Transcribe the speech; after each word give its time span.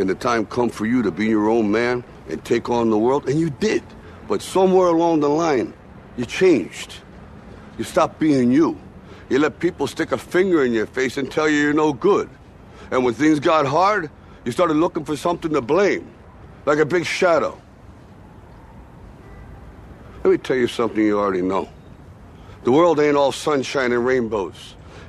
then 0.00 0.06
the 0.06 0.14
time 0.14 0.46
come 0.46 0.70
for 0.70 0.86
you 0.86 1.02
to 1.02 1.10
be 1.10 1.26
your 1.26 1.50
own 1.50 1.70
man 1.70 2.02
and 2.30 2.42
take 2.42 2.70
on 2.70 2.88
the 2.88 2.96
world, 2.96 3.28
and 3.28 3.38
you 3.38 3.50
did. 3.50 3.82
But 4.28 4.40
somewhere 4.40 4.86
along 4.86 5.20
the 5.20 5.28
line, 5.28 5.74
you 6.16 6.24
changed. 6.24 6.94
You 7.76 7.84
stopped 7.84 8.18
being 8.18 8.50
you. 8.50 8.80
You 9.28 9.40
let 9.40 9.58
people 9.58 9.86
stick 9.86 10.12
a 10.12 10.16
finger 10.16 10.64
in 10.64 10.72
your 10.72 10.86
face 10.86 11.18
and 11.18 11.30
tell 11.30 11.50
you 11.50 11.58
you're 11.58 11.74
no 11.74 11.92
good. 11.92 12.30
And 12.90 13.04
when 13.04 13.12
things 13.12 13.40
got 13.40 13.66
hard, 13.66 14.10
you 14.46 14.52
started 14.52 14.78
looking 14.78 15.04
for 15.04 15.18
something 15.18 15.52
to 15.52 15.60
blame, 15.60 16.10
like 16.64 16.78
a 16.78 16.86
big 16.86 17.04
shadow. 17.04 17.60
Let 20.24 20.30
me 20.30 20.38
tell 20.38 20.56
you 20.56 20.66
something 20.66 21.04
you 21.04 21.18
already 21.18 21.42
know. 21.42 21.68
The 22.64 22.72
world 22.72 23.00
ain't 23.00 23.18
all 23.18 23.32
sunshine 23.32 23.92
and 23.92 24.06
rainbows. 24.06 24.76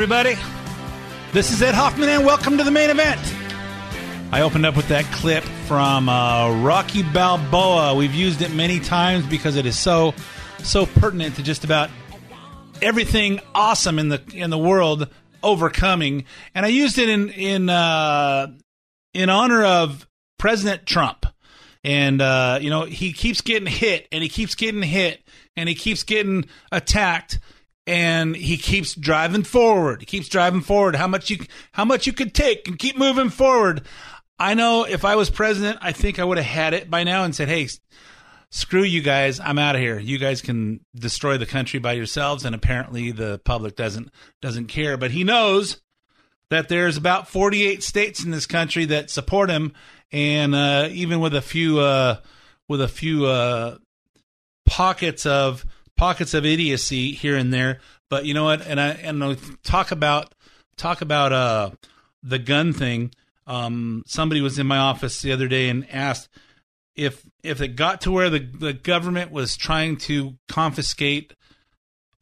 Everybody. 0.00 0.36
This 1.32 1.50
is 1.50 1.60
Ed 1.60 1.74
Hoffman, 1.74 2.08
and 2.08 2.24
welcome 2.24 2.56
to 2.56 2.62
the 2.62 2.70
main 2.70 2.88
event. 2.88 3.20
I 4.30 4.42
opened 4.42 4.64
up 4.64 4.76
with 4.76 4.86
that 4.90 5.04
clip 5.06 5.42
from 5.66 6.08
uh, 6.08 6.62
Rocky 6.62 7.02
Balboa. 7.02 7.96
We've 7.96 8.14
used 8.14 8.40
it 8.40 8.52
many 8.52 8.78
times 8.78 9.26
because 9.26 9.56
it 9.56 9.66
is 9.66 9.76
so, 9.76 10.14
so 10.62 10.86
pertinent 10.86 11.34
to 11.34 11.42
just 11.42 11.64
about 11.64 11.90
everything 12.80 13.40
awesome 13.56 13.98
in 13.98 14.08
the 14.08 14.22
in 14.32 14.50
the 14.50 14.58
world 14.58 15.08
overcoming. 15.42 16.26
And 16.54 16.64
I 16.64 16.68
used 16.68 16.98
it 16.98 17.08
in 17.08 17.30
in 17.30 17.68
uh, 17.68 18.52
in 19.14 19.30
honor 19.30 19.64
of 19.64 20.06
President 20.38 20.86
Trump. 20.86 21.26
And 21.82 22.22
uh, 22.22 22.60
you 22.62 22.70
know 22.70 22.84
he 22.84 23.12
keeps 23.12 23.40
getting 23.40 23.66
hit, 23.66 24.06
and 24.12 24.22
he 24.22 24.28
keeps 24.28 24.54
getting 24.54 24.82
hit, 24.82 25.24
and 25.56 25.68
he 25.68 25.74
keeps 25.74 26.04
getting 26.04 26.44
attacked, 26.70 27.40
and 27.88 28.36
he 28.36 28.58
keeps 28.58 28.94
driving 28.94 29.44
forward. 29.44 30.00
He 30.00 30.06
keeps 30.06 30.28
driving 30.28 30.60
forward. 30.60 30.94
How 30.94 31.06
much 31.06 31.30
you 31.30 31.38
how 31.72 31.86
much 31.86 32.06
you 32.06 32.12
could 32.12 32.34
take 32.34 32.68
and 32.68 32.78
keep 32.78 32.98
moving 32.98 33.30
forward. 33.30 33.80
I 34.38 34.52
know 34.52 34.84
if 34.84 35.06
I 35.06 35.16
was 35.16 35.30
president, 35.30 35.78
I 35.80 35.92
think 35.92 36.18
I 36.18 36.24
would 36.24 36.36
have 36.36 36.46
had 36.46 36.74
it 36.74 36.90
by 36.90 37.02
now 37.02 37.24
and 37.24 37.34
said, 37.34 37.48
"Hey, 37.48 37.66
screw 38.50 38.82
you 38.82 39.00
guys. 39.00 39.40
I'm 39.40 39.58
out 39.58 39.74
of 39.74 39.80
here. 39.80 39.98
You 39.98 40.18
guys 40.18 40.42
can 40.42 40.80
destroy 40.94 41.38
the 41.38 41.46
country 41.46 41.80
by 41.80 41.94
yourselves." 41.94 42.44
And 42.44 42.54
apparently, 42.54 43.10
the 43.10 43.40
public 43.42 43.74
doesn't 43.74 44.10
doesn't 44.42 44.66
care. 44.66 44.98
But 44.98 45.12
he 45.12 45.24
knows 45.24 45.80
that 46.50 46.68
there's 46.68 46.98
about 46.98 47.28
48 47.28 47.82
states 47.82 48.22
in 48.22 48.32
this 48.32 48.46
country 48.46 48.84
that 48.84 49.08
support 49.08 49.48
him, 49.48 49.72
and 50.12 50.54
uh, 50.54 50.88
even 50.90 51.20
with 51.20 51.34
a 51.34 51.42
few 51.42 51.80
uh, 51.80 52.18
with 52.68 52.82
a 52.82 52.88
few 52.88 53.24
uh, 53.24 53.78
pockets 54.66 55.24
of 55.24 55.64
pockets 55.98 56.32
of 56.32 56.46
idiocy 56.46 57.12
here 57.12 57.36
and 57.36 57.52
there. 57.52 57.80
But 58.08 58.24
you 58.24 58.32
know 58.32 58.44
what? 58.44 58.66
And 58.66 58.80
I 58.80 58.88
and 58.90 59.22
I'll 59.22 59.36
talk 59.62 59.90
about 59.90 60.34
talk 60.76 61.02
about 61.02 61.32
uh, 61.32 61.70
the 62.22 62.38
gun 62.38 62.72
thing. 62.72 63.12
Um, 63.46 64.02
somebody 64.06 64.40
was 64.40 64.58
in 64.58 64.66
my 64.66 64.78
office 64.78 65.20
the 65.20 65.32
other 65.32 65.48
day 65.48 65.68
and 65.68 65.86
asked 65.92 66.28
if 66.96 67.26
if 67.42 67.60
it 67.60 67.76
got 67.76 68.00
to 68.02 68.12
where 68.12 68.30
the, 68.30 68.38
the 68.38 68.72
government 68.72 69.30
was 69.30 69.56
trying 69.56 69.96
to 69.96 70.36
confiscate 70.48 71.34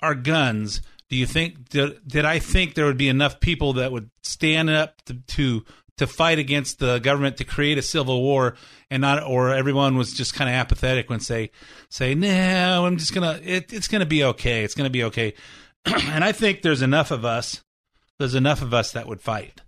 our 0.01 0.15
guns, 0.15 0.83
do 1.09 1.17
you 1.17 1.27
think 1.27 1.69
did, 1.69 2.07
did 2.07 2.25
I 2.25 2.39
think 2.39 2.75
there 2.75 2.87
would 2.87 2.99
be 2.99 3.09
enough 3.09 3.41
people 3.41 3.75
that 3.75 3.93
would 3.93 4.11
stand 4.23 4.71
up 4.71 5.03
to, 5.07 5.15
to 5.15 5.65
to 5.97 6.07
fight 6.07 6.39
against 6.39 6.79
the 6.79 6.99
government 6.99 7.39
to 7.39 7.45
create 7.45 7.79
a 7.79 7.83
civil 7.83 8.23
war 8.23 8.57
and 8.91 9.01
not 9.01 9.23
or 9.23 9.51
everyone 9.51 9.97
was 9.97 10.13
just 10.13 10.35
kind 10.35 10.49
of 10.51 10.55
apathetic 10.55 11.09
when 11.09 11.21
say 11.21 11.51
say 11.89 12.15
no 12.15 12.87
I'm 12.87 12.97
just 12.97 13.15
gonna 13.15 13.41
it, 13.43 13.73
it's 13.73 13.89
gonna 13.89 14.07
be 14.07 14.25
okay 14.25 14.65
it's 14.65 14.75
gonna 14.75 14.91
be 14.91 15.05
okay 15.05 15.35
and 15.87 16.23
I 16.23 16.33
think 16.33 16.63
there's 16.63 16.83
enough 16.83 17.11
of 17.11 17.25
us 17.25 17.63
there's 18.19 18.35
enough 18.35 18.63
of 18.63 18.75
us 18.75 18.93
that 18.93 19.07
would 19.07 19.21
fight 19.21 19.61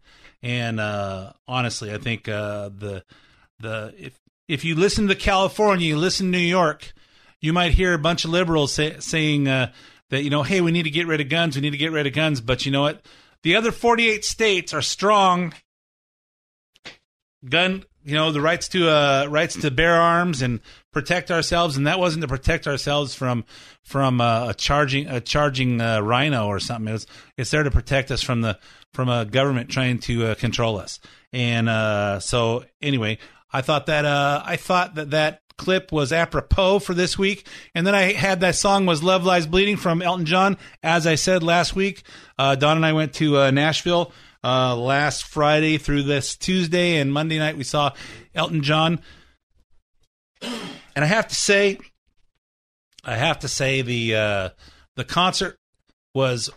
and 0.43 0.79
uh, 0.81 1.33
honestly 1.47 1.93
I 1.93 1.99
think 1.99 2.29
uh, 2.29 2.71
the 2.77 3.05
the 3.61 3.95
if 3.99 4.19
if 4.49 4.65
you 4.65 4.75
listen 4.75 5.09
to 5.09 5.15
California 5.15 5.87
you 5.87 5.97
listen 5.97 6.27
to 6.27 6.39
New 6.39 6.45
York 6.45 6.93
you 7.41 7.53
might 7.53 7.73
hear 7.73 7.95
a 7.95 7.99
bunch 7.99 8.25
of 8.25 8.31
liberals 8.31 8.73
say, 8.73 8.97
saying 9.01 9.49
uh, 9.49 9.73
that 10.11 10.23
you 10.23 10.31
know, 10.31 10.43
hey, 10.43 10.61
we 10.61 10.73
need 10.73 10.85
to 10.85 10.91
get 10.91 11.07
rid 11.07 11.21
of 11.21 11.29
guns, 11.29 11.57
we 11.57 11.63
need 11.63 11.71
to 11.71 11.77
get 11.77 11.93
rid 11.93 12.07
of 12.07 12.13
guns, 12.13 12.41
but 12.41 12.67
you 12.67 12.73
know 12.73 12.83
what? 12.83 13.05
The 13.43 13.57
other 13.57 13.71
48 13.71 14.25
states 14.25 14.75
are 14.75 14.83
strong 14.83 15.55
gun, 17.49 17.85
you 18.05 18.15
know, 18.15 18.33
the 18.33 18.41
rights 18.41 18.69
to 18.69 18.89
uh 18.89 19.27
rights 19.29 19.61
to 19.61 19.71
bear 19.71 19.95
arms 19.95 20.43
and 20.43 20.61
protect 20.93 21.31
ourselves 21.31 21.77
and 21.77 21.87
that 21.87 21.99
wasn't 21.99 22.23
to 22.23 22.29
protect 22.29 22.67
ourselves 22.67 23.15
from 23.15 23.45
from 23.85 24.21
uh, 24.21 24.51
a 24.51 24.55
charging 24.55 25.07
a 25.09 25.21
charging 25.21 25.81
uh, 25.81 26.01
rhino 26.01 26.47
or 26.47 26.59
something. 26.59 26.89
It 26.89 26.93
was 26.93 27.07
it's 27.37 27.51
there 27.51 27.63
to 27.63 27.71
protect 27.71 28.11
us 28.11 28.23
from 28.23 28.41
the 28.41 28.59
from 28.95 29.09
a 29.09 29.25
government 29.25 29.71
trying 29.71 29.99
to 30.01 30.29
uh, 30.29 30.35
control 30.35 30.79
us. 30.79 31.01
And 31.33 31.69
uh 31.69 32.21
so 32.21 32.65
anyway, 32.81 33.19
I 33.53 33.61
thought 33.61 33.87
that 33.87 34.05
uh 34.05 34.43
I 34.45 34.57
thought 34.57 34.95
that 34.97 35.11
that 35.11 35.43
clip 35.59 35.93
was 35.93 36.13
apropos 36.13 36.79
for 36.79 36.95
this 36.95 37.19
week. 37.19 37.47
And 37.75 37.87
then 37.87 37.95
I 37.95 38.13
had 38.13 38.41
that 38.41 38.55
song 38.55 38.87
was 38.87 39.03
Love 39.03 39.25
Lies 39.25 39.47
Bleeding 39.47 39.77
from 39.77 40.01
Elton 40.01 40.25
John. 40.25 40.57
As 40.83 41.07
I 41.07 41.17
said 41.17 41.43
last 41.43 41.77
week, 41.77 42.03
uh, 42.39 42.55
Don 42.55 42.77
and 42.77 42.87
I 42.87 42.95
went 42.95 43.13
to 43.15 43.37
uh, 43.37 43.51
Nashville 43.51 44.13
uh, 44.45 44.77
last 44.77 45.25
Friday 45.25 45.79
through 45.79 46.03
this 46.05 46.37
Tuesday 46.37 46.97
and 46.97 47.13
Monday 47.13 47.39
night. 47.39 47.57
We 47.57 47.65
saw 47.65 47.93
Elton 48.35 48.63
John. 48.63 49.01
And 50.43 51.05
I 51.05 51.07
have 51.07 51.29
to 51.29 51.35
say, 51.35 51.79
I 53.05 53.17
have 53.17 53.41
to 53.41 53.49
say 53.49 53.83
the 53.83 54.15
uh, 54.15 54.49
the 54.97 55.05
concert 55.05 55.57
was 56.15 56.51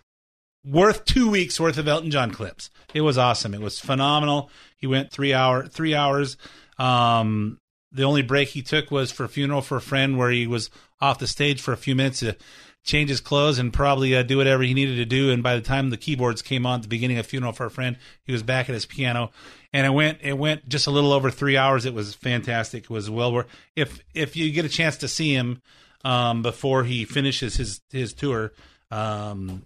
worth 0.65 1.05
two 1.05 1.29
weeks 1.29 1.59
worth 1.59 1.77
of 1.77 1.87
Elton 1.87 2.11
John 2.11 2.31
clips. 2.31 2.69
It 2.93 3.01
was 3.01 3.17
awesome. 3.17 3.53
It 3.53 3.61
was 3.61 3.79
phenomenal. 3.79 4.49
He 4.77 4.87
went 4.87 5.11
three 5.11 5.33
hour 5.33 5.65
three 5.67 5.95
hours. 5.95 6.37
Um, 6.77 7.57
the 7.91 8.03
only 8.03 8.21
break 8.21 8.49
he 8.49 8.61
took 8.61 8.89
was 8.89 9.11
for 9.11 9.27
funeral 9.27 9.61
for 9.61 9.77
a 9.77 9.81
friend, 9.81 10.17
where 10.17 10.31
he 10.31 10.47
was 10.47 10.69
off 10.99 11.19
the 11.19 11.27
stage 11.27 11.61
for 11.61 11.73
a 11.73 11.77
few 11.77 11.95
minutes 11.95 12.19
to 12.19 12.35
change 12.83 13.09
his 13.09 13.21
clothes, 13.21 13.59
and 13.59 13.71
probably 13.71 14.15
uh, 14.15 14.23
do 14.23 14.37
whatever 14.37 14.63
he 14.63 14.73
needed 14.73 14.95
to 14.95 15.05
do. 15.05 15.31
And 15.31 15.43
by 15.43 15.55
the 15.55 15.61
time 15.61 15.89
the 15.89 15.97
keyboards 15.97 16.41
came 16.41 16.65
on 16.65 16.75
at 16.75 16.81
the 16.83 16.87
beginning 16.87 17.17
of 17.17 17.25
Funeral 17.25 17.53
for 17.53 17.65
a 17.65 17.71
Friend, 17.71 17.97
he 18.23 18.31
was 18.31 18.43
back 18.43 18.69
at 18.69 18.73
his 18.73 18.85
piano. 18.85 19.31
And 19.73 19.85
it 19.85 19.91
went 19.91 20.19
it 20.21 20.37
went 20.37 20.67
just 20.67 20.87
a 20.87 20.91
little 20.91 21.13
over 21.13 21.31
three 21.31 21.57
hours. 21.57 21.85
It 21.85 21.93
was 21.93 22.13
fantastic. 22.13 22.85
It 22.85 22.89
was 22.89 23.09
well 23.09 23.31
worth. 23.31 23.47
If 23.75 23.99
if 24.13 24.35
you 24.35 24.51
get 24.51 24.65
a 24.65 24.69
chance 24.69 24.97
to 24.97 25.07
see 25.07 25.33
him 25.33 25.61
um, 26.03 26.41
before 26.41 26.83
he 26.83 27.05
finishes 27.05 27.55
his 27.55 27.81
his 27.91 28.13
tour, 28.13 28.51
um, 28.89 29.63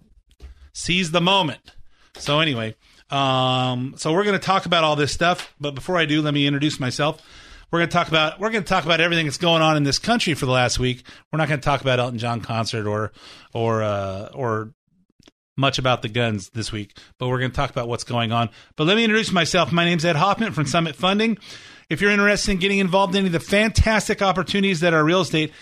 seize 0.72 1.10
the 1.10 1.20
moment. 1.20 1.72
So 2.18 2.40
anyway, 2.40 2.76
um, 3.10 3.94
so 3.96 4.12
we're 4.12 4.24
going 4.24 4.38
to 4.38 4.44
talk 4.44 4.66
about 4.66 4.84
all 4.84 4.96
this 4.96 5.12
stuff. 5.12 5.54
But 5.60 5.74
before 5.74 5.96
I 5.96 6.06
do, 6.06 6.22
let 6.22 6.34
me 6.34 6.46
introduce 6.46 6.78
myself. 6.78 7.22
We're 7.70 7.80
going 7.80 7.88
to 7.88 7.92
talk 7.92 8.08
about 8.08 8.38
we're 8.38 8.50
going 8.50 8.62
to 8.62 8.68
talk 8.68 8.84
about 8.84 9.00
everything 9.00 9.26
that's 9.26 9.38
going 9.38 9.62
on 9.62 9.76
in 9.76 9.82
this 9.82 9.98
country 9.98 10.34
for 10.34 10.46
the 10.46 10.52
last 10.52 10.78
week. 10.78 11.04
We're 11.32 11.38
not 11.38 11.48
going 11.48 11.60
to 11.60 11.64
talk 11.64 11.80
about 11.80 11.98
Elton 11.98 12.18
John 12.18 12.40
concert 12.40 12.86
or 12.86 13.12
or 13.52 13.82
uh, 13.82 14.28
or 14.34 14.72
much 15.56 15.78
about 15.78 16.02
the 16.02 16.08
guns 16.08 16.50
this 16.50 16.70
week, 16.70 16.96
but 17.18 17.28
we're 17.28 17.38
going 17.38 17.50
to 17.50 17.56
talk 17.56 17.70
about 17.70 17.88
what's 17.88 18.04
going 18.04 18.30
on. 18.30 18.50
But 18.76 18.86
let 18.86 18.96
me 18.96 19.04
introduce 19.04 19.32
myself. 19.32 19.72
My 19.72 19.84
name's 19.84 20.04
Ed 20.04 20.16
Hoffman 20.16 20.52
from 20.52 20.66
Summit 20.66 20.94
Funding. 20.94 21.38
If 21.88 22.00
you're 22.00 22.10
interested 22.10 22.52
in 22.52 22.58
getting 22.58 22.78
involved 22.78 23.14
in 23.14 23.20
any 23.20 23.28
of 23.28 23.32
the 23.32 23.40
fantastic 23.40 24.20
opportunities 24.22 24.80
that 24.80 24.92
are 24.92 25.02
real 25.02 25.22
estate, 25.22 25.52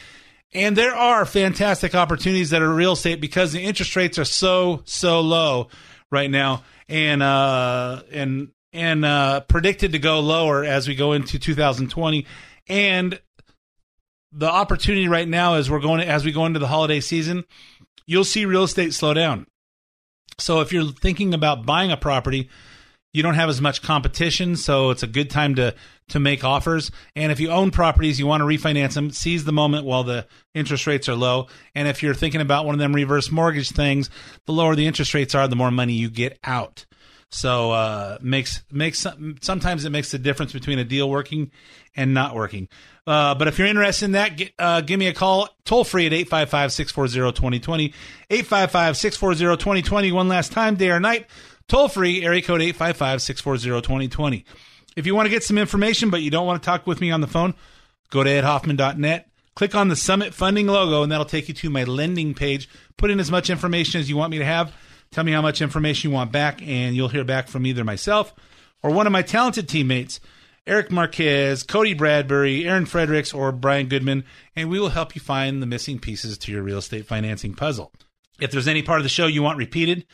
and 0.52 0.76
there 0.76 0.94
are 0.94 1.24
fantastic 1.24 1.94
opportunities 1.94 2.50
that 2.50 2.62
are 2.62 2.72
real 2.72 2.92
estate 2.92 3.20
because 3.20 3.52
the 3.52 3.62
interest 3.62 3.94
rates 3.96 4.18
are 4.18 4.24
so 4.24 4.82
so 4.84 5.20
low 5.20 5.68
right 6.10 6.30
now, 6.30 6.64
and 6.88 7.22
uh, 7.22 8.02
and 8.12 8.48
and 8.74 9.04
uh, 9.04 9.40
predicted 9.40 9.92
to 9.92 9.98
go 9.98 10.20
lower 10.20 10.64
as 10.64 10.86
we 10.86 10.94
go 10.94 11.12
into 11.12 11.38
2020, 11.38 12.26
and 12.68 13.20
the 14.32 14.50
opportunity 14.50 15.08
right 15.08 15.28
now 15.28 15.54
is 15.54 15.70
we're 15.70 15.80
going 15.80 16.00
to, 16.00 16.06
as 16.06 16.24
we 16.24 16.32
go 16.32 16.44
into 16.44 16.58
the 16.58 16.66
holiday 16.66 17.00
season, 17.00 17.44
you'll 18.04 18.24
see 18.24 18.44
real 18.44 18.64
estate 18.64 18.92
slow 18.92 19.14
down. 19.14 19.46
So 20.38 20.60
if 20.60 20.72
you're 20.72 20.90
thinking 20.90 21.32
about 21.32 21.64
buying 21.64 21.92
a 21.92 21.96
property, 21.96 22.50
you 23.12 23.22
don't 23.22 23.34
have 23.34 23.48
as 23.48 23.60
much 23.60 23.80
competition, 23.80 24.56
so 24.56 24.90
it's 24.90 25.04
a 25.04 25.06
good 25.08 25.30
time 25.30 25.54
to 25.54 25.74
to 26.08 26.20
make 26.20 26.44
offers. 26.44 26.90
And 27.16 27.32
if 27.32 27.40
you 27.40 27.48
own 27.48 27.70
properties, 27.70 28.18
you 28.18 28.26
want 28.26 28.42
to 28.42 28.44
refinance 28.44 28.92
them, 28.92 29.10
seize 29.10 29.44
the 29.44 29.52
moment 29.52 29.86
while 29.86 30.04
the 30.04 30.26
interest 30.52 30.86
rates 30.86 31.08
are 31.08 31.14
low. 31.14 31.46
And 31.74 31.88
if 31.88 32.02
you're 32.02 32.12
thinking 32.12 32.42
about 32.42 32.66
one 32.66 32.74
of 32.74 32.78
them 32.78 32.94
reverse 32.94 33.30
mortgage 33.30 33.70
things, 33.70 34.10
the 34.44 34.52
lower 34.52 34.74
the 34.74 34.86
interest 34.86 35.14
rates 35.14 35.34
are, 35.34 35.48
the 35.48 35.56
more 35.56 35.70
money 35.70 35.94
you 35.94 36.10
get 36.10 36.38
out. 36.44 36.84
So 37.34 37.72
uh, 37.72 38.18
makes 38.22 38.62
makes 38.70 39.04
sometimes 39.40 39.84
it 39.84 39.90
makes 39.90 40.12
the 40.12 40.20
difference 40.20 40.52
between 40.52 40.78
a 40.78 40.84
deal 40.84 41.10
working 41.10 41.50
and 41.96 42.14
not 42.14 42.32
working. 42.32 42.68
Uh, 43.08 43.34
but 43.34 43.48
if 43.48 43.58
you're 43.58 43.66
interested 43.66 44.04
in 44.04 44.12
that, 44.12 44.36
get, 44.36 44.52
uh, 44.56 44.82
give 44.82 45.00
me 45.00 45.08
a 45.08 45.12
call 45.12 45.48
toll 45.64 45.82
free 45.82 46.06
at 46.06 46.12
855 46.12 46.72
640 46.72 47.36
2020. 47.36 47.92
855 48.30 48.96
640 48.96 49.56
2020. 49.56 50.12
One 50.12 50.28
last 50.28 50.52
time, 50.52 50.76
day 50.76 50.90
or 50.90 51.00
night. 51.00 51.26
Toll 51.66 51.88
free, 51.88 52.24
area 52.24 52.40
code 52.40 52.62
855 52.62 53.20
640 53.20 53.82
2020. 53.82 54.44
If 54.94 55.04
you 55.04 55.16
want 55.16 55.26
to 55.26 55.30
get 55.30 55.42
some 55.42 55.58
information, 55.58 56.10
but 56.10 56.22
you 56.22 56.30
don't 56.30 56.46
want 56.46 56.62
to 56.62 56.64
talk 56.64 56.86
with 56.86 57.00
me 57.00 57.10
on 57.10 57.20
the 57.20 57.26
phone, 57.26 57.54
go 58.10 58.22
to 58.22 58.30
edhoffman.net. 58.30 59.28
Click 59.56 59.74
on 59.74 59.88
the 59.88 59.96
Summit 59.96 60.34
Funding 60.34 60.68
logo, 60.68 61.02
and 61.02 61.10
that'll 61.10 61.24
take 61.24 61.48
you 61.48 61.54
to 61.54 61.68
my 61.70 61.82
lending 61.82 62.32
page. 62.32 62.68
Put 62.96 63.10
in 63.10 63.18
as 63.18 63.30
much 63.30 63.50
information 63.50 64.00
as 64.00 64.08
you 64.08 64.16
want 64.16 64.30
me 64.30 64.38
to 64.38 64.44
have. 64.44 64.72
Tell 65.14 65.22
me 65.22 65.30
how 65.30 65.42
much 65.42 65.62
information 65.62 66.10
you 66.10 66.14
want 66.16 66.32
back, 66.32 66.60
and 66.60 66.96
you'll 66.96 67.06
hear 67.06 67.22
back 67.22 67.46
from 67.46 67.66
either 67.66 67.84
myself 67.84 68.34
or 68.82 68.90
one 68.90 69.06
of 69.06 69.12
my 69.12 69.22
talented 69.22 69.68
teammates, 69.68 70.18
Eric 70.66 70.90
Marquez, 70.90 71.62
Cody 71.62 71.94
Bradbury, 71.94 72.66
Aaron 72.66 72.84
Fredericks, 72.84 73.32
or 73.32 73.52
Brian 73.52 73.86
Goodman, 73.86 74.24
and 74.56 74.68
we 74.68 74.80
will 74.80 74.88
help 74.88 75.14
you 75.14 75.20
find 75.20 75.62
the 75.62 75.66
missing 75.66 76.00
pieces 76.00 76.36
to 76.38 76.50
your 76.50 76.64
real 76.64 76.78
estate 76.78 77.06
financing 77.06 77.54
puzzle. 77.54 77.92
If 78.40 78.50
there's 78.50 78.66
any 78.66 78.82
part 78.82 78.98
of 78.98 79.04
the 79.04 79.08
show 79.08 79.28
you 79.28 79.40
want 79.40 79.56
repeated, 79.56 80.04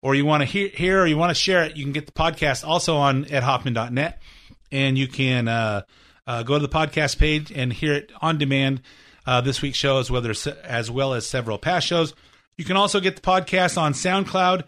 or 0.00 0.14
you 0.14 0.24
want 0.24 0.42
to 0.42 0.44
hear, 0.44 0.68
hear 0.68 1.02
or 1.02 1.06
you 1.08 1.16
want 1.16 1.30
to 1.30 1.34
share 1.34 1.64
it, 1.64 1.76
you 1.76 1.82
can 1.82 1.92
get 1.92 2.06
the 2.06 2.12
podcast 2.12 2.64
also 2.64 2.94
on 2.94 3.24
edhoffman.net, 3.24 4.22
and 4.70 4.96
you 4.96 5.08
can 5.08 5.48
uh, 5.48 5.82
uh, 6.28 6.44
go 6.44 6.60
to 6.60 6.64
the 6.64 6.72
podcast 6.72 7.18
page 7.18 7.50
and 7.50 7.72
hear 7.72 7.94
it 7.94 8.12
on 8.22 8.38
demand. 8.38 8.82
Uh, 9.26 9.40
this 9.40 9.60
week's 9.62 9.78
show, 9.78 9.98
as 9.98 10.12
as 10.12 10.46
as 10.46 10.90
well 10.92 11.12
as 11.14 11.26
several 11.26 11.58
past 11.58 11.88
shows. 11.88 12.14
You 12.56 12.64
can 12.64 12.76
also 12.76 13.00
get 13.00 13.16
the 13.16 13.22
podcast 13.22 13.76
on 13.80 13.92
SoundCloud 13.92 14.64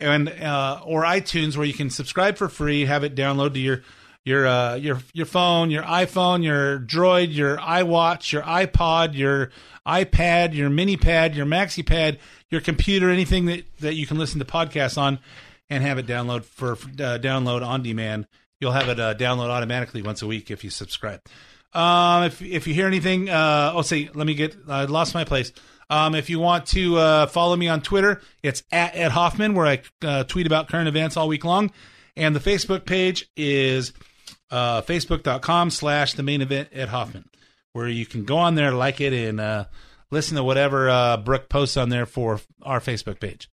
and 0.00 0.28
uh, 0.28 0.80
or 0.84 1.04
iTunes, 1.04 1.56
where 1.56 1.66
you 1.66 1.72
can 1.72 1.90
subscribe 1.90 2.36
for 2.36 2.48
free, 2.48 2.84
have 2.84 3.04
it 3.04 3.14
download 3.14 3.54
to 3.54 3.60
your 3.60 3.82
your 4.24 4.46
uh, 4.46 4.74
your 4.74 5.00
your 5.12 5.26
phone, 5.26 5.70
your 5.70 5.82
iPhone, 5.82 6.42
your 6.42 6.78
Droid, 6.80 7.34
your 7.34 7.56
iWatch, 7.58 8.32
your 8.32 8.42
iPod, 8.42 9.14
your 9.14 9.50
iPad, 9.86 10.54
your 10.54 10.70
mini 10.70 10.96
pad, 10.96 11.34
your 11.34 11.46
maxi 11.46 11.84
pad, 11.84 12.18
your 12.50 12.60
computer, 12.60 13.10
anything 13.10 13.46
that, 13.46 13.64
that 13.80 13.94
you 13.94 14.06
can 14.06 14.18
listen 14.18 14.38
to 14.38 14.44
podcasts 14.44 14.96
on, 14.96 15.18
and 15.68 15.82
have 15.84 15.98
it 15.98 16.06
download 16.06 16.44
for 16.44 16.72
uh, 16.72 17.18
download 17.18 17.64
on 17.64 17.82
demand. 17.82 18.26
You'll 18.60 18.72
have 18.72 18.88
it 18.88 18.98
uh, 18.98 19.14
download 19.14 19.50
automatically 19.50 20.00
once 20.00 20.22
a 20.22 20.26
week 20.26 20.50
if 20.50 20.64
you 20.64 20.70
subscribe. 20.70 21.20
Um, 21.74 22.24
if 22.24 22.40
if 22.40 22.66
you 22.66 22.72
hear 22.72 22.86
anything, 22.86 23.28
uh, 23.28 23.72
oh, 23.74 23.82
say, 23.82 24.08
let 24.14 24.26
me 24.26 24.34
get. 24.34 24.56
I 24.68 24.84
lost 24.84 25.12
my 25.12 25.24
place. 25.24 25.52
Um, 25.90 26.14
if 26.14 26.30
you 26.30 26.38
want 26.40 26.66
to 26.68 26.96
uh, 26.96 27.26
follow 27.26 27.56
me 27.56 27.68
on 27.68 27.80
Twitter, 27.80 28.20
it's 28.42 28.62
at 28.72 28.96
Ed 28.96 29.10
Hoffman, 29.10 29.54
where 29.54 29.66
I 29.66 29.82
uh, 30.02 30.24
tweet 30.24 30.46
about 30.46 30.68
current 30.68 30.88
events 30.88 31.16
all 31.16 31.28
week 31.28 31.44
long, 31.44 31.70
and 32.16 32.34
the 32.34 32.40
Facebook 32.40 32.84
page 32.84 33.28
is 33.36 33.92
uh, 34.50 34.82
facebook.com 34.82 35.70
slash 35.70 36.14
the 36.14 36.22
main 36.22 36.40
event 36.40 36.68
Ed 36.72 36.88
Hoffman, 36.88 37.28
where 37.72 37.88
you 37.88 38.06
can 38.06 38.24
go 38.24 38.38
on 38.38 38.54
there, 38.54 38.72
like 38.72 39.00
it, 39.00 39.12
and 39.12 39.40
uh, 39.40 39.64
listen 40.10 40.36
to 40.36 40.44
whatever 40.44 40.88
uh, 40.88 41.16
Brooke 41.16 41.48
posts 41.48 41.76
on 41.76 41.88
there 41.88 42.06
for 42.06 42.40
our 42.62 42.80
Facebook 42.80 43.20
page. 43.20 43.48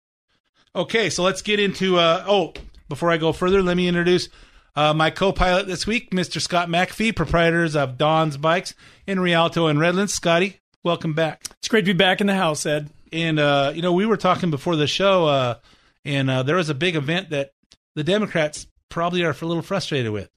Okay, 0.75 1.09
so 1.09 1.23
let's 1.23 1.41
get 1.41 1.59
into. 1.59 1.97
Uh, 1.97 2.23
oh, 2.27 2.53
before 2.87 3.11
I 3.11 3.17
go 3.17 3.31
further, 3.31 3.63
let 3.63 3.77
me 3.77 3.87
introduce 3.87 4.29
uh, 4.75 4.93
my 4.93 5.09
co-pilot 5.09 5.67
this 5.67 5.87
week, 5.87 6.11
Mr. 6.11 6.39
Scott 6.39 6.67
McAffey, 6.67 7.15
proprietors 7.15 7.75
of 7.75 7.97
Don's 7.97 8.37
Bikes 8.37 8.75
in 9.07 9.19
Rialto 9.19 9.67
and 9.67 9.79
Redlands. 9.79 10.13
Scotty, 10.13 10.59
welcome 10.83 11.13
back. 11.13 11.43
It's 11.57 11.67
great 11.67 11.81
to 11.81 11.93
be 11.93 11.97
back 11.97 12.21
in 12.21 12.27
the 12.27 12.35
house, 12.35 12.65
Ed. 12.65 12.89
And 13.11 13.39
uh, 13.39 13.71
you 13.75 13.81
know, 13.81 13.93
we 13.93 14.05
were 14.05 14.17
talking 14.17 14.51
before 14.51 14.75
the 14.75 14.87
show, 14.87 15.25
uh, 15.25 15.55
and 16.05 16.29
uh, 16.29 16.43
there 16.43 16.55
was 16.55 16.69
a 16.69 16.75
big 16.75 16.95
event 16.95 17.31
that 17.31 17.51
the 17.95 18.03
Democrats 18.03 18.67
probably 18.89 19.23
are 19.23 19.31
a 19.31 19.45
little 19.45 19.63
frustrated 19.63 20.11
with. 20.11 20.29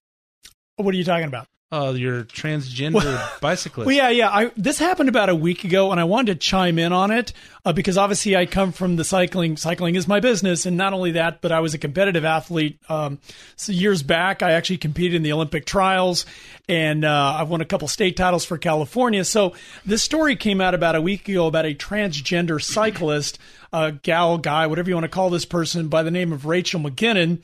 What 0.76 0.94
are 0.94 0.98
you 0.98 1.04
talking 1.04 1.26
about? 1.26 1.46
Uh, 1.72 1.92
your 1.92 2.24
transgender 2.24 3.40
bicyclist. 3.40 3.86
Well, 3.86 3.96
yeah, 3.96 4.10
yeah. 4.10 4.28
I, 4.28 4.50
this 4.58 4.78
happened 4.78 5.08
about 5.08 5.30
a 5.30 5.34
week 5.34 5.64
ago, 5.64 5.90
and 5.90 5.98
I 5.98 6.04
wanted 6.04 6.34
to 6.34 6.46
chime 6.46 6.78
in 6.78 6.92
on 6.92 7.10
it 7.10 7.32
uh, 7.64 7.72
because 7.72 7.96
obviously 7.96 8.36
I 8.36 8.44
come 8.44 8.72
from 8.72 8.96
the 8.96 9.04
cycling. 9.04 9.56
Cycling 9.56 9.94
is 9.94 10.06
my 10.06 10.20
business, 10.20 10.66
and 10.66 10.76
not 10.76 10.92
only 10.92 11.12
that, 11.12 11.40
but 11.40 11.50
I 11.50 11.60
was 11.60 11.72
a 11.72 11.78
competitive 11.78 12.26
athlete. 12.26 12.78
Um, 12.90 13.20
so 13.56 13.72
years 13.72 14.02
back, 14.02 14.42
I 14.42 14.52
actually 14.52 14.76
competed 14.76 15.14
in 15.14 15.22
the 15.22 15.32
Olympic 15.32 15.64
trials, 15.64 16.26
and 16.68 17.06
uh, 17.06 17.36
I've 17.38 17.48
won 17.48 17.62
a 17.62 17.64
couple 17.64 17.88
state 17.88 18.18
titles 18.18 18.44
for 18.44 18.58
California. 18.58 19.24
So 19.24 19.54
this 19.86 20.02
story 20.02 20.36
came 20.36 20.60
out 20.60 20.74
about 20.74 20.94
a 20.94 21.00
week 21.00 21.26
ago 21.26 21.46
about 21.46 21.64
a 21.64 21.74
transgender 21.74 22.62
cyclist, 22.62 23.38
uh, 23.72 23.92
gal, 24.02 24.36
guy, 24.36 24.66
whatever 24.66 24.90
you 24.90 24.94
want 24.94 25.04
to 25.04 25.08
call 25.08 25.30
this 25.30 25.46
person, 25.46 25.88
by 25.88 26.02
the 26.02 26.10
name 26.10 26.34
of 26.34 26.44
Rachel 26.44 26.80
McKinnon. 26.80 27.38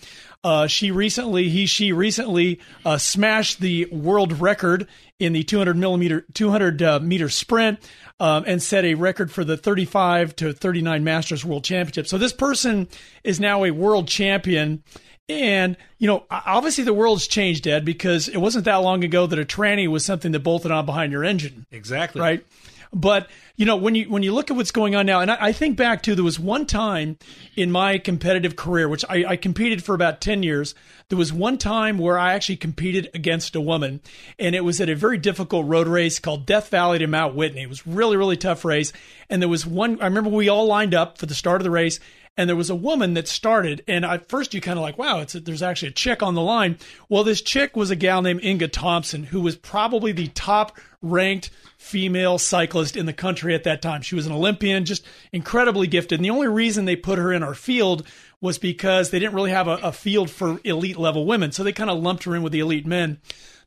Uh, 0.44 0.66
she 0.68 0.90
recently, 0.90 1.48
he, 1.48 1.66
she 1.66 1.92
recently 1.92 2.60
uh, 2.84 2.96
smashed 2.96 3.60
the 3.60 3.86
world 3.86 4.40
record 4.40 4.86
in 5.18 5.32
the 5.32 5.42
200 5.42 5.76
millimeter, 5.76 6.24
200 6.32 6.82
uh, 6.82 7.00
meter 7.00 7.28
sprint, 7.28 7.80
um, 8.20 8.44
and 8.46 8.62
set 8.62 8.84
a 8.84 8.94
record 8.94 9.32
for 9.32 9.42
the 9.42 9.56
35 9.56 10.36
to 10.36 10.52
39 10.52 11.02
Masters 11.02 11.44
World 11.44 11.64
Championship. 11.64 12.06
So 12.06 12.18
this 12.18 12.32
person 12.32 12.88
is 13.24 13.40
now 13.40 13.64
a 13.64 13.72
world 13.72 14.06
champion. 14.06 14.84
And, 15.28 15.76
you 15.98 16.06
know, 16.06 16.24
obviously 16.30 16.84
the 16.84 16.94
world's 16.94 17.26
changed, 17.26 17.66
Ed, 17.66 17.84
because 17.84 18.28
it 18.28 18.38
wasn't 18.38 18.64
that 18.64 18.76
long 18.76 19.04
ago 19.04 19.26
that 19.26 19.38
a 19.38 19.44
tranny 19.44 19.88
was 19.88 20.04
something 20.04 20.32
that 20.32 20.40
bolted 20.40 20.70
on 20.70 20.86
behind 20.86 21.12
your 21.12 21.24
engine 21.24 21.66
exactly 21.70 22.20
right? 22.20 22.46
But 22.92 23.28
you 23.56 23.66
know 23.66 23.76
when 23.76 23.94
you 23.94 24.08
when 24.08 24.22
you 24.22 24.32
look 24.32 24.50
at 24.50 24.56
what's 24.56 24.70
going 24.70 24.94
on 24.94 25.06
now, 25.06 25.20
and 25.20 25.30
I, 25.30 25.36
I 25.40 25.52
think 25.52 25.76
back 25.76 26.02
to 26.02 26.14
there 26.14 26.24
was 26.24 26.38
one 26.38 26.66
time 26.66 27.18
in 27.54 27.70
my 27.70 27.98
competitive 27.98 28.56
career, 28.56 28.88
which 28.88 29.04
I, 29.08 29.24
I 29.28 29.36
competed 29.36 29.84
for 29.84 29.94
about 29.94 30.20
ten 30.20 30.42
years. 30.42 30.74
There 31.08 31.18
was 31.18 31.32
one 31.32 31.58
time 31.58 31.98
where 31.98 32.18
I 32.18 32.34
actually 32.34 32.56
competed 32.56 33.10
against 33.14 33.56
a 33.56 33.60
woman, 33.60 34.00
and 34.38 34.54
it 34.54 34.64
was 34.64 34.80
at 34.80 34.88
a 34.88 34.94
very 34.94 35.18
difficult 35.18 35.66
road 35.66 35.88
race 35.88 36.18
called 36.18 36.46
Death 36.46 36.68
Valley 36.68 36.98
to 36.98 37.06
Mount 37.06 37.34
Whitney. 37.34 37.62
It 37.62 37.68
was 37.68 37.86
really 37.86 38.16
really 38.16 38.36
tough 38.36 38.64
race, 38.64 38.92
and 39.28 39.42
there 39.42 39.48
was 39.48 39.66
one. 39.66 40.00
I 40.00 40.04
remember 40.06 40.30
we 40.30 40.48
all 40.48 40.66
lined 40.66 40.94
up 40.94 41.18
for 41.18 41.26
the 41.26 41.34
start 41.34 41.60
of 41.60 41.64
the 41.64 41.70
race, 41.70 42.00
and 42.38 42.48
there 42.48 42.56
was 42.56 42.70
a 42.70 42.74
woman 42.74 43.12
that 43.14 43.28
started 43.28 43.84
and 43.86 44.04
at 44.04 44.28
first 44.28 44.54
you 44.54 44.60
kind 44.60 44.78
of 44.78 44.82
like 44.82 44.96
wow 44.96 45.20
it's 45.20 45.34
a, 45.34 45.40
there's 45.40 45.62
actually 45.62 45.88
a 45.88 45.92
chick 45.92 46.22
on 46.22 46.34
the 46.34 46.40
line 46.40 46.78
well 47.10 47.24
this 47.24 47.42
chick 47.42 47.76
was 47.76 47.90
a 47.90 47.96
gal 47.96 48.22
named 48.22 48.42
inga 48.42 48.68
thompson 48.68 49.24
who 49.24 49.40
was 49.40 49.56
probably 49.56 50.12
the 50.12 50.28
top 50.28 50.78
ranked 51.02 51.50
female 51.76 52.38
cyclist 52.38 52.96
in 52.96 53.06
the 53.06 53.12
country 53.12 53.54
at 53.54 53.64
that 53.64 53.82
time 53.82 54.00
she 54.00 54.14
was 54.14 54.26
an 54.26 54.32
olympian 54.32 54.86
just 54.86 55.04
incredibly 55.32 55.86
gifted 55.86 56.18
and 56.18 56.24
the 56.24 56.30
only 56.30 56.48
reason 56.48 56.86
they 56.86 56.96
put 56.96 57.18
her 57.18 57.32
in 57.32 57.42
our 57.42 57.54
field 57.54 58.06
was 58.40 58.56
because 58.56 59.10
they 59.10 59.18
didn't 59.18 59.34
really 59.34 59.50
have 59.50 59.68
a, 59.68 59.74
a 59.82 59.92
field 59.92 60.30
for 60.30 60.60
elite 60.64 60.96
level 60.96 61.26
women 61.26 61.52
so 61.52 61.62
they 61.62 61.72
kind 61.72 61.90
of 61.90 62.02
lumped 62.02 62.24
her 62.24 62.34
in 62.34 62.42
with 62.42 62.52
the 62.52 62.60
elite 62.60 62.86
men 62.86 63.20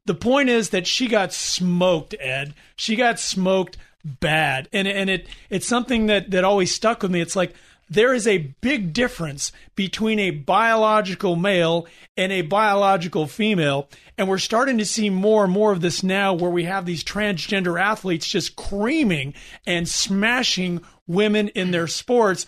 the 0.06 0.16
point 0.16 0.50
is 0.50 0.72
that 0.72 0.88
she 0.88 1.08
got 1.08 1.32
smoked, 1.32 2.16
Ed. 2.20 2.56
She 2.76 2.96
got 2.96 3.20
smoked 3.20 3.78
bad. 4.04 4.68
And 4.74 4.88
and 4.88 5.10
it 5.10 5.28
it's 5.50 5.68
something 5.68 6.08
that 6.08 6.32
that 6.32 6.44
always 6.44 6.74
stuck 6.74 7.02
with 7.02 7.12
me. 7.12 7.22
It's 7.22 7.36
like 7.36 7.54
there 7.92 8.14
is 8.14 8.26
a 8.26 8.56
big 8.62 8.94
difference 8.94 9.52
between 9.76 10.18
a 10.18 10.32
biological 10.32 11.36
male 11.36 11.86
and 12.16 12.32
a 12.32 12.42
biological 12.42 13.28
female. 13.28 13.90
And 14.18 14.30
we're 14.30 14.38
starting 14.38 14.78
to 14.78 14.86
see 14.86 15.10
more 15.10 15.44
and 15.44 15.52
more 15.52 15.74
of 15.74 15.82
this 15.82 16.02
now 16.02 16.34
where 16.34 16.50
we 16.50 16.64
have 16.64 16.86
these 16.86 17.04
transgender 17.04 17.80
athletes 17.80 18.26
just 18.26 18.56
creaming 18.56 19.34
and 19.68 19.90
smashing 19.90 20.82
women 21.06 21.50
in 21.50 21.72
their 21.72 21.88
sports. 21.88 22.46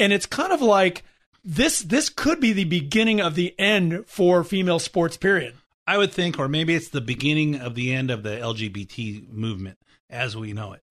And 0.00 0.12
it's 0.12 0.26
kind 0.26 0.52
of 0.52 0.60
like 0.60 1.04
this 1.44 1.82
this 1.82 2.08
could 2.08 2.40
be 2.40 2.52
the 2.52 2.64
beginning 2.64 3.20
of 3.20 3.36
the 3.36 3.54
end 3.60 4.06
for 4.08 4.42
female 4.42 4.80
sports 4.80 5.16
period. 5.16 5.54
I 5.86 5.98
would 5.98 6.12
think, 6.12 6.36
or 6.36 6.48
maybe 6.48 6.74
it's 6.74 6.88
the 6.88 7.00
beginning 7.00 7.54
of 7.54 7.76
the 7.76 7.94
end 7.94 8.10
of 8.10 8.24
the 8.24 8.30
LGBT 8.30 9.28
movement 9.28 9.78
as 10.08 10.36
we 10.36 10.52
know 10.52 10.72
it. 10.72 10.82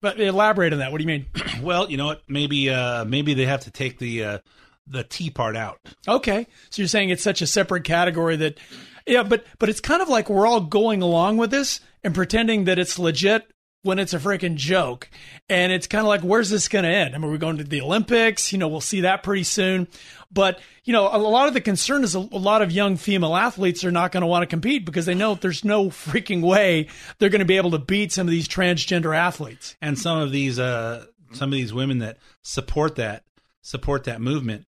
But 0.00 0.20
elaborate 0.20 0.72
on 0.72 0.78
that. 0.78 0.92
What 0.92 0.98
do 0.98 1.02
you 1.02 1.08
mean? 1.08 1.26
Well, 1.62 1.90
you 1.90 1.96
know 1.96 2.06
what? 2.06 2.22
Maybe 2.28 2.70
uh, 2.70 3.04
maybe 3.04 3.34
they 3.34 3.44
have 3.44 3.62
to 3.62 3.72
take 3.72 3.98
the 3.98 4.22
uh, 4.22 4.38
the 4.86 5.02
T 5.02 5.28
part 5.28 5.56
out. 5.56 5.80
Okay. 6.06 6.46
So 6.70 6.82
you're 6.82 6.88
saying 6.88 7.10
it's 7.10 7.22
such 7.22 7.42
a 7.42 7.48
separate 7.48 7.82
category 7.82 8.36
that 8.36 8.58
yeah, 9.06 9.24
but 9.24 9.44
but 9.58 9.68
it's 9.68 9.80
kind 9.80 10.00
of 10.00 10.08
like 10.08 10.30
we're 10.30 10.46
all 10.46 10.60
going 10.60 11.02
along 11.02 11.36
with 11.36 11.50
this 11.50 11.80
and 12.04 12.14
pretending 12.14 12.64
that 12.64 12.78
it's 12.78 12.96
legit 12.98 13.50
when 13.82 13.98
it's 13.98 14.14
a 14.14 14.18
freaking 14.18 14.56
joke. 14.56 15.08
And 15.48 15.72
it's 15.72 15.86
kind 15.86 16.02
of 16.02 16.08
like 16.08 16.22
where's 16.22 16.50
this 16.50 16.68
going 16.68 16.84
to 16.84 16.90
end? 16.90 17.14
I 17.14 17.18
mean, 17.18 17.30
we're 17.30 17.38
going 17.38 17.58
to 17.58 17.64
the 17.64 17.80
Olympics, 17.80 18.52
you 18.52 18.58
know, 18.58 18.68
we'll 18.68 18.80
see 18.80 19.02
that 19.02 19.22
pretty 19.22 19.44
soon. 19.44 19.88
But, 20.30 20.60
you 20.84 20.92
know, 20.92 21.08
a 21.08 21.16
lot 21.16 21.48
of 21.48 21.54
the 21.54 21.60
concern 21.60 22.04
is 22.04 22.14
a, 22.14 22.20
lot 22.20 22.60
of 22.60 22.70
young 22.70 22.96
female 22.96 23.34
athletes 23.34 23.82
are 23.84 23.90
not 23.90 24.12
going 24.12 24.20
to 24.20 24.26
want 24.26 24.42
to 24.42 24.46
compete 24.46 24.84
because 24.84 25.06
they 25.06 25.14
know 25.14 25.34
there's 25.34 25.64
no 25.64 25.86
freaking 25.86 26.42
way 26.42 26.88
they're 27.18 27.30
going 27.30 27.38
to 27.38 27.46
be 27.46 27.56
able 27.56 27.70
to 27.70 27.78
beat 27.78 28.12
some 28.12 28.26
of 28.26 28.30
these 28.30 28.46
transgender 28.46 29.16
athletes. 29.16 29.76
And 29.80 29.98
some 29.98 30.18
of 30.18 30.30
these 30.30 30.58
uh, 30.58 31.06
some 31.32 31.50
of 31.50 31.56
these 31.56 31.72
women 31.72 31.98
that 31.98 32.18
support 32.42 32.96
that 32.96 33.24
support 33.62 34.04
that 34.04 34.20
movement 34.20 34.66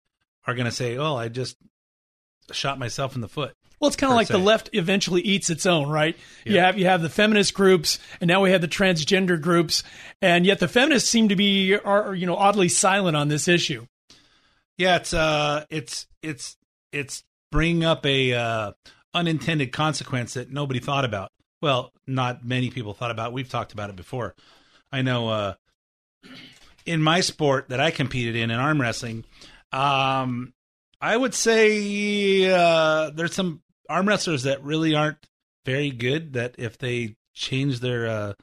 are 0.48 0.54
going 0.54 0.66
to 0.66 0.72
say, 0.72 0.98
"Oh, 0.98 1.16
I 1.16 1.28
just 1.28 1.58
shot 2.52 2.80
myself 2.80 3.16
in 3.16 3.22
the 3.22 3.28
foot." 3.28 3.56
Well, 3.80 3.88
it's 3.88 3.96
kind 3.96 4.12
of 4.12 4.18
like 4.18 4.28
the 4.28 4.38
left 4.38 4.70
eventually 4.74 5.22
eats 5.22 5.50
its 5.50 5.66
own, 5.66 5.90
right? 5.90 6.18
You 6.46 6.60
have 6.60 6.78
you 6.78 6.86
have 6.86 7.02
the 7.02 7.10
feminist 7.10 7.54
groups, 7.54 7.98
and 8.20 8.28
now 8.28 8.42
we 8.42 8.52
have 8.52 8.62
the 8.62 8.68
transgender 8.68 9.40
groups, 9.42 9.84
and 10.22 10.46
yet 10.46 10.60
the 10.60 10.68
feminists 10.68 11.10
seem 11.10 11.30
to 11.30 11.36
be 11.36 11.76
are 11.76 12.14
you 12.14 12.26
know 12.26 12.36
oddly 12.36 12.68
silent 12.68 13.16
on 13.16 13.30
this 13.30 13.48
issue. 13.48 13.86
Yeah, 14.78 14.98
it's 14.98 15.14
uh, 15.14 15.66
it's 15.70 16.08
it's 16.22 16.58
it's 16.92 17.24
bringing 17.52 17.86
up 17.86 18.06
a 18.06 18.34
uh, 18.34 18.72
unintended 19.14 19.72
consequence 19.72 20.34
that 20.34 20.52
nobody 20.52 20.80
thought 20.80 21.06
about. 21.06 21.32
Well, 21.62 21.92
not 22.08 22.46
many 22.46 22.70
people 22.70 22.94
thought 22.94 23.12
about. 23.12 23.34
We've 23.34 23.50
talked 23.50 23.74
about 23.74 23.90
it 23.90 23.96
before. 23.96 24.36
I 24.92 25.02
know 25.02 25.30
uh, 25.30 25.54
in 26.86 27.02
my 27.02 27.22
sport 27.22 27.70
that 27.70 27.80
I 27.80 27.92
competed 27.92 28.36
in 28.36 28.52
in 28.52 28.60
arm 28.60 28.82
wrestling, 28.82 29.26
um, 29.72 30.54
I 31.02 31.16
would 31.16 31.34
say 31.34 32.50
uh, 32.50 33.12
there's 33.12 33.34
some 33.34 33.62
arm 33.90 34.08
wrestlers 34.08 34.44
that 34.44 34.64
really 34.64 34.96
aren't 34.96 35.18
very 35.66 35.92
good. 35.92 36.34
That 36.34 36.56
if 36.58 36.78
they 36.78 37.16
change 37.34 37.80
their 37.80 38.08
uh, 38.08 38.34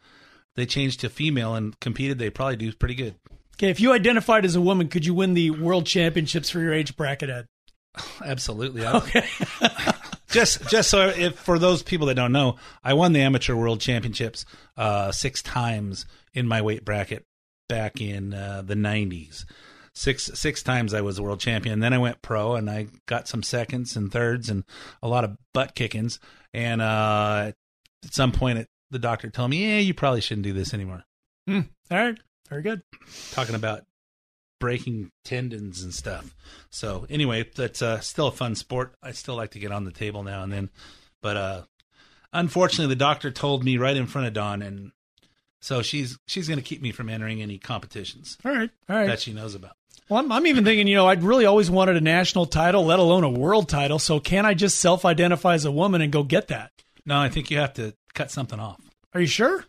they 0.56 0.66
change 0.66 0.98
to 0.98 1.08
female 1.08 1.54
and 1.54 1.78
competed, 1.80 2.18
they 2.18 2.30
probably 2.30 2.56
do 2.56 2.72
pretty 2.72 2.94
good. 2.94 3.14
Okay, 3.56 3.70
if 3.70 3.80
you 3.80 3.92
identified 3.92 4.44
as 4.44 4.54
a 4.54 4.60
woman, 4.60 4.88
could 4.88 5.06
you 5.06 5.14
win 5.14 5.32
the 5.32 5.50
world 5.50 5.86
championships 5.86 6.50
for 6.50 6.60
your 6.60 6.74
age 6.74 6.94
bracket, 6.96 7.30
Ed? 7.30 7.46
Absolutely. 8.24 8.86
Okay. 8.86 9.26
just 10.28 10.68
just 10.68 10.90
so 10.90 11.08
if 11.08 11.38
for 11.38 11.58
those 11.58 11.82
people 11.82 12.08
that 12.08 12.14
don't 12.14 12.32
know, 12.32 12.56
I 12.84 12.94
won 12.94 13.12
the 13.12 13.20
amateur 13.20 13.54
world 13.54 13.80
championships 13.80 14.44
uh, 14.76 15.12
six 15.12 15.42
times 15.42 16.06
in 16.34 16.46
my 16.46 16.60
weight 16.60 16.84
bracket 16.84 17.24
back 17.68 18.00
in 18.00 18.34
uh, 18.34 18.62
the 18.64 18.74
'90s. 18.74 19.44
Six 19.98 20.30
six 20.34 20.62
times 20.62 20.92
I 20.92 21.00
was 21.00 21.18
a 21.18 21.22
world 21.22 21.40
champion. 21.40 21.80
Then 21.80 21.94
I 21.94 21.98
went 21.98 22.20
pro 22.20 22.54
and 22.54 22.68
I 22.68 22.88
got 23.06 23.28
some 23.28 23.42
seconds 23.42 23.96
and 23.96 24.12
thirds 24.12 24.50
and 24.50 24.62
a 25.02 25.08
lot 25.08 25.24
of 25.24 25.38
butt 25.54 25.74
kickings. 25.74 26.20
And 26.52 26.82
uh, 26.82 27.52
at 28.04 28.12
some 28.14 28.30
point, 28.30 28.58
it, 28.58 28.68
the 28.90 28.98
doctor 28.98 29.30
told 29.30 29.48
me, 29.50 29.64
"Yeah, 29.64 29.78
you 29.78 29.94
probably 29.94 30.20
shouldn't 30.20 30.44
do 30.44 30.52
this 30.52 30.74
anymore." 30.74 31.04
All 31.48 31.64
right, 31.90 32.18
very 32.50 32.60
good. 32.60 32.82
talking 33.32 33.54
about 33.54 33.84
breaking 34.60 35.12
tendons 35.24 35.82
and 35.82 35.94
stuff. 35.94 36.34
So 36.70 37.06
anyway, 37.08 37.48
that's 37.54 37.80
uh, 37.80 38.00
still 38.00 38.26
a 38.26 38.32
fun 38.32 38.54
sport. 38.54 38.94
I 39.02 39.12
still 39.12 39.36
like 39.36 39.52
to 39.52 39.58
get 39.58 39.72
on 39.72 39.84
the 39.84 39.92
table 39.92 40.22
now 40.22 40.42
and 40.42 40.52
then, 40.52 40.68
but 41.22 41.36
uh, 41.38 41.62
unfortunately, 42.34 42.92
the 42.94 42.98
doctor 42.98 43.30
told 43.30 43.64
me 43.64 43.78
right 43.78 43.96
in 43.96 44.06
front 44.06 44.26
of 44.26 44.34
Dawn, 44.34 44.60
and 44.60 44.92
so 45.62 45.80
she's 45.80 46.18
she's 46.26 46.48
going 46.48 46.58
to 46.58 46.64
keep 46.64 46.82
me 46.82 46.92
from 46.92 47.08
entering 47.08 47.40
any 47.40 47.56
competitions 47.58 48.36
All 48.44 48.52
right, 48.52 48.70
all 48.90 48.96
right. 48.96 49.06
that 49.06 49.20
she 49.20 49.32
knows 49.32 49.54
about. 49.54 49.76
Well, 50.08 50.20
I'm, 50.20 50.30
I'm 50.30 50.46
even 50.46 50.64
thinking, 50.64 50.86
you 50.86 50.94
know, 50.94 51.06
I'd 51.08 51.22
really 51.22 51.46
always 51.46 51.70
wanted 51.70 51.96
a 51.96 52.00
national 52.00 52.46
title, 52.46 52.84
let 52.84 52.98
alone 52.98 53.24
a 53.24 53.28
world 53.30 53.68
title. 53.68 53.98
So 53.98 54.20
can 54.20 54.46
I 54.46 54.54
just 54.54 54.78
self-identify 54.78 55.54
as 55.54 55.64
a 55.64 55.72
woman 55.72 56.00
and 56.00 56.12
go 56.12 56.22
get 56.22 56.48
that? 56.48 56.70
No, 57.04 57.18
I 57.18 57.28
think 57.28 57.50
you 57.50 57.58
have 57.58 57.74
to 57.74 57.94
cut 58.14 58.30
something 58.30 58.60
off. 58.60 58.80
Are 59.14 59.20
you 59.20 59.26
sure? 59.26 59.64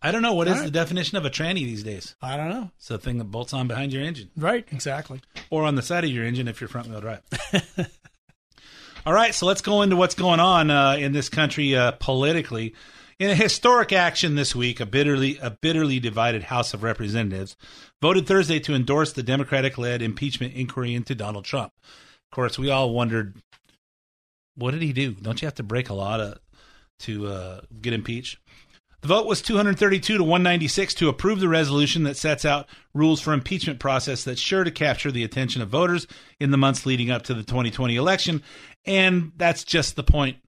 I 0.00 0.10
don't 0.10 0.22
know 0.22 0.34
what 0.34 0.48
is 0.48 0.54
All 0.54 0.58
right. 0.60 0.64
the 0.66 0.70
definition 0.72 1.16
of 1.18 1.24
a 1.24 1.30
tranny 1.30 1.64
these 1.64 1.82
days. 1.82 2.16
I 2.22 2.36
don't 2.36 2.48
know. 2.48 2.70
It's 2.76 2.88
the 2.88 2.98
thing 2.98 3.18
that 3.18 3.24
bolts 3.24 3.52
on 3.52 3.68
behind 3.68 3.92
your 3.92 4.02
engine. 4.02 4.30
Right, 4.36 4.66
exactly. 4.72 5.20
or 5.50 5.64
on 5.64 5.74
the 5.74 5.82
side 5.82 6.04
of 6.04 6.10
your 6.10 6.24
engine 6.24 6.48
if 6.48 6.60
you're 6.60 6.68
front 6.68 6.88
wheel 6.88 7.00
drive. 7.00 7.22
All 9.06 9.12
right, 9.12 9.34
so 9.34 9.46
let's 9.46 9.62
go 9.62 9.82
into 9.82 9.96
what's 9.96 10.14
going 10.14 10.40
on 10.40 10.70
uh, 10.70 10.96
in 10.98 11.12
this 11.12 11.28
country 11.28 11.74
uh, 11.76 11.92
politically. 11.92 12.74
In 13.22 13.30
a 13.30 13.36
historic 13.36 13.92
action 13.92 14.34
this 14.34 14.52
week, 14.52 14.80
a 14.80 14.84
bitterly 14.84 15.38
a 15.40 15.50
bitterly 15.50 16.00
divided 16.00 16.42
House 16.42 16.74
of 16.74 16.82
Representatives 16.82 17.56
voted 18.00 18.26
Thursday 18.26 18.58
to 18.58 18.74
endorse 18.74 19.12
the 19.12 19.22
Democratic-led 19.22 20.02
impeachment 20.02 20.54
inquiry 20.54 20.92
into 20.92 21.14
Donald 21.14 21.44
Trump. 21.44 21.72
Of 21.84 22.34
course, 22.34 22.58
we 22.58 22.68
all 22.68 22.92
wondered, 22.92 23.36
what 24.56 24.72
did 24.72 24.82
he 24.82 24.92
do? 24.92 25.12
Don't 25.12 25.40
you 25.40 25.46
have 25.46 25.54
to 25.54 25.62
break 25.62 25.88
a 25.88 25.94
to 25.94 26.40
to 26.98 27.26
uh, 27.28 27.60
get 27.80 27.92
impeached? 27.92 28.40
The 29.02 29.06
vote 29.06 29.28
was 29.28 29.40
232 29.40 30.18
to 30.18 30.24
196 30.24 30.92
to 30.94 31.08
approve 31.08 31.38
the 31.38 31.48
resolution 31.48 32.02
that 32.02 32.16
sets 32.16 32.44
out 32.44 32.68
rules 32.92 33.20
for 33.20 33.32
impeachment 33.32 33.78
process 33.78 34.24
that's 34.24 34.40
sure 34.40 34.64
to 34.64 34.72
capture 34.72 35.12
the 35.12 35.22
attention 35.22 35.62
of 35.62 35.68
voters 35.68 36.08
in 36.40 36.50
the 36.50 36.58
months 36.58 36.86
leading 36.86 37.12
up 37.12 37.22
to 37.22 37.34
the 37.34 37.44
2020 37.44 37.94
election. 37.94 38.42
And 38.84 39.30
that's 39.36 39.62
just 39.62 39.94
the 39.94 40.02
point, 40.02 40.38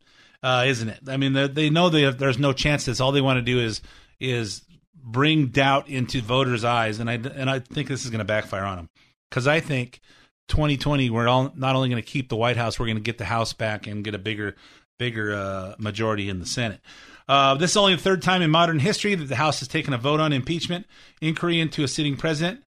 uh, 0.45 0.65
isn't 0.67 0.91
it? 0.91 1.01
I 1.09 1.17
mean, 1.17 1.33
they, 1.33 1.71
know 1.71 1.89
they 1.89 2.03
have, 2.03 2.19
there's 2.19 2.39
no 2.39 2.53
chance 2.53 2.85
this. 2.85 3.01
All 3.01 3.13
they 3.13 3.23
want 3.23 3.39
to 3.39 3.43
do 3.43 3.59
is 3.59 3.81
is 4.21 4.63
bring 4.95 5.47
doubt 5.47 5.89
into 5.89 6.21
voters' 6.21 6.65
eyes, 6.65 7.01
and 7.01 7.09
I 7.09 7.15
and 7.15 7.49
I 7.49 7.61
think 7.61 7.89
this 7.89 8.05
is 8.05 8.11
going 8.11 8.19
to 8.19 8.27
backfire 8.27 8.65
on 8.65 8.77
them 8.77 8.91
because 9.31 9.47
I 9.47 9.61
think 9.61 10.01
2020 10.49 11.09
we're 11.09 11.29
all 11.29 11.51
not 11.57 11.77
only 11.77 11.89
going 11.89 12.03
to 12.03 12.07
keep 12.07 12.29
the 12.29 12.37
White 12.37 12.59
House, 12.59 12.79
we're 12.79 12.87
going 12.87 12.99
to 12.99 13.03
get 13.03 13.17
the 13.17 13.25
House 13.25 13.55
back 13.55 13.87
and 13.87 14.05
get 14.05 14.15
a 14.15 14.19
bigger 14.19 14.55
bigger 14.99 15.35
uh, 15.35 15.75
majority 15.79 16.29
in 16.29 16.41
the 16.41 16.47
Senate. 16.47 16.81
Uh, 17.27 17.55
this 17.55 17.71
is 17.71 17.77
only 17.79 17.95
the 17.95 18.03
third 18.03 18.21
time 18.21 18.43
in 18.43 18.51
modern 18.51 18.79
history 18.79 19.15
that 19.15 19.25
the 19.25 19.37
House 19.37 19.61
has 19.61 19.69
taken 19.69 19.95
a 19.95 19.99
vote 19.99 20.21
on 20.21 20.35
impeachment 20.35 20.87
inquiry 21.23 21.59
into 21.59 21.83
a 21.83 21.89
sitting 21.89 22.19
president. 22.19 22.63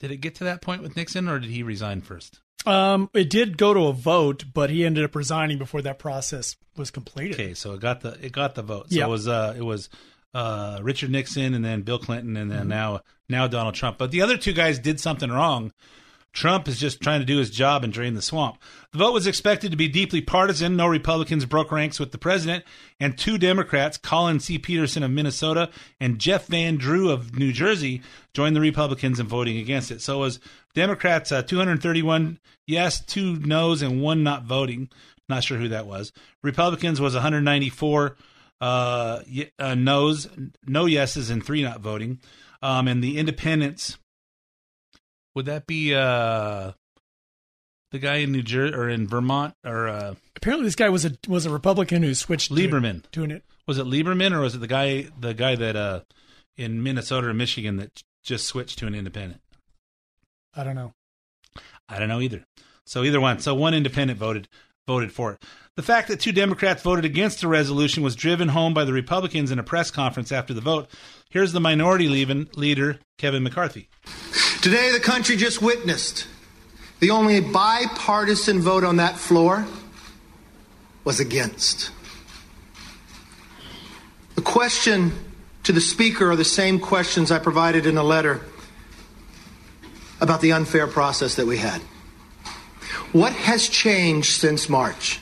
Did 0.00 0.10
it 0.10 0.16
get 0.16 0.34
to 0.36 0.44
that 0.44 0.62
point 0.62 0.82
with 0.82 0.96
Nixon, 0.96 1.28
or 1.28 1.38
did 1.38 1.50
he 1.50 1.62
resign 1.62 2.00
first? 2.00 2.40
Um, 2.66 3.08
it 3.14 3.30
did 3.30 3.56
go 3.56 3.72
to 3.72 3.86
a 3.86 3.92
vote, 3.92 4.44
but 4.52 4.68
he 4.70 4.84
ended 4.84 5.04
up 5.04 5.14
resigning 5.14 5.58
before 5.58 5.80
that 5.82 5.98
process 5.98 6.56
was 6.76 6.90
completed. 6.90 7.34
Okay, 7.34 7.54
so 7.54 7.72
it 7.74 7.80
got 7.80 8.00
the 8.00 8.18
it 8.24 8.32
got 8.32 8.54
the 8.54 8.62
vote. 8.62 8.90
So 8.90 8.96
Yeah. 8.98 9.06
it 9.06 9.08
was 9.08 9.28
uh 9.28 9.54
it 9.56 9.62
was 9.62 9.88
uh 10.34 10.80
Richard 10.82 11.10
Nixon 11.10 11.54
and 11.54 11.64
then 11.64 11.82
Bill 11.82 11.98
Clinton 11.98 12.36
and 12.36 12.50
then 12.50 12.68
now 12.68 13.00
now 13.28 13.46
Donald 13.46 13.74
Trump. 13.74 13.96
But 13.98 14.10
the 14.10 14.22
other 14.22 14.36
two 14.36 14.52
guys 14.52 14.78
did 14.78 15.00
something 15.00 15.30
wrong. 15.30 15.72
Trump 16.34 16.68
is 16.68 16.78
just 16.78 17.00
trying 17.00 17.20
to 17.20 17.26
do 17.26 17.38
his 17.38 17.50
job 17.50 17.82
and 17.82 17.92
drain 17.92 18.12
the 18.14 18.20
swamp. 18.22 18.58
The 18.92 18.98
vote 18.98 19.14
was 19.14 19.26
expected 19.26 19.70
to 19.70 19.78
be 19.78 19.88
deeply 19.88 20.20
partisan. 20.20 20.76
No 20.76 20.86
Republicans 20.86 21.46
broke 21.46 21.72
ranks 21.72 21.98
with 21.98 22.12
the 22.12 22.18
president, 22.18 22.64
and 23.00 23.16
two 23.16 23.38
Democrats, 23.38 23.96
Collin 23.96 24.38
C. 24.38 24.58
Peterson 24.58 25.02
of 25.02 25.10
Minnesota 25.10 25.70
and 25.98 26.18
Jeff 26.18 26.46
Van 26.46 26.76
Drew 26.76 27.10
of 27.10 27.36
New 27.38 27.50
Jersey, 27.50 28.02
joined 28.34 28.54
the 28.54 28.60
Republicans 28.60 29.18
in 29.18 29.26
voting 29.26 29.56
against 29.56 29.90
it. 29.90 30.02
So 30.02 30.16
it 30.16 30.20
was 30.20 30.40
Democrats 30.78 31.32
uh, 31.32 31.42
231 31.42 32.38
yes, 32.66 33.00
two 33.04 33.36
no's, 33.40 33.82
and 33.82 34.00
one 34.00 34.22
not 34.22 34.44
voting. 34.44 34.88
Not 35.28 35.44
sure 35.44 35.58
who 35.58 35.68
that 35.68 35.86
was. 35.86 36.12
Republicans 36.42 37.00
was 37.00 37.14
194 37.14 38.16
uh, 38.60 39.20
uh, 39.58 39.74
no's, 39.74 40.28
no 40.66 40.86
yeses, 40.86 41.30
and 41.30 41.44
three 41.44 41.62
not 41.62 41.80
voting. 41.80 42.20
Um, 42.62 42.88
and 42.88 43.02
the 43.02 43.18
independents 43.18 43.98
would 45.34 45.46
that 45.46 45.66
be 45.66 45.94
uh 45.94 46.72
the 47.92 47.98
guy 47.98 48.16
in 48.16 48.32
New 48.32 48.42
Jersey 48.42 48.74
or 48.74 48.88
in 48.88 49.06
Vermont 49.06 49.54
or 49.64 49.88
uh 49.88 50.14
Apparently, 50.36 50.66
this 50.66 50.74
guy 50.74 50.88
was 50.88 51.04
a 51.04 51.12
was 51.28 51.46
a 51.46 51.50
Republican 51.50 52.02
who 52.02 52.14
switched 52.14 52.50
Lieberman? 52.50 53.08
to 53.12 53.24
it 53.24 53.44
Was 53.66 53.78
it 53.78 53.86
Lieberman 53.86 54.32
or 54.32 54.40
was 54.40 54.56
it 54.56 54.58
the 54.58 54.66
guy 54.66 55.08
the 55.18 55.34
guy 55.34 55.54
that 55.54 55.76
uh 55.76 56.00
in 56.56 56.82
Minnesota 56.82 57.28
or 57.28 57.34
Michigan 57.34 57.76
that 57.76 58.02
just 58.24 58.46
switched 58.46 58.78
to 58.80 58.86
an 58.86 58.94
independent? 58.96 59.40
I 60.58 60.64
don't 60.64 60.74
know. 60.74 60.92
I 61.88 62.00
don't 62.00 62.08
know 62.08 62.20
either. 62.20 62.44
So 62.84 63.04
either 63.04 63.20
one. 63.20 63.38
So 63.38 63.54
one 63.54 63.74
independent 63.74 64.18
voted. 64.18 64.48
voted 64.88 65.12
for 65.12 65.32
it. 65.32 65.42
The 65.76 65.82
fact 65.82 66.08
that 66.08 66.18
two 66.18 66.32
Democrats 66.32 66.82
voted 66.82 67.04
against 67.04 67.40
the 67.40 67.46
resolution 67.46 68.02
was 68.02 68.16
driven 68.16 68.48
home 68.48 68.74
by 68.74 68.84
the 68.84 68.92
Republicans 68.92 69.52
in 69.52 69.60
a 69.60 69.62
press 69.62 69.92
conference 69.92 70.32
after 70.32 70.52
the 70.52 70.60
vote. 70.60 70.90
Here's 71.30 71.52
the 71.52 71.60
minority 71.60 72.08
leader, 72.08 72.98
Kevin 73.18 73.44
McCarthy. 73.44 73.88
Today, 74.60 74.90
the 74.92 74.98
country 74.98 75.36
just 75.36 75.62
witnessed 75.62 76.26
the 76.98 77.10
only 77.10 77.40
bipartisan 77.40 78.60
vote 78.60 78.82
on 78.82 78.96
that 78.96 79.16
floor 79.16 79.64
was 81.04 81.20
against. 81.20 81.92
The 84.34 84.42
question 84.42 85.12
to 85.62 85.72
the 85.72 85.80
Speaker 85.80 86.32
are 86.32 86.36
the 86.36 86.44
same 86.44 86.80
questions 86.80 87.30
I 87.30 87.38
provided 87.38 87.86
in 87.86 87.96
a 87.96 88.02
letter 88.02 88.42
about 90.20 90.40
the 90.40 90.52
unfair 90.52 90.86
process 90.86 91.36
that 91.36 91.46
we 91.46 91.58
had. 91.58 91.80
What 93.12 93.32
has 93.32 93.68
changed 93.68 94.32
since 94.32 94.68
March? 94.68 95.20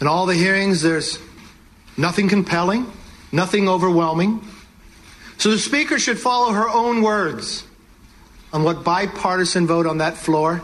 In 0.00 0.06
all 0.06 0.26
the 0.26 0.34
hearings, 0.34 0.82
there's 0.82 1.18
nothing 1.96 2.28
compelling, 2.28 2.90
nothing 3.32 3.68
overwhelming. 3.68 4.42
So 5.38 5.50
the 5.50 5.58
Speaker 5.58 5.98
should 5.98 6.18
follow 6.18 6.52
her 6.52 6.68
own 6.68 7.02
words 7.02 7.64
on 8.52 8.64
what 8.64 8.84
bipartisan 8.84 9.66
vote 9.66 9.86
on 9.86 9.98
that 9.98 10.16
floor 10.16 10.62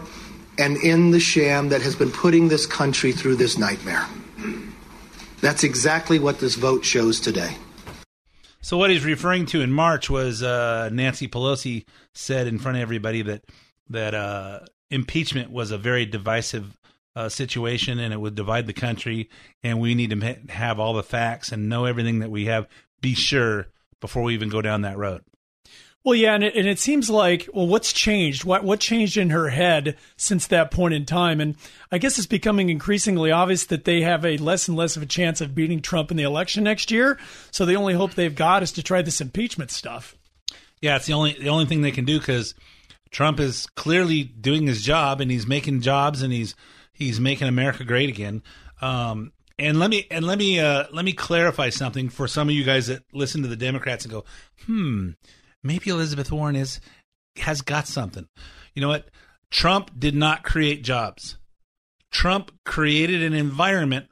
and 0.59 0.77
in 0.77 1.11
the 1.11 1.21
sham 1.21 1.71
that 1.71 1.83
has 1.83 1.97
been 1.97 2.11
putting 2.11 2.49
this 2.49 2.67
country 2.67 3.13
through 3.13 3.37
this 3.37 3.59
nightmare. 3.59 4.07
That's 5.41 5.65
exactly 5.65 6.19
what 6.19 6.39
this 6.39 6.55
vote 6.55 6.85
shows 6.85 7.21
today. 7.21 7.57
So 8.65 8.79
what 8.79 8.89
he's 8.89 9.05
referring 9.05 9.45
to 9.47 9.61
in 9.61 9.71
March 9.71 10.09
was 10.09 10.43
uh, 10.43 10.89
Nancy 10.91 11.29
Pelosi 11.29 11.85
said 12.15 12.47
in 12.47 12.59
front 12.59 12.79
of 12.79 12.83
everybody 12.83 13.21
that 13.21 13.45
that 13.91 14.15
uh, 14.15 14.61
impeachment 14.91 15.51
was 15.51 15.71
a 15.71 15.77
very 15.77 16.07
divisive 16.07 16.75
uh, 17.15 17.29
situation 17.29 17.99
and 17.99 18.15
it 18.15 18.17
would 18.19 18.35
divide 18.35 18.67
the 18.67 18.73
country, 18.73 19.29
and 19.63 19.81
we 19.81 19.95
need 19.95 20.19
to 20.19 20.39
have 20.49 20.81
all 20.81 20.95
the 20.95 21.03
facts 21.03 21.53
and 21.53 21.69
know 21.69 21.85
everything 21.85 22.21
that 22.21 22.31
we 22.31 22.47
have. 22.47 22.67
Be 23.03 23.15
sure 23.15 23.67
before 24.01 24.23
we 24.23 24.33
even 24.33 24.49
go 24.49 24.63
down 24.63 24.81
that 24.81 24.97
road. 24.97 25.21
Well, 26.05 26.15
yeah, 26.15 26.35
and 26.35 26.45
it, 26.45 26.55
and 26.55 26.69
it 26.69 26.79
seems 26.79 27.09
like, 27.09 27.49
well, 27.55 27.67
what's 27.67 27.91
changed? 27.91 28.45
What 28.45 28.63
what 28.63 28.79
changed 28.79 29.17
in 29.17 29.31
her 29.31 29.49
head 29.49 29.97
since 30.19 30.47
that 30.49 30.71
point 30.71 30.93
in 30.93 31.07
time? 31.07 31.41
And 31.41 31.57
I 31.91 31.97
guess 31.97 32.19
it's 32.19 32.27
becoming 32.27 32.69
increasingly 32.69 33.31
obvious 33.31 33.65
that 33.67 33.87
they 33.87 34.03
have 34.03 34.23
a 34.23 34.37
less 34.37 34.69
and 34.69 34.77
less 34.77 34.97
of 34.97 35.03
a 35.03 35.07
chance 35.07 35.41
of 35.41 35.55
beating 35.55 35.81
Trump 35.81 36.11
in 36.11 36.19
the 36.19 36.23
election 36.23 36.63
next 36.63 36.91
year. 36.91 37.19
So 37.51 37.65
the 37.65 37.77
only 37.77 37.95
hope 37.95 38.13
they've 38.13 38.35
got 38.35 38.63
is 38.63 38.71
to 38.73 38.83
try 38.83 39.01
this 39.01 39.23
impeachment 39.23 39.71
stuff. 39.71 40.15
Yeah, 40.83 40.97
it's 40.97 41.07
the 41.07 41.15
only 41.15 41.39
the 41.41 41.49
only 41.49 41.65
thing 41.65 41.81
they 41.81 41.91
can 41.91 42.05
do 42.05 42.19
because 42.19 42.55
Trump 43.11 43.41
is 43.41 43.67
clearly 43.69 44.25
doing 44.25 44.67
his 44.67 44.83
job 44.83 45.23
and 45.23 45.31
he's 45.31 45.47
making 45.47 45.81
jobs 45.81 46.21
and 46.21 46.35
he's 46.35 46.55
he's 46.93 47.19
making 47.19 47.49
America 47.49 47.83
great 47.83 48.11
again. 48.11 48.43
Um, 48.83 49.33
and 49.59 49.79
let 49.79 49.89
me 49.89 50.07
and 50.11 50.27
let 50.27 50.37
me 50.37 50.61
uh, 50.61 50.85
let 50.93 51.07
me 51.07 51.15
clarify 51.15 51.71
something 51.71 52.11
for 52.11 52.29
some 52.29 52.51
of 52.51 52.55
you 52.55 52.63
guys 52.63 52.89
that 52.89 53.05
listen 53.15 53.41
to 53.41 53.49
the 53.49 53.57
Democrats 53.57 54.05
and 54.05 54.13
go, 54.13 54.27
hmm 54.67 55.13
maybe 55.65 55.91
Elizabeth 55.91 56.31
Warren 56.31 56.55
is 56.55 56.81
has 57.37 57.63
got 57.63 57.89
something. 57.89 58.29
You 58.75 58.83
know 58.83 58.89
what? 58.89 59.09
Trump 59.51 59.91
did 59.99 60.15
not 60.15 60.45
create 60.45 60.85
jobs. 60.85 61.39
Trump 62.11 62.53
created 62.65 63.23
an 63.23 63.33
environment 63.35 64.07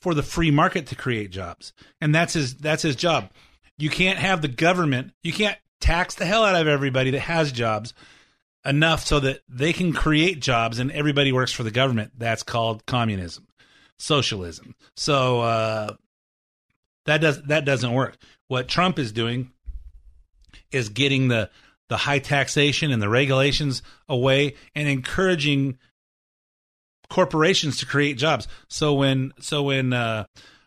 for 0.00 0.12
the 0.14 0.22
free 0.22 0.50
market 0.50 0.86
to 0.88 0.94
create 0.94 1.30
jobs. 1.30 1.72
And 2.00 2.14
that's 2.14 2.34
his 2.34 2.54
that's 2.56 2.82
his 2.82 2.96
job. 2.96 3.30
You 3.78 3.90
can't 3.90 4.18
have 4.18 4.42
the 4.42 4.48
government, 4.48 5.12
you 5.22 5.32
can't 5.32 5.58
tax 5.80 6.14
the 6.14 6.26
hell 6.26 6.44
out 6.44 6.54
of 6.54 6.68
everybody 6.68 7.10
that 7.10 7.20
has 7.20 7.52
jobs 7.52 7.94
enough 8.64 9.04
so 9.04 9.20
that 9.20 9.40
they 9.48 9.72
can 9.72 9.92
create 9.92 10.40
jobs 10.40 10.78
and 10.78 10.90
everybody 10.90 11.32
works 11.32 11.52
for 11.52 11.62
the 11.62 11.70
government. 11.70 12.12
That's 12.16 12.42
called 12.42 12.84
communism, 12.86 13.46
socialism. 13.98 14.74
So 14.96 15.40
uh, 15.40 15.94
that 17.04 17.20
does 17.20 17.42
that 17.44 17.64
doesn't 17.64 17.92
work. 17.92 18.16
What 18.48 18.68
Trump 18.68 18.98
is 18.98 19.12
doing 19.12 19.52
is 20.70 20.88
getting 20.88 21.28
the 21.28 21.50
the 21.88 21.96
high 21.96 22.18
taxation 22.18 22.90
and 22.90 23.00
the 23.00 23.08
regulations 23.08 23.82
away 24.08 24.54
and 24.74 24.88
encouraging 24.88 25.78
corporations 27.08 27.78
to 27.78 27.86
create 27.86 28.18
jobs. 28.18 28.48
So 28.68 28.94
when 28.94 29.32
so 29.38 29.62
when 29.62 29.92
uh, 29.92 30.26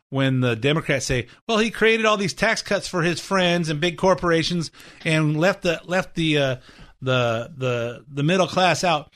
when 0.09 0.39
the 0.39 0.55
Democrats 0.55 1.05
say, 1.05 1.27
"Well, 1.47 1.57
he 1.57 1.71
created 1.71 2.05
all 2.05 2.17
these 2.17 2.33
tax 2.33 2.61
cuts 2.61 2.87
for 2.87 3.01
his 3.01 3.19
friends 3.19 3.69
and 3.69 3.79
big 3.79 3.97
corporations 3.97 4.71
and 5.03 5.37
left 5.37 5.63
the 5.63 5.81
left 5.85 6.15
the 6.15 6.37
uh, 6.37 6.55
the 7.01 7.51
the 7.55 8.05
the 8.11 8.23
middle 8.23 8.47
class 8.47 8.83
out," 8.83 9.11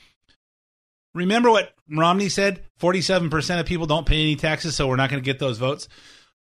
remember 1.14 1.50
what 1.50 1.72
Romney 1.88 2.28
said? 2.28 2.64
Forty-seven 2.76 3.30
percent 3.30 3.60
of 3.60 3.66
people 3.66 3.86
don't 3.86 4.06
pay 4.06 4.20
any 4.20 4.36
taxes, 4.36 4.76
so 4.76 4.86
we're 4.86 4.96
not 4.96 5.10
going 5.10 5.22
to 5.22 5.26
get 5.26 5.38
those 5.38 5.58
votes. 5.58 5.88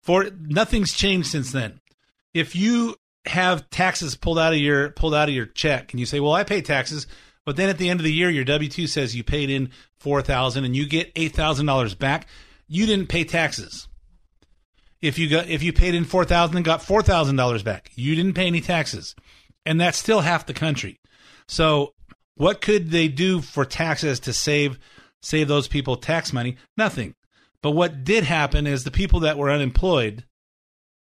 For 0.03 0.29
nothing's 0.41 0.93
changed 0.93 1.29
since 1.29 1.53
then. 1.53 1.81
If 2.35 2.57
you 2.57 2.97
have 3.27 3.69
taxes 3.71 4.17
pulled 4.17 4.39
out 4.39 4.53
of 4.53 4.59
your 4.59 4.91
pulled 4.91 5.15
out 5.15 5.29
of 5.29 5.35
your 5.35 5.47
check 5.47 5.93
and 5.93 6.01
you 6.01 6.07
say, 6.07 6.21
"Well, 6.21 6.33
I 6.33 6.45
pay 6.45 6.61
taxes," 6.61 7.07
but 7.45 7.57
then 7.57 7.69
at 7.69 7.79
the 7.79 7.89
end 7.89 8.01
of 8.01 8.05
the 8.05 8.13
year 8.13 8.31
your 8.31 8.45
W2 8.45 8.89
says 8.89 9.15
you 9.15 9.23
paid 9.23 9.51
in 9.51 9.71
4000 10.01 10.65
and 10.65 10.75
you 10.75 10.87
get 10.87 11.15
$8,000 11.15 11.95
back, 11.99 12.27
you 12.67 12.87
didn't 12.87 13.09
pay 13.09 13.25
taxes. 13.25 13.89
If 15.01 15.19
you 15.19 15.29
got 15.29 15.49
if 15.49 15.63
you 15.63 15.73
paid 15.73 15.95
in 15.95 16.05
4000 16.05 16.57
and 16.57 16.65
got 16.65 16.81
$4,000 16.81 17.65
back, 17.65 17.91
you 17.95 18.15
didn't 18.15 18.35
pay 18.35 18.47
any 18.47 18.61
taxes. 18.61 19.15
And 19.65 19.81
that's 19.81 19.99
still 19.99 20.21
half 20.21 20.47
the 20.47 20.55
country. 20.55 21.01
So, 21.47 21.95
what 22.35 22.61
could 22.61 22.91
they 22.91 23.09
do 23.09 23.41
for 23.41 23.65
taxes 23.65 24.21
to 24.21 24.33
save 24.33 24.79
save 25.21 25.49
those 25.49 25.69
people 25.69 25.97
tax 25.97 26.33
money? 26.33 26.57
Nothing. 26.77 27.15
But 27.63 27.73
what 27.73 28.05
did 28.05 28.25
happen 28.25 28.67
is 28.67 28.83
the 28.83 28.91
people 28.91 29.21
that 29.21 29.39
were 29.39 29.51
unemployed 29.51 30.25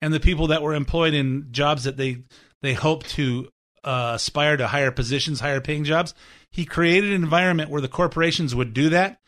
and 0.03 0.13
the 0.13 0.21
people 0.21 0.49
that 0.49 0.61
were 0.61 0.75
employed 0.75 1.15
in 1.15 1.47
jobs 1.53 1.85
that 1.85 1.97
they 1.97 2.19
they 2.61 2.75
hope 2.75 3.05
to 3.05 3.49
uh, 3.85 4.13
aspire 4.17 4.57
to 4.57 4.67
higher 4.67 4.91
positions, 4.91 5.41
higher 5.41 5.61
paying 5.61 5.85
jobs. 5.85 6.13
He 6.51 6.65
created 6.65 7.11
an 7.11 7.23
environment 7.23 7.71
where 7.71 7.81
the 7.81 7.89
corporations 7.89 8.55
would 8.55 8.75
do 8.75 8.91
that. 8.91 9.21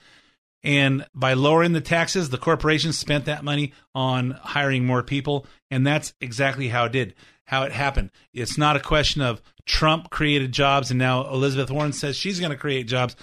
And 0.62 1.06
by 1.14 1.34
lowering 1.34 1.72
the 1.72 1.80
taxes, 1.80 2.30
the 2.30 2.38
corporations 2.38 2.98
spent 2.98 3.26
that 3.26 3.44
money 3.44 3.72
on 3.94 4.32
hiring 4.32 4.84
more 4.84 5.02
people. 5.02 5.46
And 5.70 5.86
that's 5.86 6.14
exactly 6.20 6.68
how 6.68 6.86
it 6.86 6.92
did, 6.92 7.14
how 7.44 7.64
it 7.64 7.72
happened. 7.72 8.10
It's 8.32 8.56
not 8.56 8.76
a 8.76 8.80
question 8.80 9.20
of 9.20 9.42
Trump 9.66 10.10
created 10.10 10.52
jobs 10.52 10.90
and 10.90 10.98
now 10.98 11.28
Elizabeth 11.28 11.70
Warren 11.70 11.92
says 11.92 12.16
she's 12.16 12.40
going 12.40 12.52
to 12.52 12.56
create 12.56 12.86
jobs. 12.86 13.16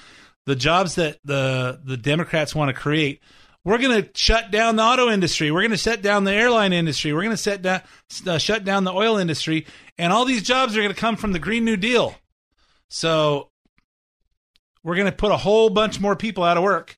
The 0.45 0.55
jobs 0.55 0.95
that 0.95 1.19
the, 1.23 1.79
the 1.83 1.97
Democrats 1.97 2.55
want 2.55 2.69
to 2.69 2.79
create 2.79 3.21
we're 3.63 3.77
going 3.77 4.03
to 4.03 4.09
shut 4.15 4.51
down 4.51 4.75
the 4.75 4.83
auto 4.83 5.09
industry. 5.09 5.51
We're 5.51 5.61
going 5.61 5.71
to 5.71 5.77
shut 5.77 6.01
down 6.01 6.23
the 6.23 6.33
airline 6.33 6.73
industry. 6.73 7.13
We're 7.13 7.23
going 7.23 7.35
to 7.35 7.83
uh, 8.27 8.37
shut 8.37 8.63
down 8.63 8.83
the 8.83 8.91
oil 8.91 9.17
industry, 9.17 9.67
and 9.97 10.11
all 10.11 10.25
these 10.25 10.43
jobs 10.43 10.75
are 10.75 10.81
going 10.81 10.93
to 10.93 10.99
come 10.99 11.15
from 11.15 11.31
the 11.31 11.39
Green 11.39 11.63
New 11.63 11.77
Deal. 11.77 12.15
So 12.89 13.49
we're 14.83 14.95
going 14.95 15.11
to 15.11 15.15
put 15.15 15.31
a 15.31 15.37
whole 15.37 15.69
bunch 15.69 15.99
more 15.99 16.15
people 16.15 16.43
out 16.43 16.57
of 16.57 16.63
work, 16.63 16.97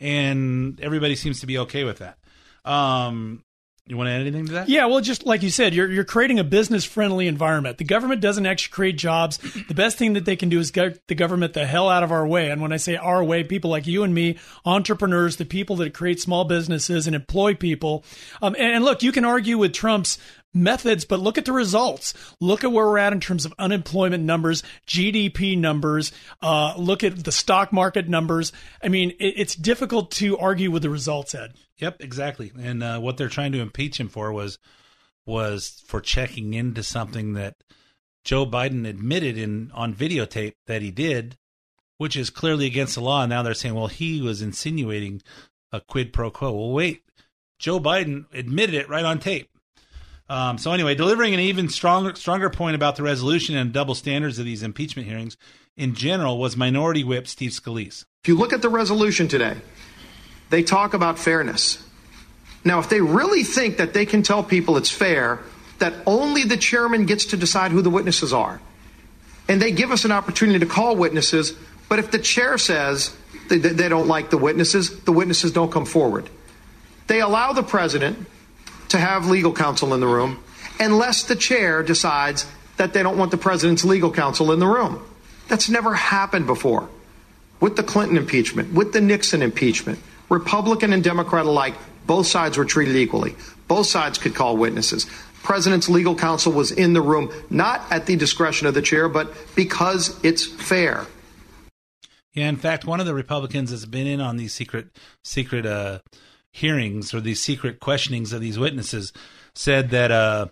and 0.00 0.78
everybody 0.80 1.16
seems 1.16 1.40
to 1.40 1.46
be 1.46 1.58
okay 1.58 1.84
with 1.84 1.98
that. 1.98 2.18
Um, 2.64 3.42
you 3.86 3.96
want 3.96 4.06
to 4.06 4.12
add 4.12 4.20
anything 4.20 4.46
to 4.46 4.52
that? 4.52 4.68
Yeah, 4.68 4.86
well, 4.86 5.00
just 5.00 5.26
like 5.26 5.42
you 5.42 5.50
said, 5.50 5.74
you're 5.74 5.90
you're 5.90 6.04
creating 6.04 6.38
a 6.38 6.44
business 6.44 6.84
friendly 6.84 7.26
environment. 7.26 7.78
The 7.78 7.84
government 7.84 8.20
doesn't 8.20 8.46
actually 8.46 8.70
create 8.70 8.96
jobs. 8.96 9.38
The 9.38 9.74
best 9.74 9.98
thing 9.98 10.12
that 10.12 10.24
they 10.24 10.36
can 10.36 10.48
do 10.48 10.60
is 10.60 10.70
get 10.70 11.04
the 11.08 11.16
government 11.16 11.52
the 11.54 11.66
hell 11.66 11.88
out 11.88 12.04
of 12.04 12.12
our 12.12 12.24
way. 12.24 12.50
And 12.50 12.62
when 12.62 12.72
I 12.72 12.76
say 12.76 12.94
our 12.94 13.24
way, 13.24 13.42
people 13.42 13.70
like 13.70 13.88
you 13.88 14.04
and 14.04 14.14
me, 14.14 14.38
entrepreneurs, 14.64 15.36
the 15.36 15.44
people 15.44 15.76
that 15.76 15.94
create 15.94 16.20
small 16.20 16.44
businesses 16.44 17.08
and 17.08 17.16
employ 17.16 17.54
people. 17.54 18.04
Um, 18.40 18.54
and, 18.56 18.76
and 18.76 18.84
look, 18.84 19.02
you 19.02 19.10
can 19.10 19.24
argue 19.24 19.58
with 19.58 19.72
Trump's 19.72 20.16
methods, 20.54 21.04
but 21.04 21.20
look 21.20 21.38
at 21.38 21.44
the 21.44 21.52
results. 21.52 22.14
Look 22.40 22.62
at 22.64 22.72
where 22.72 22.86
we're 22.86 22.98
at 22.98 23.12
in 23.12 23.20
terms 23.20 23.44
of 23.44 23.54
unemployment 23.58 24.22
numbers, 24.22 24.62
GDP 24.86 25.58
numbers. 25.58 26.12
Uh, 26.40 26.74
look 26.76 27.02
at 27.02 27.24
the 27.24 27.32
stock 27.32 27.72
market 27.72 28.08
numbers. 28.08 28.52
I 28.82 28.88
mean, 28.88 29.10
it, 29.18 29.34
it's 29.36 29.54
difficult 29.56 30.10
to 30.12 30.38
argue 30.38 30.70
with 30.70 30.82
the 30.82 30.90
results, 30.90 31.34
Ed. 31.34 31.54
Yep, 31.82 31.96
exactly. 31.98 32.52
And 32.60 32.80
uh, 32.80 33.00
what 33.00 33.16
they're 33.16 33.28
trying 33.28 33.50
to 33.52 33.60
impeach 33.60 33.98
him 33.98 34.08
for 34.08 34.32
was 34.32 34.58
was 35.26 35.82
for 35.84 36.00
checking 36.00 36.54
into 36.54 36.84
something 36.84 37.32
that 37.32 37.56
Joe 38.24 38.46
Biden 38.46 38.88
admitted 38.88 39.36
in 39.36 39.72
on 39.74 39.92
videotape 39.92 40.54
that 40.68 40.80
he 40.80 40.92
did, 40.92 41.36
which 41.98 42.16
is 42.16 42.30
clearly 42.30 42.66
against 42.66 42.94
the 42.94 43.00
law. 43.00 43.22
And 43.22 43.30
now 43.30 43.42
they're 43.42 43.52
saying, 43.52 43.74
well, 43.74 43.88
he 43.88 44.22
was 44.22 44.42
insinuating 44.42 45.22
a 45.72 45.80
quid 45.80 46.12
pro 46.12 46.30
quo. 46.30 46.52
Well, 46.52 46.70
wait, 46.70 47.02
Joe 47.58 47.80
Biden 47.80 48.26
admitted 48.32 48.76
it 48.76 48.88
right 48.88 49.04
on 49.04 49.18
tape. 49.18 49.50
Um, 50.28 50.58
so 50.58 50.70
anyway, 50.70 50.94
delivering 50.94 51.34
an 51.34 51.40
even 51.40 51.68
stronger 51.68 52.14
stronger 52.14 52.48
point 52.48 52.76
about 52.76 52.94
the 52.94 53.02
resolution 53.02 53.56
and 53.56 53.72
double 53.72 53.96
standards 53.96 54.38
of 54.38 54.44
these 54.44 54.62
impeachment 54.62 55.08
hearings 55.08 55.36
in 55.76 55.96
general 55.96 56.38
was 56.38 56.56
Minority 56.56 57.02
Whip 57.02 57.26
Steve 57.26 57.50
Scalise. 57.50 58.04
If 58.22 58.28
you 58.28 58.36
look 58.36 58.52
at 58.52 58.62
the 58.62 58.68
resolution 58.68 59.26
today, 59.26 59.56
they 60.52 60.62
talk 60.62 60.92
about 60.92 61.18
fairness. 61.18 61.82
Now, 62.62 62.78
if 62.78 62.90
they 62.90 63.00
really 63.00 63.42
think 63.42 63.78
that 63.78 63.94
they 63.94 64.04
can 64.04 64.22
tell 64.22 64.44
people 64.44 64.76
it's 64.76 64.90
fair, 64.90 65.40
that 65.78 65.94
only 66.06 66.44
the 66.44 66.58
chairman 66.58 67.06
gets 67.06 67.24
to 67.26 67.38
decide 67.38 67.72
who 67.72 67.80
the 67.80 67.88
witnesses 67.88 68.34
are, 68.34 68.60
and 69.48 69.62
they 69.62 69.72
give 69.72 69.90
us 69.90 70.04
an 70.04 70.12
opportunity 70.12 70.58
to 70.58 70.66
call 70.66 70.94
witnesses, 70.94 71.54
but 71.88 71.98
if 71.98 72.10
the 72.10 72.18
chair 72.18 72.58
says 72.58 73.16
they, 73.48 73.56
they 73.56 73.88
don't 73.88 74.06
like 74.06 74.28
the 74.28 74.36
witnesses, 74.36 75.00
the 75.04 75.12
witnesses 75.12 75.52
don't 75.52 75.72
come 75.72 75.86
forward. 75.86 76.28
They 77.06 77.22
allow 77.22 77.54
the 77.54 77.62
president 77.62 78.26
to 78.90 78.98
have 78.98 79.28
legal 79.28 79.54
counsel 79.54 79.94
in 79.94 80.00
the 80.00 80.06
room 80.06 80.44
unless 80.78 81.22
the 81.22 81.34
chair 81.34 81.82
decides 81.82 82.46
that 82.76 82.92
they 82.92 83.02
don't 83.02 83.16
want 83.16 83.30
the 83.30 83.38
president's 83.38 83.86
legal 83.86 84.12
counsel 84.12 84.52
in 84.52 84.58
the 84.58 84.66
room. 84.66 85.02
That's 85.48 85.70
never 85.70 85.94
happened 85.94 86.46
before. 86.46 86.90
With 87.58 87.76
the 87.76 87.82
Clinton 87.82 88.18
impeachment, 88.18 88.74
with 88.74 88.92
the 88.92 89.00
Nixon 89.00 89.40
impeachment, 89.40 89.98
Republican 90.32 90.94
and 90.94 91.04
Democrat 91.04 91.44
alike, 91.44 91.74
both 92.06 92.26
sides 92.26 92.56
were 92.56 92.64
treated 92.64 92.96
equally. 92.96 93.36
Both 93.68 93.86
sides 93.86 94.16
could 94.16 94.34
call 94.34 94.56
witnesses. 94.56 95.06
President's 95.42 95.90
legal 95.90 96.14
counsel 96.14 96.52
was 96.52 96.72
in 96.72 96.94
the 96.94 97.02
room, 97.02 97.30
not 97.50 97.82
at 97.90 98.06
the 98.06 98.16
discretion 98.16 98.66
of 98.66 98.72
the 98.72 98.80
chair, 98.80 99.08
but 99.10 99.34
because 99.54 100.18
it's 100.24 100.46
fair. 100.46 101.06
Yeah, 102.32 102.48
in 102.48 102.56
fact, 102.56 102.86
one 102.86 102.98
of 102.98 103.04
the 103.04 103.12
Republicans 103.12 103.70
has 103.70 103.84
been 103.84 104.06
in 104.06 104.20
on 104.22 104.38
these 104.38 104.54
secret 104.54 104.96
secret 105.22 105.66
uh, 105.66 105.98
hearings 106.50 107.12
or 107.12 107.20
these 107.20 107.42
secret 107.42 107.78
questionings 107.78 108.32
of 108.32 108.40
these 108.40 108.58
witnesses. 108.58 109.12
Said 109.54 109.90
that 109.90 110.10
uh, 110.10 110.46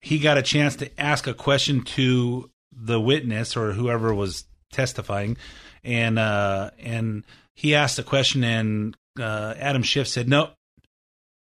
he 0.00 0.18
got 0.18 0.38
a 0.38 0.42
chance 0.42 0.76
to 0.76 0.98
ask 0.98 1.26
a 1.26 1.34
question 1.34 1.82
to 1.82 2.50
the 2.72 2.98
witness 2.98 3.54
or 3.54 3.72
whoever 3.72 4.14
was 4.14 4.44
testifying, 4.72 5.36
and 5.84 6.18
uh, 6.18 6.70
and 6.78 7.24
he 7.52 7.74
asked 7.74 7.98
a 7.98 8.02
question, 8.02 8.42
and 8.42 8.96
uh, 9.18 9.54
Adam 9.58 9.82
Schiff 9.82 10.08
said 10.08 10.28
no, 10.28 10.50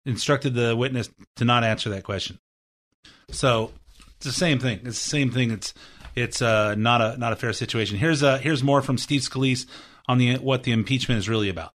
instructed 0.07 0.54
the 0.54 0.76
witness 0.76 1.11
to 1.37 1.44
not 1.44 1.64
answer 1.64 1.90
that 1.90 2.04
question. 2.04 2.38
So 3.31 3.72
it's 4.16 4.26
the 4.26 4.33
same 4.33 4.59
thing. 4.59 4.81
It's 4.85 5.02
the 5.02 5.11
same 5.11 5.31
thing. 5.31 5.50
It's 5.50 5.74
it's 6.14 6.42
uh, 6.42 6.74
not 6.74 7.00
a 7.00 7.16
not 7.18 7.33
a 7.33 7.37
fair 7.37 7.52
situation. 7.52 7.98
Here's 7.98 8.22
uh, 8.22 8.38
here's 8.38 8.62
more 8.62 8.83
from 8.83 8.98
Steve 8.98 9.22
Scalise 9.22 9.66
on 10.09 10.18
the 10.18 10.37
what 10.37 10.62
the 10.62 10.72
impeachment 10.72 11.18
is 11.18 11.28
really 11.28 11.48
about. 11.48 11.72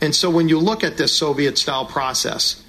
And 0.00 0.14
so 0.14 0.28
when 0.28 0.48
you 0.48 0.58
look 0.58 0.84
at 0.84 0.98
this 0.98 1.16
Soviet 1.16 1.56
style 1.56 1.86
process, 1.86 2.62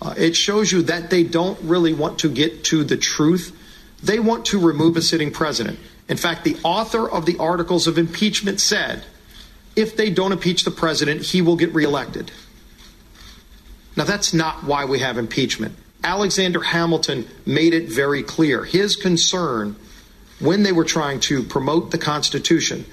uh, 0.00 0.14
it 0.16 0.34
shows 0.34 0.72
you 0.72 0.82
that 0.82 1.10
they 1.10 1.24
don't 1.24 1.60
really 1.62 1.92
want 1.92 2.20
to 2.20 2.30
get 2.30 2.64
to 2.64 2.84
the 2.84 2.96
truth. 2.96 3.56
They 4.02 4.18
want 4.18 4.46
to 4.46 4.58
remove 4.58 4.96
a 4.96 5.02
sitting 5.02 5.30
president. 5.30 5.78
In 6.08 6.16
fact, 6.16 6.44
the 6.44 6.56
author 6.62 7.08
of 7.08 7.26
the 7.26 7.36
articles 7.38 7.86
of 7.86 7.98
impeachment 7.98 8.60
said 8.60 9.04
if 9.80 9.96
they 9.96 10.10
don't 10.10 10.32
impeach 10.32 10.64
the 10.64 10.70
president, 10.70 11.22
he 11.22 11.42
will 11.42 11.56
get 11.56 11.74
reelected. 11.74 12.30
Now, 13.96 14.04
that's 14.04 14.32
not 14.32 14.64
why 14.64 14.84
we 14.84 15.00
have 15.00 15.18
impeachment. 15.18 15.76
Alexander 16.02 16.62
Hamilton 16.62 17.26
made 17.44 17.74
it 17.74 17.88
very 17.88 18.22
clear. 18.22 18.64
His 18.64 18.96
concern 18.96 19.76
when 20.38 20.62
they 20.62 20.72
were 20.72 20.84
trying 20.84 21.20
to 21.20 21.42
promote 21.42 21.90
the 21.90 21.98
Constitution 21.98 22.86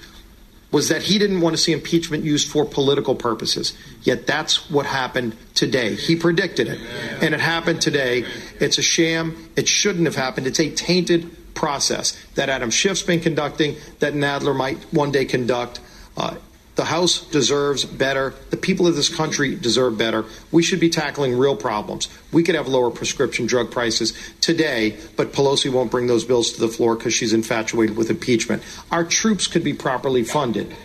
was 0.72 0.90
that 0.90 1.04
he 1.04 1.18
didn't 1.18 1.40
want 1.40 1.56
to 1.56 1.62
see 1.62 1.72
impeachment 1.72 2.26
used 2.26 2.52
for 2.52 2.66
political 2.66 3.16
purposes. 3.16 3.74
Yet 4.04 4.28
that's 4.28 4.70
what 4.70 4.86
happened 4.86 5.38
today. 5.56 5.96
He 5.96 6.18
predicted 6.18 6.68
it, 6.68 6.82
and 7.22 7.34
it 7.34 7.40
happened 7.40 7.82
today. 7.82 8.26
It's 8.60 8.78
a 8.78 8.82
sham. 8.82 9.50
It 9.56 9.70
shouldn't 9.70 10.06
have 10.06 10.16
happened. 10.16 10.46
It's 10.46 10.60
a 10.60 10.70
tainted 10.70 11.54
process 11.54 12.22
that 12.36 12.50
Adam 12.50 12.70
Schiff's 12.70 13.02
been 13.02 13.22
conducting, 13.22 13.78
that 14.00 14.14
Nadler 14.14 14.56
might 14.56 14.78
one 14.94 15.12
day 15.12 15.24
conduct. 15.24 15.80
Uh, 16.18 16.36
the 16.78 16.86
House 16.86 17.22
deserves 17.26 17.84
better. 17.84 18.36
The 18.52 18.58
people 18.58 18.86
of 18.88 18.96
this 18.96 19.14
country 19.14 19.56
deserve 19.56 19.98
better. 19.98 20.26
We 20.52 20.62
should 20.62 20.80
be 20.80 20.90
tackling 20.90 21.36
real 21.36 21.56
problems. 21.56 22.08
We 22.32 22.44
could 22.44 22.54
have 22.54 22.68
lower 22.68 22.92
prescription 22.92 23.48
drug 23.48 23.72
prices 23.72 24.14
today, 24.42 24.96
but 25.16 25.34
Pelosi 25.34 25.74
won't 25.74 25.90
bring 25.90 26.06
those 26.06 26.24
bills 26.24 26.54
to 26.54 26.62
the 26.62 26.68
floor 26.68 26.96
because 26.96 27.16
she's 27.16 27.34
infatuated 27.34 27.98
with 27.98 28.12
impeachment. 28.12 28.62
Our 28.92 29.04
troops 29.04 29.48
could 29.48 29.64
be 29.64 29.74
properly 29.74 30.24
funded, 30.24 30.76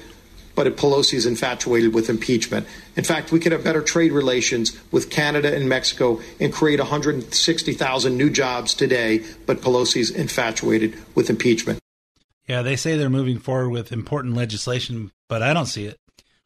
but 0.55 0.67
if 0.67 0.77
Pelosi 0.77 1.15
is 1.15 1.27
infatuated 1.27 1.93
with 1.93 2.09
impeachment. 2.09 2.67
In 2.97 3.05
fact, 3.05 3.31
we 3.31 3.39
could 3.39 3.53
have 3.53 3.63
better 3.63 3.83
trade 3.83 4.13
relations 4.13 4.79
with 4.91 5.11
Canada 5.11 5.55
and 5.55 5.69
Mexico 5.69 6.23
and 6.41 6.55
create 6.55 6.79
160,000 6.79 8.17
new 8.17 8.31
jobs 8.31 8.73
today, 8.73 9.25
but 9.45 9.61
Pelosi's 9.61 10.11
infatuated 10.11 10.97
with 11.15 11.29
impeachment. 11.29 11.82
Yeah, 12.47 12.63
they 12.63 12.77
say 12.77 12.97
they're 12.97 13.11
moving 13.11 13.39
forward 13.39 13.71
with 13.71 13.93
important 13.93 14.35
legislation, 14.35 15.13
but 15.29 15.43
I 15.43 15.53
don't 15.53 15.67
see 15.67 15.87
it. 15.87 15.99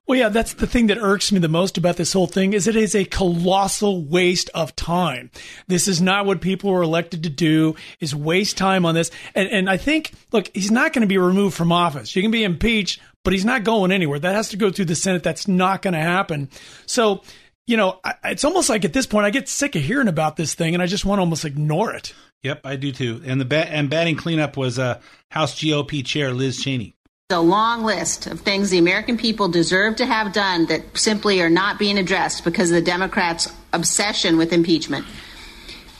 Well, 0.06 0.18
yeah, 0.18 0.28
that's 0.28 0.54
the 0.54 0.68
thing 0.68 0.86
that 0.86 0.98
irks 0.98 1.32
me 1.32 1.40
the 1.40 1.48
most 1.48 1.76
about 1.76 1.96
this 1.96 2.12
whole 2.12 2.28
thing 2.28 2.52
is 2.52 2.68
it 2.68 2.76
is 2.76 2.94
a 2.94 3.04
colossal 3.04 4.04
waste 4.04 4.48
of 4.54 4.76
time. 4.76 5.32
This 5.66 5.88
is 5.88 6.00
not 6.00 6.26
what 6.26 6.40
people 6.40 6.70
were 6.70 6.82
elected 6.82 7.24
to 7.24 7.28
do 7.28 7.74
is 7.98 8.14
waste 8.14 8.56
time 8.56 8.86
on 8.86 8.94
this. 8.94 9.10
And, 9.34 9.48
and 9.48 9.68
I 9.68 9.78
think, 9.78 10.12
look, 10.30 10.48
he's 10.54 10.70
not 10.70 10.92
going 10.92 11.00
to 11.00 11.08
be 11.08 11.18
removed 11.18 11.56
from 11.56 11.72
office. 11.72 12.14
You 12.14 12.22
can 12.22 12.30
be 12.30 12.44
impeached, 12.44 13.00
but 13.24 13.32
he's 13.32 13.44
not 13.44 13.64
going 13.64 13.90
anywhere. 13.90 14.20
That 14.20 14.36
has 14.36 14.50
to 14.50 14.56
go 14.56 14.70
through 14.70 14.84
the 14.84 14.94
Senate. 14.94 15.24
That's 15.24 15.48
not 15.48 15.82
going 15.82 15.94
to 15.94 16.00
happen. 16.00 16.50
So, 16.86 17.22
you 17.66 17.76
know, 17.76 18.00
I, 18.04 18.14
it's 18.24 18.44
almost 18.44 18.68
like 18.68 18.84
at 18.84 18.92
this 18.92 19.06
point 19.06 19.26
I 19.26 19.30
get 19.30 19.48
sick 19.48 19.74
of 19.74 19.82
hearing 19.82 20.08
about 20.08 20.36
this 20.36 20.54
thing 20.54 20.74
and 20.74 20.82
I 20.82 20.86
just 20.86 21.04
want 21.04 21.18
to 21.18 21.22
almost 21.22 21.44
ignore 21.44 21.92
it. 21.92 22.14
Yep, 22.42 22.60
I 22.64 22.76
do 22.76 22.92
too. 22.92 23.22
And 23.24 23.40
the 23.40 23.44
bat 23.44 23.68
and 23.70 23.90
batting 23.90 24.16
cleanup 24.16 24.56
was 24.56 24.78
uh, 24.78 25.00
House 25.30 25.58
GOP 25.60 26.04
Chair 26.04 26.32
Liz 26.32 26.62
Cheney. 26.62 26.94
a 27.30 27.40
long 27.40 27.82
list 27.82 28.28
of 28.28 28.40
things 28.40 28.70
the 28.70 28.78
American 28.78 29.16
people 29.16 29.48
deserve 29.48 29.96
to 29.96 30.06
have 30.06 30.32
done 30.32 30.66
that 30.66 30.96
simply 30.96 31.40
are 31.42 31.50
not 31.50 31.78
being 31.78 31.98
addressed 31.98 32.44
because 32.44 32.70
of 32.70 32.76
the 32.76 32.82
Democrats' 32.82 33.52
obsession 33.72 34.36
with 34.36 34.52
impeachment. 34.52 35.04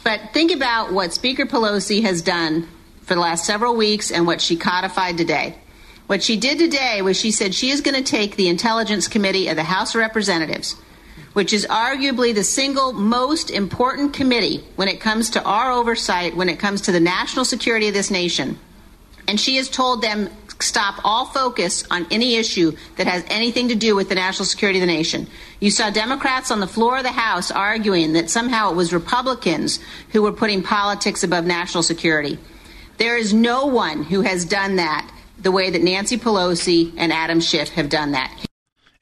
But 0.05 0.20
think 0.33 0.52
about 0.52 0.92
what 0.92 1.12
Speaker 1.12 1.46
Pelosi 1.46 2.02
has 2.02 2.22
done 2.22 2.68
for 3.02 3.14
the 3.14 3.20
last 3.20 3.44
several 3.44 3.74
weeks 3.74 4.12
and 4.12 4.24
what 4.24 4.40
she 4.40 4.55
codified 4.57 5.16
today. 5.16 5.59
What 6.07 6.22
she 6.22 6.37
did 6.37 6.61
today 6.61 7.02
was 7.02 7.18
she 7.18 7.33
said 7.33 7.57
she 7.57 7.70
is 7.70 7.81
going 7.81 7.96
to 7.96 8.09
take 8.09 8.37
the 8.37 8.48
Intelligence 8.48 9.09
Committee 9.09 9.48
of 9.48 9.57
the 9.57 9.64
House 9.64 9.96
of 9.96 10.00
Representatives, 10.00 10.76
which 11.37 11.53
is 11.53 11.66
arguably 11.66 12.35
the 12.35 12.42
single 12.42 12.94
most 12.94 13.51
important 13.51 14.14
committee 14.14 14.64
when 14.77 14.88
it 14.88 14.99
comes 15.01 15.29
to 15.29 15.42
our 15.44 15.70
oversight, 15.70 16.35
when 16.35 16.49
it 16.49 16.59
comes 16.59 16.81
to 16.81 16.92
the 16.92 16.99
national 16.99 17.44
security 17.44 17.88
of 17.88 17.92
this 17.92 18.11
nation. 18.11 18.59
And 19.29 19.38
she 19.38 19.57
has 19.57 19.68
told 19.68 20.01
them 20.01 20.31
stop 20.61 20.99
all 21.05 21.27
focus 21.27 21.85
on 21.90 22.07
any 22.11 22.37
issue 22.37 22.75
that 22.96 23.07
has 23.07 23.22
anything 23.29 23.68
to 23.68 23.75
do 23.75 23.94
with 23.94 24.09
the 24.09 24.14
national 24.14 24.46
security 24.46 24.79
of 24.79 24.87
the 24.87 24.94
nation. 24.94 25.27
You 25.61 25.70
saw 25.70 25.90
Democrats 25.90 26.51
on 26.51 26.61
the 26.61 26.66
floor 26.66 26.96
of 26.96 27.03
the 27.03 27.12
House 27.12 27.51
arguing 27.51 28.14
that 28.14 28.31
somehow 28.31 28.70
it 28.70 28.77
was 28.77 28.94
Republicans 28.94 29.79
who 30.12 30.22
were 30.22 30.33
putting 30.33 30.62
politics 30.62 31.22
above 31.22 31.44
national 31.44 31.83
security. 31.83 32.38
There 32.96 33.18
is 33.18 33.35
no 33.35 33.66
one 33.66 34.05
who 34.05 34.22
has 34.22 34.46
done 34.46 34.77
that 34.77 35.12
the 35.38 35.53
way 35.53 35.68
that 35.68 35.83
Nancy 35.83 36.16
Pelosi 36.16 36.94
and 36.96 37.12
Adam 37.12 37.40
Schiff 37.40 37.68
have 37.75 37.90
done 37.90 38.12
that. 38.12 38.46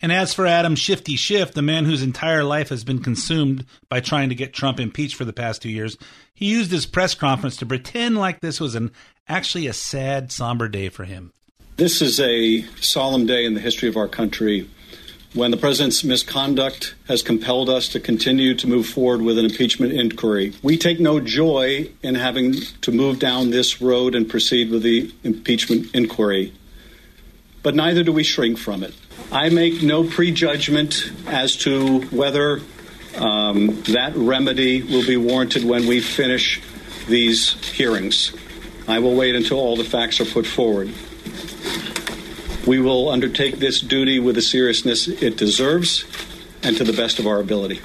And 0.05 0.13
as 0.13 0.35
for 0.35 0.47
Adam 0.47 0.77
Shifty 0.77 1.17
Schiff, 1.17 1.55
the 1.55 1.63
man 1.63 1.87
whose 1.87 2.03
entire 2.03 2.45
life 2.45 2.69
has 2.69 2.85
been 2.85 3.03
consumed 3.03 3.65
by 3.89 4.01
trying 4.01 4.29
to 4.29 4.35
get 4.35 4.53
Trump 4.53 4.79
impeached 4.79 5.15
for 5.15 5.25
the 5.25 5.33
past 5.33 5.63
two 5.63 5.71
years, 5.71 5.97
he 6.35 6.45
used 6.45 6.71
his 6.71 6.85
press 6.85 7.15
conference 7.15 7.57
to 7.57 7.65
pretend 7.65 8.19
like 8.19 8.41
this 8.41 8.61
was 8.61 8.75
an 8.75 8.91
actually 9.29 9.67
a 9.67 9.73
sad, 9.73 10.31
somber 10.31 10.69
day 10.69 10.91
for 10.91 11.05
him. 11.05 11.33
This 11.77 12.03
is 12.03 12.21
a 12.21 12.61
solemn 12.83 13.25
day 13.25 13.47
in 13.47 13.55
the 13.55 13.63
history 13.63 13.89
of 13.89 13.97
our 13.97 14.07
country 14.07 14.69
when 15.33 15.51
the 15.51 15.57
president's 15.57 16.05
misconduct 16.05 16.95
has 17.09 17.23
compelled 17.23 17.71
us 17.71 17.89
to 17.89 17.99
continue 17.99 18.55
to 18.57 18.67
move 18.67 18.87
forward 18.87 19.23
with 19.23 19.39
an 19.39 19.47
impeachment 19.47 19.95
inquiry. 19.95 20.53
We 20.63 20.77
take 20.77 21.01
no 21.01 21.19
joy 21.19 21.89
in 22.03 22.15
having 22.15 22.57
to 22.83 22.93
move 22.93 23.21
down 23.21 23.53
this 23.53 23.81
road 23.81 24.15
and 24.15 24.29
proceed 24.29 24.71
with 24.71 24.83
the 24.83 25.11
impeachment 25.25 25.95
inquiry, 25.95 26.53
but 27.63 27.75
neither 27.75 28.03
do 28.03 28.13
we 28.13 28.23
shrink 28.23 28.59
from 28.59 28.83
it. 28.83 28.93
I 29.33 29.49
make 29.49 29.83
no 29.83 30.05
prejudgment 30.05 31.11
as 31.27 31.57
to 31.59 32.03
whether 32.11 32.61
um, 33.17 33.83
that 33.85 34.13
remedy 34.15 34.83
will 34.83 35.07
be 35.07 35.17
warranted 35.17 35.65
when 35.65 35.87
we 35.87 36.01
finish 36.01 36.61
these 37.09 37.53
hearings. 37.73 38.35
I 38.87 38.99
will 38.99 39.15
wait 39.15 39.35
until 39.35 39.59
all 39.59 39.77
the 39.77 39.85
facts 39.85 40.21
are 40.21 40.25
put 40.25 40.47
forward. 40.47 40.93
We 42.67 42.81
will 42.81 43.09
undertake 43.09 43.57
this 43.57 43.81
duty 43.81 44.19
with 44.19 44.37
the 44.37 44.43
seriousness 44.43 45.09
it 45.09 45.37
deserves 45.37 46.05
and 46.63 46.77
to 46.77 46.85
the 46.85 46.93
best 46.93 47.19
of 47.19 47.27
our 47.27 47.41
ability. 47.41 47.81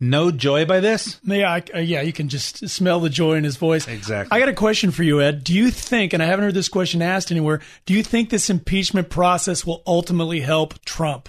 No 0.00 0.30
joy 0.30 0.64
by 0.64 0.78
this? 0.80 1.20
Yeah, 1.24 1.50
I, 1.52 1.62
uh, 1.74 1.78
yeah, 1.80 2.02
you 2.02 2.12
can 2.12 2.28
just 2.28 2.68
smell 2.68 3.00
the 3.00 3.10
joy 3.10 3.34
in 3.34 3.42
his 3.44 3.56
voice. 3.56 3.88
Exactly. 3.88 4.34
I 4.34 4.38
got 4.38 4.48
a 4.48 4.54
question 4.54 4.92
for 4.92 5.02
you, 5.02 5.20
Ed. 5.20 5.42
Do 5.42 5.52
you 5.52 5.70
think, 5.72 6.12
and 6.12 6.22
I 6.22 6.26
haven't 6.26 6.44
heard 6.44 6.54
this 6.54 6.68
question 6.68 7.02
asked 7.02 7.32
anywhere, 7.32 7.60
do 7.84 7.94
you 7.94 8.04
think 8.04 8.30
this 8.30 8.48
impeachment 8.48 9.10
process 9.10 9.66
will 9.66 9.82
ultimately 9.86 10.40
help 10.40 10.80
Trump? 10.84 11.28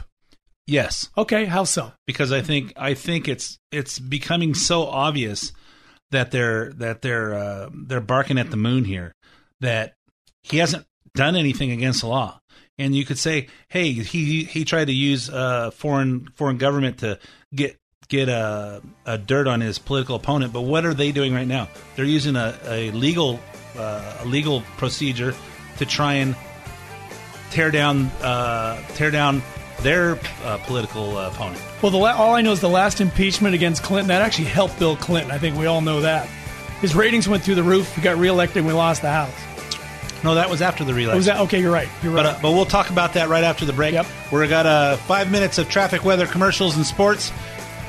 Yes, 0.67 1.09
Okay, 1.17 1.45
how 1.45 1.63
so? 1.63 1.93
because 2.05 2.31
I 2.31 2.41
think 2.41 2.73
I 2.77 2.93
think 2.93 3.27
it's 3.27 3.57
it's 3.71 3.97
becoming 3.97 4.53
so 4.53 4.83
obvious 4.83 5.51
that 6.11 6.29
they're 6.29 6.71
that 6.73 7.01
they're 7.01 7.33
uh, 7.33 7.69
they're 7.73 7.99
barking 8.01 8.37
at 8.37 8.51
the 8.51 8.57
moon 8.57 8.85
here 8.85 9.15
that 9.61 9.95
he 10.43 10.57
hasn't 10.57 10.85
done 11.15 11.35
anything 11.35 11.71
against 11.71 12.01
the 12.01 12.07
law. 12.07 12.39
And 12.77 12.95
you 12.95 13.03
could 13.03 13.17
say, 13.17 13.47
hey, 13.69 13.93
he 13.93 14.43
he 14.43 14.63
tried 14.63 14.85
to 14.85 14.93
use 14.93 15.27
uh, 15.27 15.71
foreign 15.71 16.27
foreign 16.35 16.57
government 16.59 16.99
to 16.99 17.17
get 17.55 17.75
get 18.07 18.29
a, 18.29 18.81
a 19.05 19.17
dirt 19.17 19.47
on 19.47 19.61
his 19.61 19.77
political 19.77 20.15
opponent. 20.15 20.53
But 20.53 20.61
what 20.61 20.85
are 20.85 20.93
they 20.93 21.11
doing 21.11 21.33
right 21.33 21.47
now? 21.47 21.67
They're 21.95 22.05
using 22.05 22.35
a, 22.35 22.57
a 22.65 22.91
legal 22.91 23.39
uh, 23.77 24.17
a 24.21 24.25
legal 24.25 24.61
procedure 24.77 25.33
to 25.77 25.85
try 25.85 26.13
and 26.15 26.35
tear 27.51 27.71
down 27.71 28.05
uh, 28.21 28.81
tear 28.95 29.11
down 29.11 29.41
their 29.81 30.19
uh, 30.43 30.57
political 30.65 31.17
uh, 31.17 31.27
opponent. 31.29 31.61
Well, 31.81 31.91
the 31.91 31.97
la- 31.97 32.15
all 32.15 32.33
I 32.33 32.41
know 32.41 32.51
is 32.51 32.61
the 32.61 32.69
last 32.69 32.99
impeachment 32.99 33.55
against 33.55 33.83
Clinton 33.83 34.07
that 34.09 34.21
actually 34.21 34.45
helped 34.45 34.77
Bill 34.79 34.95
Clinton. 34.97 35.31
I 35.31 35.37
think 35.37 35.57
we 35.57 35.67
all 35.67 35.81
know 35.81 36.01
that. 36.01 36.27
His 36.81 36.95
ratings 36.95 37.27
went 37.27 37.43
through 37.43 37.55
the 37.55 37.63
roof. 37.63 37.93
He 37.95 38.01
got 38.01 38.17
reelected. 38.17 38.57
and 38.57 38.67
We 38.67 38.73
lost 38.73 39.01
the 39.01 39.11
House. 39.11 39.31
No, 40.23 40.35
that 40.35 40.49
was 40.49 40.61
after 40.61 40.83
the 40.83 40.93
reelection. 40.93 41.17
Was 41.17 41.25
that 41.27 41.39
okay? 41.41 41.61
You're 41.61 41.71
right. 41.71 41.87
You're 42.03 42.11
right. 42.11 42.23
But, 42.23 42.25
uh, 42.25 42.39
but 42.41 42.51
we'll 42.51 42.65
talk 42.65 42.89
about 42.89 43.13
that 43.13 43.29
right 43.29 43.43
after 43.43 43.63
the 43.65 43.71
break. 43.71 43.93
Yep. 43.93 44.05
We've 44.33 44.49
got 44.49 44.65
uh, 44.65 44.97
five 44.97 45.31
minutes 45.31 45.57
of 45.57 45.69
traffic, 45.69 46.03
weather, 46.03 46.27
commercials, 46.27 46.75
and 46.75 46.85
sports, 46.85 47.31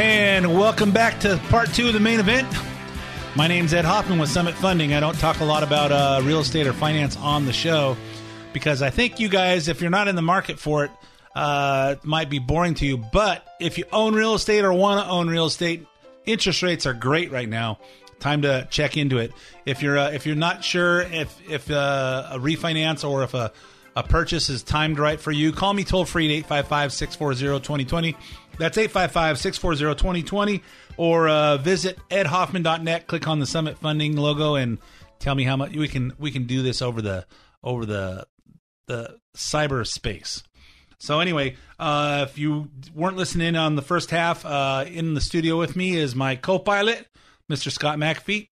And 0.00 0.54
welcome 0.54 0.92
back 0.92 1.20
to 1.20 1.36
part 1.50 1.74
two 1.74 1.88
of 1.88 1.92
the 1.92 2.00
main 2.00 2.20
event. 2.20 2.48
My 3.36 3.46
name's 3.46 3.74
Ed 3.74 3.84
Hoffman 3.84 4.18
with 4.18 4.30
Summit 4.30 4.54
Funding. 4.54 4.94
I 4.94 5.00
don't 5.00 5.18
talk 5.18 5.40
a 5.40 5.44
lot 5.44 5.62
about 5.62 5.92
uh, 5.92 6.22
real 6.24 6.40
estate 6.40 6.66
or 6.66 6.72
finance 6.72 7.18
on 7.18 7.44
the 7.44 7.52
show 7.52 7.98
because 8.54 8.80
I 8.80 8.88
think 8.88 9.20
you 9.20 9.28
guys, 9.28 9.68
if 9.68 9.82
you're 9.82 9.90
not 9.90 10.08
in 10.08 10.16
the 10.16 10.22
market 10.22 10.58
for 10.58 10.86
it, 10.86 10.90
uh, 11.34 11.96
might 12.02 12.30
be 12.30 12.38
boring 12.38 12.72
to 12.76 12.86
you. 12.86 12.96
But 12.96 13.46
if 13.60 13.76
you 13.76 13.84
own 13.92 14.14
real 14.14 14.34
estate 14.34 14.64
or 14.64 14.72
want 14.72 15.04
to 15.04 15.10
own 15.12 15.28
real 15.28 15.44
estate, 15.44 15.86
interest 16.24 16.62
rates 16.62 16.86
are 16.86 16.94
great 16.94 17.30
right 17.30 17.48
now. 17.48 17.78
Time 18.20 18.40
to 18.40 18.66
check 18.70 18.96
into 18.96 19.18
it. 19.18 19.32
If 19.66 19.82
you're 19.82 19.98
uh, 19.98 20.12
if 20.12 20.24
you're 20.24 20.34
not 20.34 20.64
sure 20.64 21.02
if 21.02 21.38
if 21.46 21.70
uh, 21.70 22.30
a 22.30 22.38
refinance 22.38 23.06
or 23.06 23.22
if 23.22 23.34
a 23.34 23.52
a 23.96 24.02
purchase 24.02 24.48
is 24.48 24.62
timed 24.62 24.98
right 24.98 25.20
for 25.20 25.32
you, 25.32 25.52
call 25.52 25.74
me 25.74 25.84
toll 25.84 26.06
free 26.06 26.26
at 26.26 26.46
855 26.46 26.92
640 26.94 27.60
2020. 27.60 28.16
That's 28.60 28.76
855 28.76 29.38
640 29.38 29.98
2020. 29.98 30.62
Or 30.96 31.28
uh, 31.28 31.56
visit 31.56 31.98
edhoffman.net, 32.10 33.06
click 33.06 33.26
on 33.26 33.40
the 33.40 33.46
Summit 33.46 33.78
Funding 33.78 34.16
logo, 34.16 34.54
and 34.54 34.78
tell 35.18 35.34
me 35.34 35.44
how 35.44 35.56
much 35.56 35.72
we 35.72 35.88
can 35.88 36.12
we 36.18 36.30
can 36.30 36.44
do 36.44 36.62
this 36.62 36.82
over 36.82 37.00
the 37.00 37.26
over 37.64 37.86
the 37.86 38.26
the 38.86 39.18
cyberspace. 39.34 40.42
So 40.98 41.20
anyway, 41.20 41.56
uh, 41.78 42.26
if 42.28 42.36
you 42.36 42.68
weren't 42.94 43.16
listening 43.16 43.56
on 43.56 43.74
the 43.76 43.82
first 43.82 44.10
half, 44.10 44.44
uh, 44.44 44.84
in 44.86 45.14
the 45.14 45.20
studio 45.22 45.58
with 45.58 45.74
me 45.74 45.96
is 45.96 46.14
my 46.14 46.36
co-pilot, 46.36 47.06
Mr. 47.50 47.72
Scott 47.72 47.96
McAffey. 47.96 48.48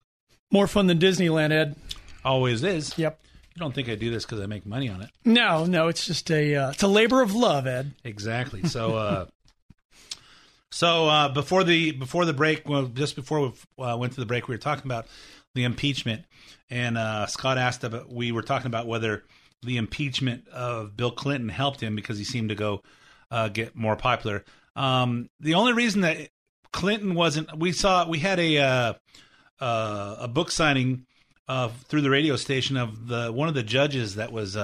More 0.50 0.66
fun 0.66 0.86
than 0.86 0.98
Disneyland, 0.98 1.52
Ed. 1.52 1.76
Always 2.24 2.64
is. 2.64 2.96
Yep. 2.96 3.20
You 3.54 3.60
don't 3.60 3.74
think 3.74 3.90
I 3.90 3.96
do 3.96 4.10
this 4.10 4.24
because 4.24 4.40
I 4.40 4.46
make 4.46 4.64
money 4.64 4.88
on 4.88 5.02
it? 5.02 5.10
No, 5.26 5.66
no, 5.66 5.88
it's 5.88 6.06
just 6.06 6.30
a 6.30 6.54
uh, 6.54 6.70
it's 6.70 6.82
a 6.82 6.88
labor 6.88 7.20
of 7.20 7.34
love, 7.34 7.66
Ed. 7.66 7.92
Exactly. 8.04 8.64
So, 8.64 8.96
uh, 8.96 9.26
so 10.70 11.08
uh, 11.08 11.28
before 11.28 11.64
the 11.64 11.92
before 11.92 12.24
the 12.24 12.34
break, 12.34 12.68
well, 12.68 12.86
just 12.86 13.16
before 13.16 13.40
we 13.40 13.84
uh, 13.84 13.96
went 13.96 14.12
to 14.14 14.20
the 14.20 14.26
break, 14.26 14.48
we 14.48 14.54
were 14.54 14.60
talking 14.60 14.84
about 14.84 15.06
the 15.54 15.64
impeachment, 15.64 16.24
and 16.68 16.98
uh, 16.98 17.26
Scott 17.26 17.56
asked 17.56 17.84
about. 17.84 18.12
We 18.12 18.32
were 18.32 18.42
talking 18.42 18.66
about 18.66 18.86
whether 18.86 19.24
the 19.62 19.78
impeachment 19.78 20.46
of 20.48 20.96
Bill 20.96 21.10
Clinton 21.10 21.48
helped 21.48 21.80
him 21.80 21.96
because 21.96 22.18
he 22.18 22.24
seemed 22.24 22.50
to 22.50 22.54
go 22.54 22.82
uh, 23.30 23.48
get 23.48 23.74
more 23.74 23.96
popular. 23.96 24.44
Um, 24.76 25.30
the 25.40 25.54
only 25.54 25.72
reason 25.72 26.02
that 26.02 26.28
Clinton 26.72 27.14
wasn't, 27.14 27.58
we 27.58 27.72
saw 27.72 28.06
we 28.06 28.18
had 28.18 28.38
a 28.38 28.58
uh, 28.58 28.92
uh, 29.60 30.16
a 30.20 30.28
book 30.28 30.50
signing 30.50 31.06
through 31.88 32.02
the 32.02 32.10
radio 32.10 32.36
station 32.36 32.76
of 32.76 33.08
the 33.08 33.32
one 33.32 33.48
of 33.48 33.54
the 33.54 33.62
judges 33.62 34.16
that 34.16 34.32
was 34.32 34.54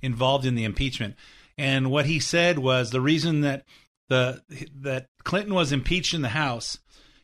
involved 0.00 0.46
in 0.46 0.54
the 0.54 0.64
impeachment, 0.64 1.16
and 1.58 1.90
what 1.90 2.06
he 2.06 2.18
said 2.18 2.58
was 2.58 2.90
the 2.90 3.00
reason 3.02 3.42
that 3.42 3.66
the 4.10 4.42
that 4.82 5.06
Clinton 5.24 5.54
was 5.54 5.72
impeached 5.72 6.12
in 6.12 6.20
the 6.20 6.28
House, 6.30 6.78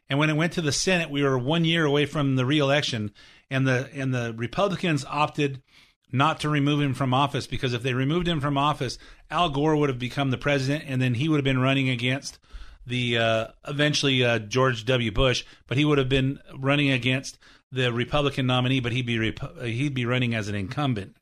and 0.09 0.19
when 0.19 0.31
it 0.31 0.37
went 0.37 0.53
to 0.55 0.63
the 0.63 0.73
Senate, 0.73 1.11
we 1.11 1.23
were 1.23 1.37
one 1.37 1.67
year 1.67 1.85
away 1.85 2.07
from 2.07 2.37
the 2.37 2.47
reelection, 2.47 3.13
and 3.51 3.67
the 3.67 3.91
and 3.93 4.15
the 4.15 4.33
Republicans 4.35 5.05
opted 5.05 5.61
not 6.13 6.41
to 6.41 6.49
remove 6.49 6.81
him 6.81 6.95
from 6.95 7.13
office 7.13 7.49
because 7.49 7.75
if 7.75 7.83
they 7.83 7.93
removed 7.93 8.29
him 8.29 8.41
from 8.41 8.57
office, 8.57 8.97
Al 9.31 9.51
Gore 9.51 9.77
would 9.77 9.89
have 9.89 9.99
become 9.99 10.31
the 10.31 10.39
president, 10.39 10.85
and 10.87 11.03
then 11.03 11.15
he 11.15 11.29
would 11.29 11.39
have 11.39 11.45
been 11.45 11.61
running 11.61 11.91
against 11.91 12.39
the 12.87 13.19
uh, 13.19 13.47
eventually 13.67 14.25
uh, 14.25 14.39
George 14.39 14.85
W. 14.85 15.11
Bush, 15.11 15.45
but 15.67 15.77
he 15.77 15.85
would 15.85 15.99
have 15.99 16.09
been 16.09 16.39
running 16.57 16.91
against 16.91 17.37
the 17.73 17.93
Republican 17.93 18.47
nominee, 18.47 18.79
but 18.79 18.93
he'd 18.93 19.07
be 19.07 19.19
rep- 19.19 19.61
he'd 19.61 19.93
be 19.93 20.07
running 20.07 20.37
as 20.37 20.47
an 20.47 20.55
incumbent, 20.55 21.17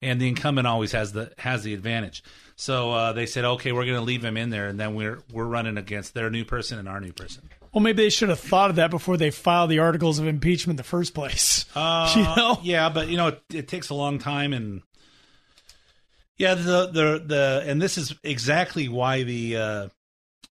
and 0.00 0.20
the 0.20 0.28
incumbent 0.28 0.68
always 0.68 0.92
has 0.92 1.12
the 1.12 1.32
has 1.38 1.64
the 1.64 1.74
advantage. 1.74 2.22
So 2.60 2.90
uh, 2.90 3.12
they 3.12 3.26
said, 3.26 3.44
okay, 3.44 3.70
we're 3.70 3.84
going 3.84 3.98
to 3.98 4.02
leave 4.02 4.24
him 4.24 4.36
in 4.36 4.50
there, 4.50 4.66
and 4.66 4.80
then 4.80 4.96
we're 4.96 5.20
we're 5.32 5.46
running 5.46 5.78
against 5.78 6.12
their 6.12 6.28
new 6.28 6.44
person 6.44 6.76
and 6.80 6.88
our 6.88 7.00
new 7.00 7.12
person. 7.12 7.48
Well, 7.72 7.82
maybe 7.82 8.02
they 8.02 8.10
should 8.10 8.30
have 8.30 8.40
thought 8.40 8.70
of 8.70 8.76
that 8.76 8.90
before 8.90 9.16
they 9.16 9.30
filed 9.30 9.70
the 9.70 9.78
articles 9.78 10.18
of 10.18 10.26
impeachment 10.26 10.72
in 10.72 10.76
the 10.76 10.82
first 10.82 11.14
place. 11.14 11.64
Uh, 11.76 12.12
you 12.16 12.22
know? 12.22 12.58
yeah, 12.62 12.88
but 12.88 13.06
you 13.06 13.16
know 13.16 13.28
it, 13.28 13.42
it 13.54 13.68
takes 13.68 13.90
a 13.90 13.94
long 13.94 14.18
time, 14.18 14.52
and 14.52 14.82
yeah, 16.36 16.54
the 16.54 16.86
the 16.86 17.22
the 17.24 17.64
and 17.64 17.80
this 17.80 17.96
is 17.96 18.16
exactly 18.24 18.88
why 18.88 19.22
the 19.22 19.56
uh, 19.56 19.88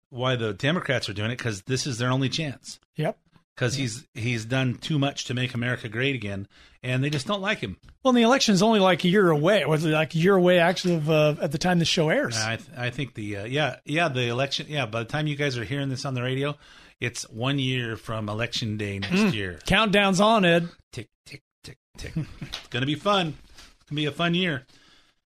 why 0.09 0.35
the 0.35 0.53
Democrats 0.53 1.07
are 1.07 1.13
doing 1.13 1.31
it 1.31 1.37
because 1.37 1.61
this 1.61 1.87
is 1.87 1.99
their 1.99 2.09
only 2.09 2.27
chance 2.27 2.79
Yep. 2.95 3.17
Because 3.55 3.75
he's 3.75 4.05
he's 4.13 4.45
done 4.45 4.75
too 4.75 4.97
much 4.97 5.25
to 5.25 5.33
make 5.33 5.53
America 5.53 5.87
great 5.89 6.15
again, 6.15 6.47
and 6.81 7.03
they 7.03 7.09
just 7.09 7.27
don't 7.27 7.41
like 7.41 7.59
him. 7.59 7.77
Well, 8.03 8.09
and 8.09 8.17
the 8.17 8.23
election 8.23 8.53
is 8.53 8.63
only 8.63 8.79
like 8.79 9.03
a 9.03 9.07
year 9.09 9.29
away. 9.29 9.65
Was 9.65 9.85
it 9.85 9.89
like 9.89 10.15
a 10.15 10.17
year 10.17 10.35
away 10.35 10.59
actually 10.59 10.95
of 10.95 11.09
uh, 11.09 11.35
at 11.41 11.51
the 11.51 11.57
time 11.57 11.79
the 11.79 11.85
show 11.85 12.09
airs? 12.09 12.37
I 12.37 12.57
th- 12.57 12.69
I 12.77 12.89
think 12.89 13.13
the 13.13 13.37
uh, 13.37 13.45
yeah 13.45 13.77
yeah 13.85 14.07
the 14.09 14.27
election 14.27 14.67
yeah 14.69 14.85
by 14.85 14.99
the 14.99 15.09
time 15.09 15.27
you 15.27 15.35
guys 15.35 15.57
are 15.57 15.63
hearing 15.63 15.89
this 15.89 16.05
on 16.05 16.13
the 16.13 16.21
radio, 16.23 16.55
it's 16.99 17.29
one 17.29 17.59
year 17.59 17.95
from 17.95 18.29
election 18.29 18.77
day 18.77 18.99
next 18.99 19.35
year. 19.35 19.59
Countdown's 19.65 20.19
on, 20.19 20.45
Ed. 20.45 20.69
tick 20.91 21.09
tick 21.25 21.41
tick 21.63 21.77
tick. 21.97 22.13
it's 22.41 22.67
gonna 22.69 22.85
be 22.85 22.95
fun. 22.95 23.35
It's 23.55 23.89
gonna 23.89 23.97
be 24.01 24.05
a 24.05 24.11
fun 24.11 24.33
year. 24.33 24.65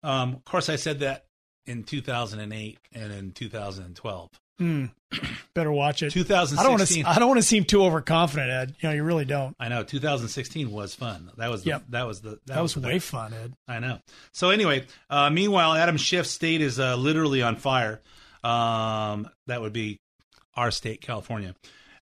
Um, 0.02 0.34
of 0.34 0.44
course, 0.44 0.68
I 0.68 0.76
said 0.76 1.00
that 1.00 1.24
in 1.66 1.82
2008 1.82 2.78
and 2.92 3.12
in 3.12 3.32
2012. 3.32 4.30
Better 4.58 5.70
watch 5.72 6.02
it. 6.02 6.10
2016. 6.10 6.58
I 6.58 6.62
don't 6.62 6.78
want 6.78 6.88
to. 6.88 7.02
I 7.04 7.18
don't 7.18 7.28
want 7.28 7.38
to 7.38 7.46
seem 7.46 7.64
too 7.64 7.82
overconfident, 7.84 8.50
Ed. 8.50 8.74
You 8.80 8.88
know, 8.88 8.94
you 8.94 9.04
really 9.04 9.24
don't. 9.24 9.54
I 9.60 9.68
know 9.68 9.82
2016 9.84 10.70
was 10.70 10.94
fun. 10.94 11.30
That 11.36 11.50
was 11.50 11.62
the, 11.62 11.70
Yep. 11.70 11.84
that 11.90 12.06
was 12.06 12.20
the 12.20 12.38
That 12.46 12.60
was 12.62 12.74
the 12.74 12.80
way 12.80 12.98
fun, 12.98 13.32
Ed. 13.32 13.54
I 13.68 13.78
know. 13.78 13.98
So 14.32 14.50
anyway, 14.50 14.86
uh, 15.10 15.30
meanwhile, 15.30 15.74
Adam 15.74 15.96
Schiff's 15.96 16.30
state 16.30 16.60
is 16.60 16.78
uh, 16.80 16.96
literally 16.96 17.42
on 17.42 17.56
fire. 17.56 18.00
Um, 18.42 19.28
that 19.46 19.60
would 19.60 19.72
be 19.72 20.00
our 20.54 20.70
state, 20.70 21.00
California. 21.00 21.54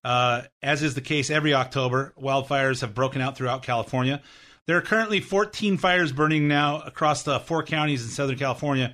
Uh, 0.03 0.41
as 0.61 0.83
is 0.83 0.95
the 0.95 1.01
case 1.01 1.29
every 1.29 1.53
October, 1.53 2.13
wildfires 2.21 2.81
have 2.81 2.93
broken 2.93 3.21
out 3.21 3.37
throughout 3.37 3.63
California. 3.63 4.21
There 4.65 4.77
are 4.77 4.81
currently 4.81 5.19
14 5.21 5.77
fires 5.77 6.11
burning 6.11 6.47
now 6.47 6.81
across 6.81 7.23
the 7.23 7.39
four 7.39 7.63
counties 7.63 8.03
in 8.03 8.09
Southern 8.09 8.37
California. 8.37 8.93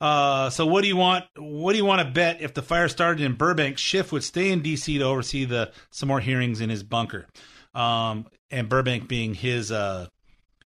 Uh, 0.00 0.48
so 0.50 0.66
what 0.66 0.82
do 0.82 0.88
you 0.88 0.96
want? 0.96 1.24
What 1.36 1.72
do 1.72 1.78
you 1.78 1.84
want 1.84 2.06
to 2.06 2.12
bet 2.12 2.40
if 2.40 2.54
the 2.54 2.62
fire 2.62 2.88
started 2.88 3.22
in 3.24 3.34
Burbank, 3.34 3.78
Schiff 3.78 4.12
would 4.12 4.22
stay 4.22 4.50
in 4.50 4.62
D.C. 4.62 4.98
to 4.98 5.04
oversee 5.04 5.44
the 5.44 5.72
some 5.90 6.08
more 6.08 6.20
hearings 6.20 6.60
in 6.60 6.70
his 6.70 6.82
bunker, 6.82 7.26
um, 7.74 8.26
and 8.50 8.68
Burbank 8.68 9.08
being 9.08 9.34
his 9.34 9.72
uh, 9.72 10.06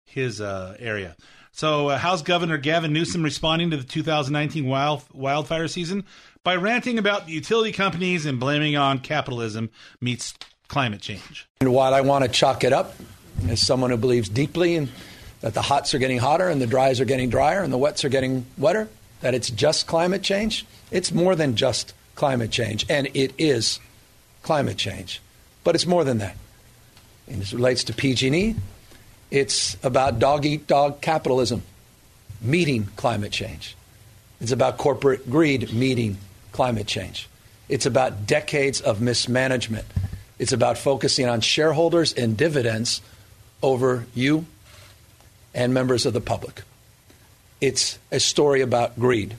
his 0.04 0.40
uh, 0.40 0.76
area. 0.78 1.16
So, 1.52 1.88
uh, 1.88 2.16
Governor 2.22 2.56
Gavin 2.56 2.92
Newsom 2.92 3.22
responding 3.22 3.70
to 3.70 3.76
the 3.76 3.84
2019 3.84 4.66
wild, 4.66 5.02
wildfire 5.12 5.68
season 5.68 6.04
by 6.44 6.56
ranting 6.56 6.98
about 6.98 7.26
the 7.26 7.32
utility 7.32 7.72
companies 7.72 8.24
and 8.24 8.40
blaming 8.40 8.76
on 8.76 8.98
capitalism 8.98 9.68
meets 10.00 10.34
climate 10.68 11.02
change. 11.02 11.46
And 11.60 11.72
while 11.72 11.92
I 11.92 12.00
want 12.00 12.24
to 12.24 12.30
chalk 12.30 12.64
it 12.64 12.72
up 12.72 12.94
as 13.48 13.60
someone 13.60 13.90
who 13.90 13.98
believes 13.98 14.30
deeply 14.30 14.76
in 14.76 14.88
that 15.42 15.52
the 15.52 15.60
hots 15.60 15.92
are 15.92 15.98
getting 15.98 16.18
hotter 16.18 16.48
and 16.48 16.60
the 16.60 16.66
dries 16.66 17.00
are 17.00 17.04
getting 17.04 17.28
drier 17.28 17.62
and 17.62 17.70
the 17.70 17.78
wets 17.78 18.02
are 18.04 18.08
getting 18.08 18.46
wetter, 18.56 18.88
that 19.22 19.34
it's 19.34 19.50
just 19.50 19.86
climate 19.86 20.22
change, 20.22 20.66
it's 20.90 21.10
more 21.10 21.34
than 21.34 21.56
just 21.56 21.94
climate 22.14 22.50
change. 22.50 22.84
And 22.90 23.08
it 23.14 23.32
is 23.38 23.80
climate 24.42 24.76
change. 24.76 25.20
But 25.64 25.74
it's 25.74 25.86
more 25.86 26.04
than 26.04 26.18
that. 26.18 26.36
And 27.28 27.40
as 27.40 27.52
it 27.52 27.56
relates 27.56 27.84
to 27.84 27.94
PG&E, 27.94 28.56
it's 29.30 29.76
about 29.82 30.18
dog 30.18 30.44
eat 30.44 30.66
dog 30.66 31.00
capitalism 31.00 31.62
meeting 32.42 32.88
climate 32.96 33.32
change. 33.32 33.76
It's 34.40 34.52
about 34.52 34.76
corporate 34.76 35.30
greed 35.30 35.72
meeting 35.72 36.18
climate 36.50 36.86
change. 36.86 37.28
It's 37.68 37.86
about 37.86 38.26
decades 38.26 38.80
of 38.80 39.00
mismanagement. 39.00 39.86
It's 40.38 40.52
about 40.52 40.76
focusing 40.76 41.28
on 41.28 41.40
shareholders 41.40 42.12
and 42.12 42.36
dividends 42.36 43.00
over 43.62 44.04
you 44.14 44.44
and 45.54 45.72
members 45.72 46.04
of 46.04 46.12
the 46.12 46.20
public. 46.20 46.62
It's 47.62 48.00
a 48.10 48.18
story 48.18 48.60
about 48.60 48.98
greed. 48.98 49.36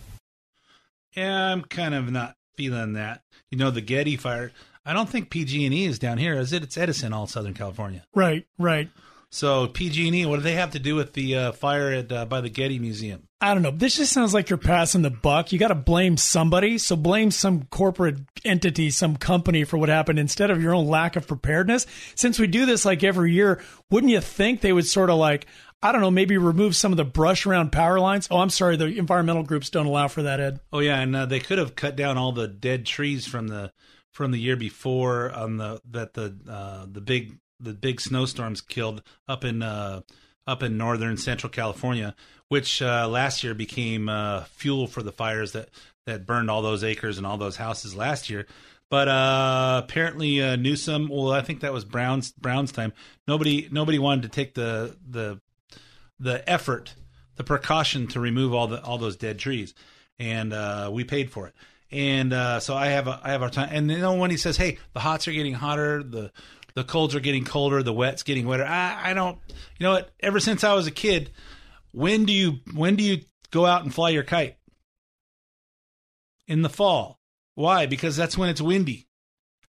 Yeah, 1.13 1.51
I'm 1.51 1.61
kind 1.61 1.93
of 1.93 2.09
not 2.09 2.37
feeling 2.55 2.93
that. 2.93 3.21
You 3.51 3.57
know, 3.57 3.69
the 3.69 3.81
Getty 3.81 4.15
fire. 4.15 4.53
I 4.85 4.93
don't 4.93 5.09
think 5.09 5.29
PG&E 5.29 5.85
is 5.85 5.99
down 5.99 6.17
here, 6.17 6.33
is 6.35 6.53
it? 6.53 6.63
It's 6.63 6.77
Edison, 6.77 7.11
all 7.11 7.27
Southern 7.27 7.53
California. 7.53 8.05
Right, 8.15 8.47
right. 8.57 8.89
So 9.29 9.67
PG&E, 9.67 10.25
what 10.25 10.37
do 10.37 10.41
they 10.43 10.53
have 10.53 10.71
to 10.71 10.79
do 10.79 10.95
with 10.95 11.11
the 11.13 11.35
uh, 11.35 11.51
fire 11.51 11.91
at 11.91 12.11
uh, 12.13 12.23
by 12.23 12.39
the 12.39 12.49
Getty 12.49 12.79
Museum? 12.79 13.27
I 13.41 13.53
don't 13.53 13.63
know. 13.63 13.71
This 13.71 13.97
just 13.97 14.13
sounds 14.13 14.33
like 14.33 14.49
you're 14.49 14.57
passing 14.57 15.01
the 15.01 15.09
buck. 15.09 15.51
You 15.51 15.59
got 15.59 15.67
to 15.67 15.75
blame 15.75 16.15
somebody. 16.15 16.77
So 16.77 16.95
blame 16.95 17.29
some 17.29 17.63
corporate 17.65 18.19
entity, 18.45 18.89
some 18.89 19.17
company 19.17 19.65
for 19.65 19.77
what 19.77 19.89
happened 19.89 20.17
instead 20.17 20.49
of 20.49 20.61
your 20.61 20.73
own 20.73 20.87
lack 20.87 21.17
of 21.17 21.27
preparedness. 21.27 21.87
Since 22.15 22.39
we 22.39 22.47
do 22.47 22.65
this 22.65 22.85
like 22.85 23.03
every 23.03 23.33
year, 23.33 23.61
wouldn't 23.91 24.13
you 24.13 24.21
think 24.21 24.61
they 24.61 24.71
would 24.71 24.87
sort 24.87 25.09
of 25.09 25.17
like, 25.17 25.45
I 25.83 25.91
don't 25.91 25.99
know, 25.99 26.09
maybe 26.09 26.37
remove 26.37 26.77
some 26.77 26.93
of 26.93 26.97
the 26.97 27.03
brush 27.03 27.45
around 27.45 27.73
power 27.73 27.99
lines? 27.99 28.29
Oh, 28.31 28.37
I'm 28.37 28.49
sorry. 28.49 28.77
The 28.77 28.85
environmental 28.85 29.43
groups 29.43 29.69
don't 29.69 29.85
allow 29.85 30.07
for 30.07 30.23
that, 30.23 30.39
Ed. 30.39 30.61
Oh 30.71 30.79
yeah, 30.79 31.01
and 31.01 31.13
uh, 31.13 31.25
they 31.25 31.41
could 31.41 31.57
have 31.57 31.75
cut 31.75 31.97
down 31.97 32.17
all 32.17 32.31
the 32.31 32.47
dead 32.47 32.85
trees 32.85 33.27
from 33.27 33.49
the 33.49 33.73
from 34.13 34.31
the 34.31 34.39
year 34.39 34.55
before 34.55 35.31
on 35.31 35.57
the 35.57 35.81
that 35.91 36.13
the 36.13 36.35
uh, 36.49 36.85
the 36.89 37.01
big 37.01 37.37
the 37.59 37.73
big 37.73 37.99
snowstorms 37.99 38.61
killed 38.61 39.03
up 39.27 39.43
in 39.43 39.61
uh, 39.61 40.01
up 40.47 40.63
in 40.63 40.77
northern 40.77 41.17
central 41.17 41.49
California, 41.49 42.15
which 42.47 42.81
uh, 42.81 43.07
last 43.09 43.43
year 43.43 43.53
became 43.53 44.07
uh, 44.07 44.45
fuel 44.45 44.87
for 44.87 45.03
the 45.03 45.11
fires 45.11 45.51
that 45.51 45.69
that 46.05 46.25
burned 46.25 46.49
all 46.49 46.61
those 46.61 46.85
acres 46.85 47.17
and 47.17 47.27
all 47.27 47.37
those 47.37 47.57
houses 47.57 47.93
last 47.93 48.29
year. 48.29 48.45
But 48.89 49.07
uh, 49.09 49.81
apparently 49.83 50.41
uh, 50.41 50.55
Newsom, 50.55 51.09
well, 51.09 51.31
I 51.31 51.41
think 51.41 51.61
that 51.61 51.73
was 51.73 51.83
Brown's 51.83 52.31
Brown's 52.31 52.71
time. 52.71 52.93
Nobody 53.27 53.67
nobody 53.69 53.99
wanted 53.99 54.23
to 54.23 54.29
take 54.29 54.53
the 54.53 54.95
the 55.09 55.41
the 56.19 56.47
effort, 56.49 56.95
the 57.35 57.43
precaution 57.43 58.07
to 58.07 58.19
remove 58.19 58.53
all 58.53 58.67
the 58.67 58.81
all 58.83 58.97
those 58.97 59.15
dead 59.15 59.39
trees, 59.39 59.73
and 60.19 60.53
uh, 60.53 60.89
we 60.91 61.03
paid 61.03 61.31
for 61.31 61.47
it. 61.47 61.53
And 61.91 62.33
uh, 62.33 62.59
so 62.59 62.75
I 62.75 62.87
have 62.87 63.07
a, 63.07 63.19
I 63.23 63.31
have 63.31 63.43
our 63.43 63.49
time. 63.49 63.69
And 63.71 63.89
you 63.91 63.99
know 63.99 64.15
when 64.15 64.31
he 64.31 64.37
says, 64.37 64.57
"Hey, 64.57 64.77
the 64.93 64.99
hots 64.99 65.27
are 65.27 65.31
getting 65.31 65.53
hotter, 65.53 66.03
the 66.03 66.31
the 66.73 66.83
colds 66.83 67.15
are 67.15 67.19
getting 67.19 67.45
colder, 67.45 67.83
the 67.83 67.93
wet's 67.93 68.23
getting 68.23 68.47
wetter," 68.47 68.65
I, 68.65 69.11
I 69.11 69.13
don't. 69.13 69.37
You 69.77 69.85
know 69.85 69.91
what? 69.93 70.11
Ever 70.19 70.39
since 70.39 70.63
I 70.63 70.73
was 70.73 70.87
a 70.87 70.91
kid, 70.91 71.31
when 71.91 72.25
do 72.25 72.33
you 72.33 72.59
when 72.73 72.95
do 72.95 73.03
you 73.03 73.21
go 73.51 73.65
out 73.65 73.83
and 73.83 73.93
fly 73.93 74.09
your 74.09 74.23
kite? 74.23 74.57
In 76.47 76.61
the 76.61 76.69
fall. 76.69 77.19
Why? 77.55 77.85
Because 77.85 78.17
that's 78.17 78.37
when 78.37 78.49
it's 78.49 78.61
windy 78.61 79.07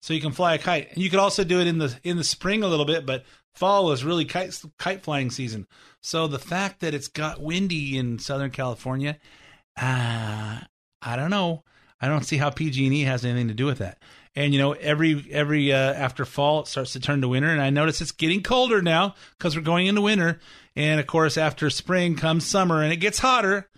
so 0.02 0.12
you 0.12 0.20
can 0.20 0.32
fly 0.32 0.54
a 0.54 0.58
kite. 0.58 0.90
And 0.90 1.02
you 1.02 1.08
could 1.08 1.20
also 1.20 1.44
do 1.44 1.60
it 1.60 1.66
in 1.66 1.78
the 1.78 1.96
in 2.02 2.16
the 2.16 2.24
spring 2.24 2.62
a 2.62 2.68
little 2.68 2.84
bit, 2.84 3.06
but 3.06 3.24
fall 3.54 3.92
is 3.92 4.04
really 4.04 4.24
kite 4.24 4.60
kite 4.78 5.02
flying 5.02 5.30
season. 5.30 5.66
So 6.02 6.26
the 6.26 6.38
fact 6.38 6.80
that 6.80 6.94
it's 6.94 7.08
got 7.08 7.40
windy 7.40 7.96
in 7.96 8.18
Southern 8.18 8.50
California, 8.50 9.18
uh, 9.80 10.58
I 11.00 11.16
don't 11.16 11.30
know. 11.30 11.62
I 12.00 12.08
don't 12.08 12.24
see 12.24 12.36
how 12.36 12.50
PG&E 12.50 13.02
has 13.02 13.24
anything 13.24 13.48
to 13.48 13.54
do 13.54 13.66
with 13.66 13.78
that. 13.78 14.02
And 14.34 14.52
you 14.52 14.58
know, 14.58 14.72
every 14.72 15.26
every 15.30 15.72
uh, 15.72 15.76
after 15.92 16.24
fall 16.24 16.60
it 16.60 16.66
starts 16.66 16.94
to 16.94 17.00
turn 17.00 17.20
to 17.20 17.28
winter, 17.28 17.50
and 17.50 17.60
I 17.60 17.68
notice 17.68 18.00
it's 18.00 18.12
getting 18.12 18.42
colder 18.42 18.80
now 18.80 19.14
because 19.36 19.54
we're 19.54 19.62
going 19.62 19.86
into 19.86 20.00
winter. 20.00 20.40
And 20.74 20.98
of 20.98 21.06
course, 21.06 21.36
after 21.36 21.68
spring 21.68 22.16
comes 22.16 22.46
summer, 22.46 22.82
and 22.82 22.92
it 22.92 22.96
gets 22.96 23.18
hotter. 23.18 23.68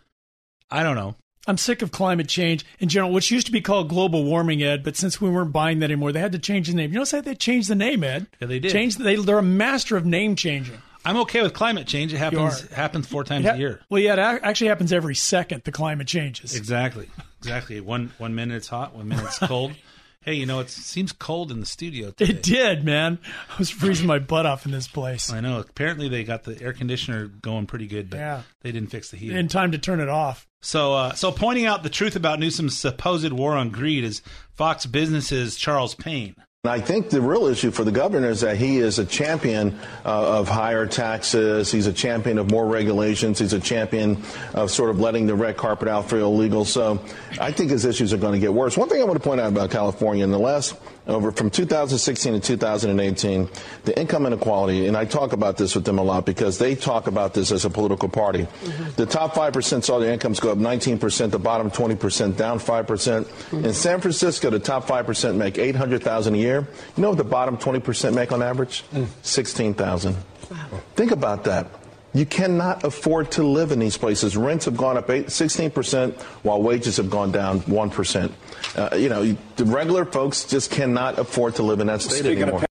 I 0.71 0.85
don't 0.85 0.95
know. 0.95 1.17
I'm 1.47 1.59
sick 1.59 1.83
of 1.83 1.91
climate 1.91 2.29
change 2.29 2.65
in 2.79 2.89
general, 2.89 3.13
which 3.13 3.31
used 3.33 3.47
to 3.47 3.53
be 3.53 3.61
called 3.61 3.89
global 3.89 4.25
warming, 4.25 4.63
Ed. 4.63 4.85
But 4.85 4.97
since 4.97 5.21
we 5.21 5.29
weren't 5.29 5.53
buying 5.53 5.81
that 5.81 5.91
anymore, 5.91 6.13
they 6.13 6.21
had 6.21 6.33
to 6.33 6.39
change 6.39 6.69
the 6.69 6.75
name. 6.75 6.93
You 6.93 6.99
know, 6.99 7.05
say 7.05 7.21
they 7.21 7.35
changed 7.35 7.69
the 7.69 7.75
name, 7.75 8.05
Ed. 8.05 8.29
Yeah, 8.41 8.47
they 8.47 8.61
did. 8.61 8.71
Change. 8.71 8.97
They, 8.97 9.17
they're 9.17 9.39
a 9.39 9.43
master 9.43 9.97
of 9.97 10.07
name 10.07 10.37
changing. 10.37 10.81
I'm 11.05 11.17
okay 11.19 11.43
with 11.43 11.53
climate 11.55 11.87
change. 11.87 12.13
It 12.15 12.19
happens 12.19 12.63
happens 12.71 13.07
four 13.07 13.25
times 13.25 13.47
ha- 13.47 13.53
a 13.53 13.59
year. 13.59 13.81
Well, 13.91 14.01
yeah, 14.01 14.15
it 14.15 14.41
actually 14.43 14.69
happens 14.69 14.93
every 14.93 15.15
second. 15.15 15.63
The 15.65 15.73
climate 15.73 16.07
changes. 16.07 16.55
Exactly. 16.57 17.09
Exactly. 17.39 17.81
One 17.81 18.13
one 18.19 18.35
minute 18.35 18.57
it's 18.57 18.69
hot, 18.69 18.95
one 18.95 19.09
minute 19.09 19.25
it's 19.27 19.39
cold. 19.39 19.73
hey, 20.23 20.35
you 20.35 20.47
know 20.47 20.61
it 20.61 20.71
seems 20.71 21.13
cold 21.13 21.51
in 21.51 21.61
the 21.61 21.67
studio 21.67 22.11
today. 22.11 22.33
It 22.33 22.43
did, 22.43 22.85
man. 22.85 23.19
I 23.51 23.59
was 23.59 23.69
freezing 23.71 24.07
my 24.07 24.19
butt 24.19 24.47
off 24.47 24.65
in 24.65 24.73
this 24.73 24.89
place. 24.89 25.31
I 25.31 25.41
know. 25.41 25.61
Apparently 25.61 26.09
they 26.09 26.25
got 26.25 26.45
the 26.45 26.61
air 26.63 26.73
conditioner 26.73 27.27
going 27.27 27.67
pretty 27.67 27.87
good, 27.87 28.09
but 28.11 28.17
Yeah. 28.19 28.43
they 28.63 28.73
didn't 28.73 28.89
fix 28.91 29.11
the 29.11 29.17
heat 29.19 29.33
In 29.33 29.49
time 29.49 29.73
to 29.73 29.79
turn 29.79 30.01
it 30.01 30.09
off. 30.09 30.47
So, 30.63 30.95
uh, 30.95 31.13
so 31.13 31.31
pointing 31.31 31.67
out 31.67 31.83
the 31.83 31.91
truth 31.91 32.17
about 32.17 32.41
Newsom's 32.41 32.75
supposed 32.79 33.31
war 33.31 33.55
on 33.55 33.69
greed 33.69 34.03
is 34.03 34.23
Fox 34.55 34.87
Business's 34.87 35.57
Charles 35.57 35.95
Payne. 35.95 36.37
I 36.67 36.81
think 36.81 37.11
the 37.11 37.21
real 37.21 37.45
issue 37.45 37.71
for 37.71 37.85
the 37.85 37.93
governor 37.93 38.31
is 38.31 38.41
that 38.41 38.57
he 38.57 38.79
is 38.79 38.99
a 38.99 39.05
champion 39.05 39.79
uh, 40.03 40.39
of 40.39 40.49
higher 40.49 40.87
taxes. 40.87 41.71
He's 41.71 41.87
a 41.87 41.93
champion 41.93 42.39
of 42.39 42.51
more 42.51 42.67
regulations. 42.67 43.39
He's 43.39 43.53
a 43.53 43.61
champion 43.61 44.23
of 44.55 44.71
sort 44.71 44.89
of 44.89 44.99
letting 44.99 45.27
the 45.27 45.35
red 45.35 45.59
carpet 45.59 45.89
out 45.89 46.09
for 46.09 46.19
illegal. 46.19 46.65
So 46.65 47.05
I 47.39 47.53
think 47.53 47.71
his 47.71 47.85
issues 47.85 48.15
are 48.15 48.17
going 48.17 48.33
to 48.33 48.39
get 48.39 48.55
worse. 48.55 48.79
One 48.79 48.89
thing 48.89 49.03
I 49.03 49.05
want 49.05 49.23
to 49.23 49.29
point 49.29 49.43
out 49.43 49.53
about 49.53 49.71
California 49.71 50.25
in 50.25 50.31
the 50.31 50.39
last 50.39 50.75
over 51.07 51.33
from 51.33 51.51
2016 51.51 52.33
to 52.33 52.41
2018, 52.41 53.49
the 53.85 53.99
income 53.99 54.27
inequality, 54.27 54.87
and 54.87 54.97
I 54.97 55.05
talk 55.05 55.33
about 55.33 55.57
this 55.57 55.75
with 55.75 55.85
them 55.85 55.99
a 55.99 56.03
lot 56.03 56.25
because 56.25 56.59
they 56.59 56.75
talk 56.75 57.07
about 57.07 57.35
this 57.35 57.53
as 57.53 57.65
a 57.65 57.71
political 57.71 58.09
party. 58.09 58.43
Mm-hmm. 58.43 58.91
The 58.97 59.07
top 59.07 59.35
5% 59.35 59.85
saw 59.85 59.99
their 59.99 60.13
incomes 60.13 60.41
go 60.41 60.53
up 60.53 60.59
19%, 60.59 61.31
the 61.31 61.39
bottom 61.39 61.71
20% 61.71 62.37
down 62.37 62.59
5%. 62.59 62.87
Mm-hmm. 62.87 63.65
In 63.65 63.75
San 63.75 64.01
Francisco, 64.01 64.51
the 64.51 64.59
top 64.59 64.87
5% 64.87 65.37
make 65.37 65.59
800,000 65.59 66.35
a 66.35 66.39
year. 66.39 66.67
You 66.97 67.03
know 67.03 67.11
what 67.11 67.19
the 67.19 67.25
bottom 67.25 67.59
20% 67.59 68.15
make 68.15 68.33
on 68.33 68.43
average? 68.43 68.85
Mm. 68.93 69.07
16,000. 69.23 70.17
Wow. 70.51 70.67
Think 70.95 71.11
about 71.11 71.45
that. 71.45 71.67
You 72.15 72.25
cannot 72.25 72.85
afford 72.85 73.33
to 73.33 73.43
live 73.43 73.73
in 73.73 73.81
these 73.81 73.99
places. 73.99 74.37
Rents 74.37 74.67
have 74.67 74.77
gone 74.77 74.97
up 74.97 75.11
eight, 75.11 75.27
16%, 75.27 76.15
while 76.45 76.63
wages 76.63 76.97
have 76.99 77.11
gone 77.11 77.33
down 77.33 77.61
1%. 77.63 78.33
Uh, 78.77 78.97
you 78.97 79.09
know, 79.09 79.37
the 79.57 79.65
regular 79.65 80.05
folks 80.05 80.45
just 80.45 80.71
cannot 80.71 81.19
afford 81.19 81.57
to 81.57 81.63
live 81.63 81.81
in 81.81 81.87
that 81.87 82.03
state 82.03 82.19
Speaking 82.19 82.43
of 82.43 82.49
anymore. 82.49 82.67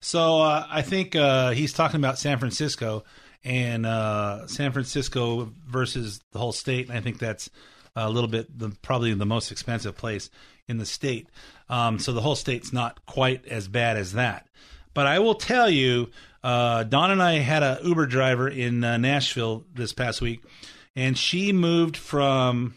So 0.00 0.40
uh, 0.40 0.66
I 0.68 0.82
think 0.82 1.14
uh, 1.14 1.50
he's 1.50 1.72
talking 1.72 2.00
about 2.00 2.18
San 2.18 2.38
Francisco 2.38 3.04
and 3.44 3.84
uh, 3.84 4.46
San 4.46 4.72
Francisco 4.72 5.52
versus 5.66 6.20
the 6.32 6.38
whole 6.38 6.52
state. 6.52 6.88
And 6.88 6.96
I 6.96 7.00
think 7.00 7.18
that's 7.18 7.50
a 7.96 8.08
little 8.08 8.28
bit 8.28 8.58
the 8.58 8.70
probably 8.82 9.12
the 9.14 9.26
most 9.26 9.50
expensive 9.50 9.96
place 9.96 10.30
in 10.68 10.78
the 10.78 10.86
state. 10.86 11.28
Um, 11.68 11.98
so 11.98 12.12
the 12.12 12.20
whole 12.20 12.36
state's 12.36 12.72
not 12.72 13.04
quite 13.06 13.46
as 13.46 13.68
bad 13.68 13.96
as 13.96 14.12
that. 14.14 14.46
But 14.94 15.06
I 15.06 15.18
will 15.18 15.34
tell 15.34 15.68
you, 15.70 16.10
uh, 16.42 16.84
Don 16.84 17.10
and 17.10 17.22
I 17.22 17.34
had 17.34 17.62
a 17.62 17.78
Uber 17.84 18.06
driver 18.06 18.48
in 18.48 18.82
uh, 18.82 18.96
Nashville 18.96 19.64
this 19.74 19.92
past 19.92 20.20
week, 20.20 20.42
and 20.96 21.16
she 21.16 21.52
moved 21.52 21.96
from 21.96 22.74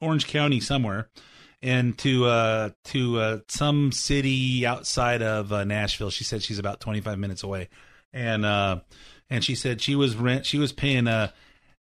Orange 0.00 0.26
County 0.26 0.60
somewhere 0.60 1.08
and 1.62 1.96
to 1.98 2.26
uh 2.26 2.70
to 2.84 3.18
uh 3.18 3.38
some 3.48 3.92
city 3.92 4.66
outside 4.66 5.22
of 5.22 5.52
uh, 5.52 5.64
Nashville. 5.64 6.10
She 6.10 6.24
said 6.24 6.42
she's 6.42 6.58
about 6.58 6.80
25 6.80 7.18
minutes 7.18 7.42
away. 7.42 7.68
And 8.12 8.44
uh 8.44 8.80
and 9.30 9.44
she 9.44 9.54
said 9.54 9.80
she 9.80 9.94
was 9.94 10.16
rent 10.16 10.46
she 10.46 10.58
was 10.58 10.72
paying 10.72 11.08
uh 11.08 11.30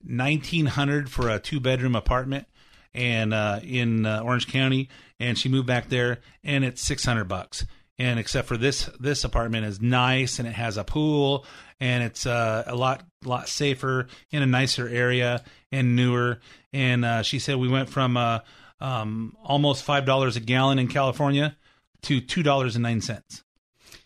1900 0.04 1.10
for 1.10 1.30
a 1.30 1.38
two 1.38 1.60
bedroom 1.60 1.94
apartment 1.94 2.46
and 2.94 3.32
uh 3.32 3.60
in 3.62 4.04
uh, 4.04 4.20
Orange 4.20 4.46
County 4.46 4.88
and 5.18 5.38
she 5.38 5.48
moved 5.48 5.66
back 5.66 5.88
there 5.88 6.20
and 6.44 6.64
it's 6.64 6.82
600 6.82 7.24
bucks. 7.24 7.64
And 7.98 8.18
except 8.18 8.48
for 8.48 8.56
this 8.56 8.90
this 8.98 9.22
apartment 9.22 9.66
is 9.66 9.80
nice 9.80 10.38
and 10.38 10.48
it 10.48 10.54
has 10.54 10.76
a 10.76 10.84
pool 10.84 11.44
and 11.78 12.02
it's 12.02 12.26
uh, 12.26 12.64
a 12.66 12.74
lot 12.74 13.04
lot 13.24 13.48
safer 13.48 14.08
in 14.30 14.42
a 14.42 14.46
nicer 14.46 14.88
area 14.88 15.44
and 15.70 15.94
newer. 15.94 16.40
And 16.72 17.04
uh, 17.04 17.22
she 17.22 17.38
said 17.38 17.56
we 17.56 17.68
went 17.68 17.88
from 17.88 18.16
uh, 18.16 18.40
um, 18.80 19.36
almost 19.44 19.84
five 19.84 20.04
dollars 20.04 20.36
a 20.36 20.40
gallon 20.40 20.78
in 20.78 20.88
California 20.88 21.56
to 22.02 22.20
two 22.20 22.42
dollars 22.42 22.76
and 22.76 22.82
nine 22.82 23.00
cents 23.00 23.44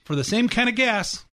for 0.04 0.14
the 0.14 0.24
same 0.24 0.48
kind 0.48 0.68
of 0.68 0.74
gas, 0.74 1.24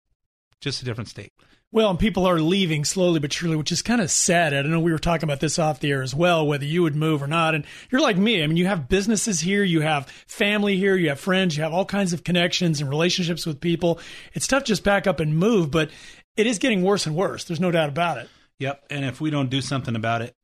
just 0.61 0.81
a 0.81 0.85
different 0.85 1.09
state. 1.09 1.33
Well, 1.73 1.89
and 1.89 1.97
people 1.97 2.27
are 2.27 2.39
leaving 2.39 2.85
slowly 2.85 3.19
but 3.19 3.33
surely, 3.33 3.55
which 3.55 3.71
is 3.71 3.81
kind 3.81 3.99
of 3.99 4.11
sad. 4.11 4.53
I 4.53 4.61
don't 4.61 4.69
know. 4.69 4.79
We 4.79 4.91
were 4.91 4.99
talking 4.99 5.23
about 5.23 5.39
this 5.39 5.57
off 5.57 5.79
the 5.79 5.89
air 5.89 6.03
as 6.03 6.13
well, 6.13 6.45
whether 6.45 6.65
you 6.65 6.83
would 6.83 6.95
move 6.95 7.23
or 7.23 7.27
not. 7.27 7.55
And 7.55 7.65
you're 7.89 7.99
like 7.99 8.15
me. 8.15 8.43
I 8.43 8.47
mean, 8.47 8.57
you 8.57 8.67
have 8.67 8.87
businesses 8.87 9.39
here, 9.39 9.63
you 9.63 9.81
have 9.81 10.05
family 10.27 10.77
here, 10.77 10.95
you 10.95 11.09
have 11.09 11.19
friends, 11.19 11.57
you 11.57 11.63
have 11.63 11.73
all 11.73 11.83
kinds 11.83 12.13
of 12.13 12.23
connections 12.23 12.79
and 12.79 12.91
relationships 12.91 13.47
with 13.47 13.59
people. 13.59 13.99
It's 14.33 14.45
tough 14.45 14.65
to 14.65 14.67
just 14.67 14.83
back 14.83 15.07
up 15.07 15.19
and 15.19 15.35
move, 15.35 15.71
but 15.71 15.89
it 16.37 16.45
is 16.45 16.59
getting 16.59 16.83
worse 16.83 17.07
and 17.07 17.15
worse. 17.15 17.43
There's 17.43 17.59
no 17.59 17.71
doubt 17.71 17.89
about 17.89 18.19
it. 18.19 18.29
Yep. 18.59 18.85
And 18.91 19.03
if 19.03 19.19
we 19.19 19.31
don't 19.31 19.49
do 19.49 19.59
something 19.59 19.95
about 19.95 20.21
it, 20.21 20.35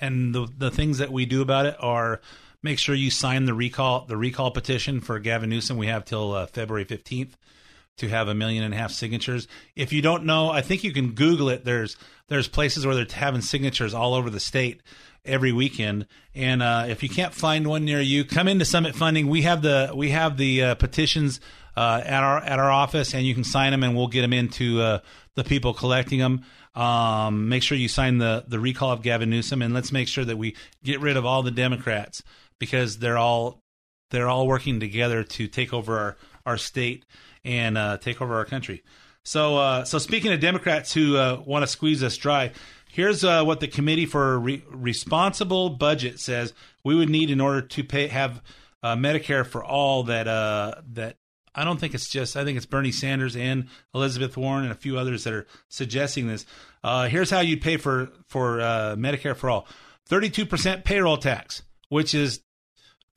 and 0.00 0.34
the 0.34 0.48
the 0.58 0.72
things 0.72 0.98
that 0.98 1.12
we 1.12 1.24
do 1.24 1.40
about 1.40 1.66
it 1.66 1.76
are 1.78 2.20
make 2.64 2.80
sure 2.80 2.96
you 2.96 3.12
sign 3.12 3.44
the 3.44 3.54
recall 3.54 4.06
the 4.06 4.16
recall 4.16 4.50
petition 4.50 5.00
for 5.00 5.20
Gavin 5.20 5.50
Newsom. 5.50 5.76
We 5.76 5.86
have 5.86 6.04
till 6.04 6.32
uh, 6.32 6.46
February 6.46 6.82
fifteenth 6.82 7.36
to 7.98 8.08
have 8.08 8.28
a 8.28 8.34
million 8.34 8.64
and 8.64 8.74
a 8.74 8.76
half 8.76 8.90
signatures. 8.90 9.46
If 9.76 9.92
you 9.92 10.02
don't 10.02 10.24
know, 10.24 10.50
I 10.50 10.62
think 10.62 10.84
you 10.84 10.92
can 10.92 11.12
Google 11.12 11.48
it. 11.48 11.64
There's 11.64 11.96
there's 12.28 12.48
places 12.48 12.86
where 12.86 12.94
they're 12.94 13.06
having 13.10 13.42
signatures 13.42 13.94
all 13.94 14.14
over 14.14 14.30
the 14.30 14.40
state 14.40 14.80
every 15.24 15.52
weekend. 15.52 16.06
And 16.34 16.62
uh, 16.62 16.86
if 16.88 17.02
you 17.02 17.08
can't 17.08 17.34
find 17.34 17.66
one 17.66 17.84
near 17.84 18.00
you, 18.00 18.24
come 18.24 18.48
into 18.48 18.64
Summit 18.64 18.94
Funding. 18.94 19.28
We 19.28 19.42
have 19.42 19.62
the 19.62 19.92
we 19.94 20.10
have 20.10 20.36
the 20.36 20.62
uh, 20.62 20.74
petitions 20.74 21.40
uh, 21.76 22.02
at 22.04 22.22
our 22.22 22.38
at 22.38 22.58
our 22.58 22.70
office, 22.70 23.14
and 23.14 23.26
you 23.26 23.34
can 23.34 23.44
sign 23.44 23.70
them, 23.70 23.82
and 23.82 23.96
we'll 23.96 24.08
get 24.08 24.22
them 24.22 24.32
into 24.32 24.80
uh, 24.80 24.98
the 25.34 25.44
people 25.44 25.74
collecting 25.74 26.18
them. 26.18 26.44
Um, 26.74 27.48
make 27.48 27.62
sure 27.62 27.78
you 27.78 27.88
sign 27.88 28.18
the 28.18 28.44
the 28.46 28.58
recall 28.58 28.90
of 28.90 29.02
Gavin 29.02 29.30
Newsom, 29.30 29.62
and 29.62 29.74
let's 29.74 29.92
make 29.92 30.08
sure 30.08 30.24
that 30.24 30.36
we 30.36 30.56
get 30.82 31.00
rid 31.00 31.16
of 31.16 31.24
all 31.24 31.42
the 31.42 31.50
Democrats 31.50 32.22
because 32.58 32.98
they're 32.98 33.18
all 33.18 33.60
they're 34.10 34.28
all 34.28 34.46
working 34.46 34.80
together 34.80 35.22
to 35.24 35.46
take 35.46 35.72
over 35.72 35.98
our 35.98 36.16
our 36.46 36.58
state 36.58 37.04
and 37.44 37.76
uh, 37.76 37.98
take 37.98 38.22
over 38.22 38.34
our 38.36 38.44
country. 38.44 38.82
So, 39.22 39.56
uh, 39.56 39.84
so 39.84 39.98
speaking 39.98 40.32
of 40.32 40.40
Democrats 40.40 40.92
who 40.92 41.16
uh, 41.16 41.42
want 41.46 41.62
to 41.62 41.66
squeeze 41.66 42.02
us 42.02 42.16
dry, 42.16 42.52
here's 42.92 43.24
uh, 43.24 43.42
what 43.42 43.60
the 43.60 43.68
Committee 43.68 44.06
for 44.06 44.38
Re- 44.38 44.62
Responsible 44.68 45.70
Budget 45.70 46.20
says 46.20 46.52
we 46.84 46.94
would 46.94 47.08
need 47.08 47.30
in 47.30 47.40
order 47.40 47.62
to 47.62 47.84
pay 47.84 48.08
have 48.08 48.42
uh, 48.82 48.96
Medicare 48.96 49.46
for 49.46 49.64
all. 49.64 50.02
That 50.04 50.28
uh, 50.28 50.82
that 50.92 51.16
I 51.54 51.64
don't 51.64 51.80
think 51.80 51.94
it's 51.94 52.08
just. 52.08 52.36
I 52.36 52.44
think 52.44 52.58
it's 52.58 52.66
Bernie 52.66 52.92
Sanders 52.92 53.34
and 53.34 53.68
Elizabeth 53.94 54.36
Warren 54.36 54.64
and 54.64 54.72
a 54.72 54.76
few 54.76 54.98
others 54.98 55.24
that 55.24 55.32
are 55.32 55.46
suggesting 55.68 56.26
this. 56.26 56.44
Here's 56.84 57.30
how 57.30 57.40
you'd 57.40 57.62
pay 57.62 57.78
for 57.78 58.10
for 58.28 58.58
Medicare 58.98 59.34
for 59.34 59.48
all: 59.48 59.66
thirty-two 60.06 60.44
percent 60.44 60.84
payroll 60.84 61.16
tax, 61.16 61.62
which 61.88 62.14
is 62.14 62.40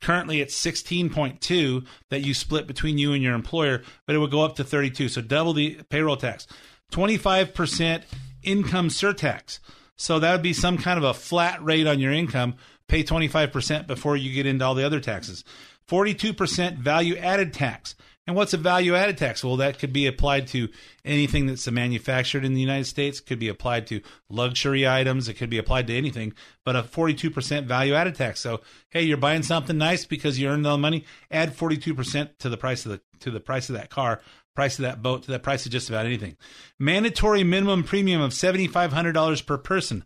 currently 0.00 0.40
it's 0.40 0.60
16.2 0.60 1.86
that 2.10 2.20
you 2.20 2.34
split 2.34 2.66
between 2.66 2.98
you 2.98 3.12
and 3.12 3.22
your 3.22 3.34
employer, 3.34 3.82
but 4.06 4.14
it 4.14 4.18
would 4.18 4.30
go 4.30 4.42
up 4.42 4.56
to 4.56 4.64
32. 4.64 5.08
So 5.08 5.20
double 5.20 5.52
the 5.52 5.80
payroll 5.88 6.16
tax. 6.16 6.46
25% 6.92 8.04
income 8.42 8.88
surtax. 8.88 9.58
So 9.96 10.18
that 10.20 10.32
would 10.32 10.42
be 10.42 10.52
some 10.52 10.78
kind 10.78 10.98
of 10.98 11.04
a 11.04 11.14
flat 11.14 11.62
rate 11.62 11.86
on 11.86 11.98
your 11.98 12.12
income. 12.12 12.54
Pay 12.86 13.04
25% 13.04 13.86
before 13.86 14.16
you 14.16 14.32
get 14.32 14.46
into 14.46 14.64
all 14.64 14.74
the 14.74 14.86
other 14.86 15.00
taxes. 15.00 15.44
42% 15.88 16.78
value 16.78 17.16
added 17.16 17.52
tax. 17.52 17.94
And 18.28 18.36
what's 18.36 18.52
a 18.52 18.58
value 18.58 18.94
added 18.94 19.16
tax? 19.16 19.42
Well, 19.42 19.56
that 19.56 19.78
could 19.78 19.90
be 19.90 20.06
applied 20.06 20.48
to 20.48 20.68
anything 21.02 21.46
that's 21.46 21.68
manufactured 21.70 22.44
in 22.44 22.52
the 22.52 22.60
United 22.60 22.84
States, 22.84 23.20
could 23.20 23.38
be 23.38 23.48
applied 23.48 23.86
to 23.86 24.02
luxury 24.28 24.86
items, 24.86 25.30
it 25.30 25.34
could 25.38 25.48
be 25.48 25.56
applied 25.56 25.86
to 25.86 25.96
anything, 25.96 26.34
but 26.62 26.76
a 26.76 26.82
42% 26.82 27.64
value 27.64 27.94
added 27.94 28.16
tax. 28.16 28.40
So, 28.40 28.60
hey, 28.90 29.00
you're 29.00 29.16
buying 29.16 29.42
something 29.42 29.78
nice 29.78 30.04
because 30.04 30.38
you 30.38 30.46
earned 30.46 30.66
all 30.66 30.76
the 30.76 30.82
money, 30.82 31.06
add 31.30 31.56
42% 31.56 32.36
to 32.40 32.50
the 32.50 32.58
price 32.58 32.84
of 32.84 32.92
the 32.92 33.00
to 33.20 33.30
the 33.30 33.40
price 33.40 33.70
of 33.70 33.76
that 33.76 33.88
car, 33.88 34.20
price 34.54 34.78
of 34.78 34.82
that 34.82 35.00
boat, 35.00 35.22
to 35.22 35.30
the 35.30 35.38
price 35.38 35.64
of 35.64 35.72
just 35.72 35.88
about 35.88 36.04
anything. 36.04 36.36
Mandatory 36.78 37.44
minimum 37.44 37.82
premium 37.82 38.20
of 38.20 38.32
$7500 38.32 39.46
per 39.46 39.56
person. 39.56 40.04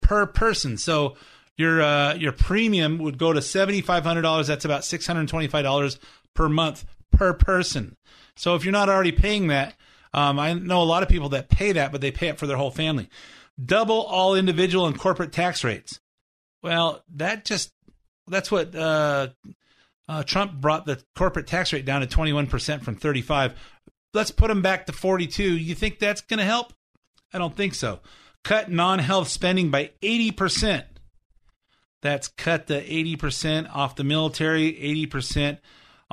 Per 0.00 0.26
person. 0.26 0.78
So, 0.78 1.16
your 1.56 1.82
uh, 1.82 2.14
your 2.14 2.32
premium 2.32 2.98
would 2.98 3.18
go 3.18 3.32
to 3.32 3.42
seventy 3.42 3.80
five 3.80 4.04
hundred 4.04 4.22
dollars. 4.22 4.46
That's 4.46 4.64
about 4.64 4.84
six 4.84 5.08
hundred 5.08 5.26
twenty 5.26 5.48
five 5.48 5.64
dollars 5.64 5.98
per 6.34 6.48
month 6.48 6.84
per 7.16 7.32
person. 7.32 7.96
So 8.36 8.54
if 8.54 8.64
you're 8.64 8.72
not 8.72 8.88
already 8.88 9.12
paying 9.12 9.48
that, 9.48 9.74
um, 10.12 10.38
I 10.38 10.52
know 10.52 10.82
a 10.82 10.84
lot 10.84 11.02
of 11.02 11.08
people 11.08 11.30
that 11.30 11.48
pay 11.48 11.72
that, 11.72 11.92
but 11.92 12.00
they 12.00 12.10
pay 12.10 12.28
it 12.28 12.38
for 12.38 12.46
their 12.46 12.56
whole 12.56 12.70
family. 12.70 13.08
Double 13.62 14.02
all 14.02 14.34
individual 14.34 14.86
and 14.86 14.98
corporate 14.98 15.32
tax 15.32 15.64
rates. 15.64 16.00
Well, 16.62 17.02
that 17.16 17.44
just 17.44 17.72
that's 18.26 18.50
what 18.50 18.74
uh, 18.74 19.28
uh, 20.08 20.22
Trump 20.24 20.54
brought 20.54 20.86
the 20.86 21.02
corporate 21.14 21.46
tax 21.46 21.72
rate 21.72 21.84
down 21.84 22.00
to 22.00 22.06
twenty 22.06 22.32
one 22.32 22.46
percent 22.46 22.84
from 22.84 22.96
thirty 22.96 23.22
five. 23.22 23.54
Let's 24.12 24.30
put 24.30 24.48
them 24.48 24.62
back 24.62 24.86
to 24.86 24.92
forty 24.92 25.26
two. 25.26 25.56
You 25.56 25.74
think 25.74 25.98
that's 25.98 26.20
going 26.20 26.38
to 26.38 26.44
help? 26.44 26.72
I 27.32 27.38
don't 27.38 27.54
think 27.54 27.74
so. 27.74 28.00
Cut 28.42 28.70
non 28.70 28.98
health 28.98 29.28
spending 29.28 29.70
by 29.70 29.90
eighty 30.02 30.30
percent. 30.30 30.86
That's 32.04 32.28
cut 32.28 32.66
the 32.66 32.82
80% 32.82 33.74
off 33.74 33.96
the 33.96 34.04
military, 34.04 34.74
80% 35.10 35.56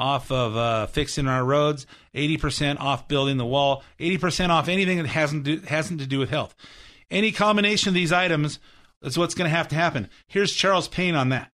off 0.02 0.32
of 0.32 0.58
uh, 0.58 0.88
fixing 0.88 1.28
our 1.28 1.46
roads, 1.46 1.86
80% 2.16 2.80
off 2.80 3.08
building 3.08 3.38
the 3.38 3.46
wall, 3.46 3.84
80% 4.00 4.50
off 4.50 4.68
anything 4.68 4.98
that 4.98 5.08
hasn't 5.08 5.44
do, 5.44 5.60
hasn't 5.60 6.00
to 6.02 6.08
do 6.08 6.18
with 6.20 6.32
health. 6.32 6.56
Any 7.12 7.32
combination 7.32 7.90
of 7.90 7.94
these 7.94 8.12
items 8.12 8.60
is 9.04 9.18
what's 9.18 9.36
going 9.36 9.50
to 9.50 9.56
have 9.56 9.68
to 9.70 9.76
happen. 9.76 10.10
Here's 10.28 10.54
Charles 10.54 10.88
Payne 10.88 11.16
on 11.16 11.30
that. 11.30 11.52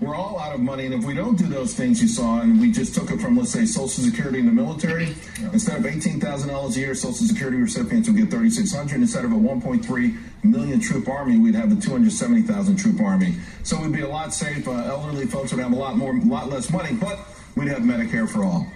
We're 0.00 0.14
all 0.14 0.38
out 0.38 0.54
of 0.54 0.60
money, 0.60 0.86
and 0.86 0.94
if 0.94 1.04
we 1.04 1.12
don't 1.12 1.36
do 1.36 1.48
those 1.48 1.74
things 1.74 2.00
you 2.00 2.06
saw, 2.06 2.40
and 2.40 2.60
we 2.60 2.70
just 2.70 2.94
took 2.94 3.10
it 3.10 3.20
from, 3.20 3.36
let's 3.36 3.50
say, 3.50 3.66
Social 3.66 3.88
Security 3.88 4.38
and 4.38 4.46
the 4.46 4.52
military, 4.52 5.16
instead 5.52 5.76
of 5.76 5.86
eighteen 5.86 6.20
thousand 6.20 6.50
dollars 6.50 6.76
a 6.76 6.80
year, 6.80 6.94
Social 6.94 7.26
Security 7.26 7.56
recipients 7.56 8.08
would 8.08 8.16
get 8.16 8.30
thirty 8.30 8.48
six 8.48 8.72
hundred. 8.72 9.00
Instead 9.00 9.24
of 9.24 9.32
a 9.32 9.36
one 9.36 9.60
point 9.60 9.84
three 9.84 10.14
million 10.44 10.78
troop 10.78 11.08
army, 11.08 11.36
we'd 11.36 11.56
have 11.56 11.76
a 11.76 11.80
two 11.80 11.90
hundred 11.90 12.12
seventy 12.12 12.42
thousand 12.42 12.76
troop 12.76 13.00
army. 13.00 13.34
So 13.64 13.80
we'd 13.82 13.92
be 13.92 14.02
a 14.02 14.08
lot 14.08 14.32
safer. 14.32 14.70
elderly 14.70 15.26
folks 15.26 15.52
would 15.52 15.60
have 15.60 15.72
a 15.72 15.76
lot 15.76 15.96
more, 15.96 16.16
a 16.16 16.20
lot 16.20 16.48
less 16.48 16.70
money, 16.70 16.94
but 16.94 17.18
we'd 17.58 17.68
have 17.68 17.82
Medicare 17.82 18.28
for 18.28 18.44
all. 18.44 18.66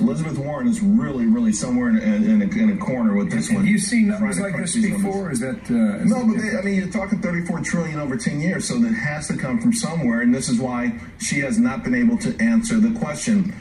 Elizabeth 0.00 0.38
Warren 0.38 0.68
is 0.68 0.80
really, 0.80 1.26
really 1.26 1.52
somewhere 1.52 1.88
in, 1.88 1.98
in, 1.98 2.24
in, 2.24 2.42
a, 2.42 2.62
in 2.62 2.70
a 2.70 2.76
corner 2.76 3.16
with 3.16 3.30
this 3.30 3.48
one. 3.48 3.58
Have 3.58 3.66
you 3.66 3.78
seen 3.78 4.08
numbers 4.08 4.38
like 4.38 4.56
this 4.56 4.74
before? 4.74 5.14
numbers. 5.14 5.32
Is 5.34 5.40
that 5.40 5.70
uh, 5.70 6.02
is 6.02 6.10
No, 6.10 6.18
that 6.20 6.26
but 6.26 6.42
they, 6.42 6.58
I 6.58 6.62
mean, 6.62 6.74
you're 6.74 6.90
talking 6.90 7.20
34 7.20 7.60
trillion 7.60 7.98
over 7.98 8.16
10 8.16 8.40
years, 8.40 8.68
so 8.68 8.78
that 8.80 8.92
has 8.92 9.28
to 9.28 9.36
come 9.36 9.60
from 9.60 9.72
somewhere, 9.72 10.20
and 10.20 10.34
this 10.34 10.48
is 10.48 10.60
why 10.60 10.98
she 11.20 11.40
has 11.40 11.58
not 11.58 11.84
been 11.84 11.94
able 11.94 12.18
to 12.18 12.36
answer 12.38 12.78
the 12.78 12.96
question. 12.98 13.54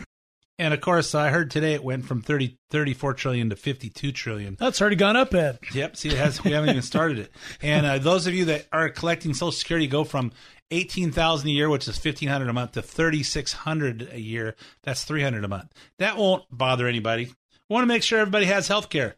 And 0.60 0.74
of 0.74 0.82
course, 0.82 1.14
I 1.14 1.30
heard 1.30 1.52
today 1.52 1.76
it 1.76 1.84
went 1.84 2.06
from 2.06 2.24
30, 2.24 2.58
34 2.72 3.14
trillion 3.14 3.50
to 3.52 3.56
52 3.56 4.12
trillion. 4.12 4.58
That's 4.60 4.82
already 4.82 4.96
gone 4.96 5.16
up, 5.16 5.34
Ed. 5.36 5.60
Yep. 5.72 5.96
See, 5.96 6.10
it 6.10 6.18
has. 6.18 6.44
We 6.44 6.52
haven't 6.52 6.72
even 6.72 6.82
started 6.82 7.20
it. 7.20 7.32
And 7.62 7.86
uh, 7.86 8.00
those 8.00 8.26
of 8.26 8.34
you 8.34 8.46
that 8.46 8.66
are 8.74 8.90
collecting 8.90 9.36
Social 9.36 9.52
Security 9.52 9.86
go 9.86 10.04
from 10.04 10.32
eighteen 10.72 11.12
thousand 11.12 11.50
a 11.50 11.52
year, 11.52 11.70
which 11.70 11.88
is 11.88 11.98
fifteen 11.98 12.30
hundred 12.30 12.50
a 12.50 12.54
month, 12.54 12.74
to 12.74 12.82
thirty 12.82 13.24
six 13.24 13.54
hundred 13.54 14.10
a 14.12 14.20
year. 14.20 14.56
That's 14.84 15.04
three 15.04 15.24
hundred 15.24 15.44
a 15.44 15.48
month. 15.48 15.74
That 16.00 16.18
won't 16.18 16.46
bother 16.52 16.88
anybody. 16.88 17.26
We 17.26 17.74
want 17.74 17.84
to 17.84 17.88
make 17.88 18.04
sure 18.04 18.20
everybody 18.20 18.46
has 18.46 18.68
health 18.68 18.90
care, 18.90 19.16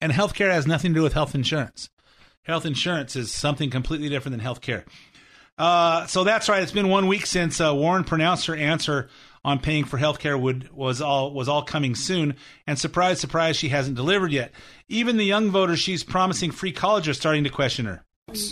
and 0.00 0.12
health 0.12 0.34
care 0.34 0.50
has 0.50 0.66
nothing 0.66 0.92
to 0.92 0.98
do 0.98 1.02
with 1.02 1.12
health 1.12 1.34
insurance. 1.34 1.90
Health 2.42 2.66
insurance 2.66 3.16
is 3.16 3.30
something 3.30 3.70
completely 3.70 4.08
different 4.08 4.32
than 4.32 4.40
health 4.40 4.60
care. 4.60 4.84
Uh, 5.58 6.06
so 6.06 6.24
that's 6.24 6.48
right. 6.48 6.62
It's 6.62 6.72
been 6.72 6.88
one 6.88 7.06
week 7.06 7.26
since 7.26 7.60
uh, 7.60 7.74
Warren 7.74 8.02
pronounced 8.02 8.46
her 8.46 8.56
answer 8.56 9.10
on 9.44 9.58
paying 9.58 9.84
for 9.84 9.98
health 9.98 10.18
care 10.18 10.36
would 10.36 10.70
was 10.72 11.00
all 11.02 11.32
was 11.32 11.48
all 11.48 11.62
coming 11.62 11.94
soon. 11.94 12.34
And 12.66 12.78
surprise, 12.78 13.20
surprise, 13.20 13.56
she 13.56 13.68
hasn't 13.68 13.96
delivered 13.96 14.32
yet. 14.32 14.52
Even 14.88 15.16
the 15.16 15.24
young 15.24 15.50
voters 15.50 15.78
she's 15.78 16.02
promising 16.02 16.50
free 16.50 16.72
college 16.72 17.08
are 17.08 17.14
starting 17.14 17.44
to 17.44 17.50
question 17.50 17.86
her. 17.86 18.04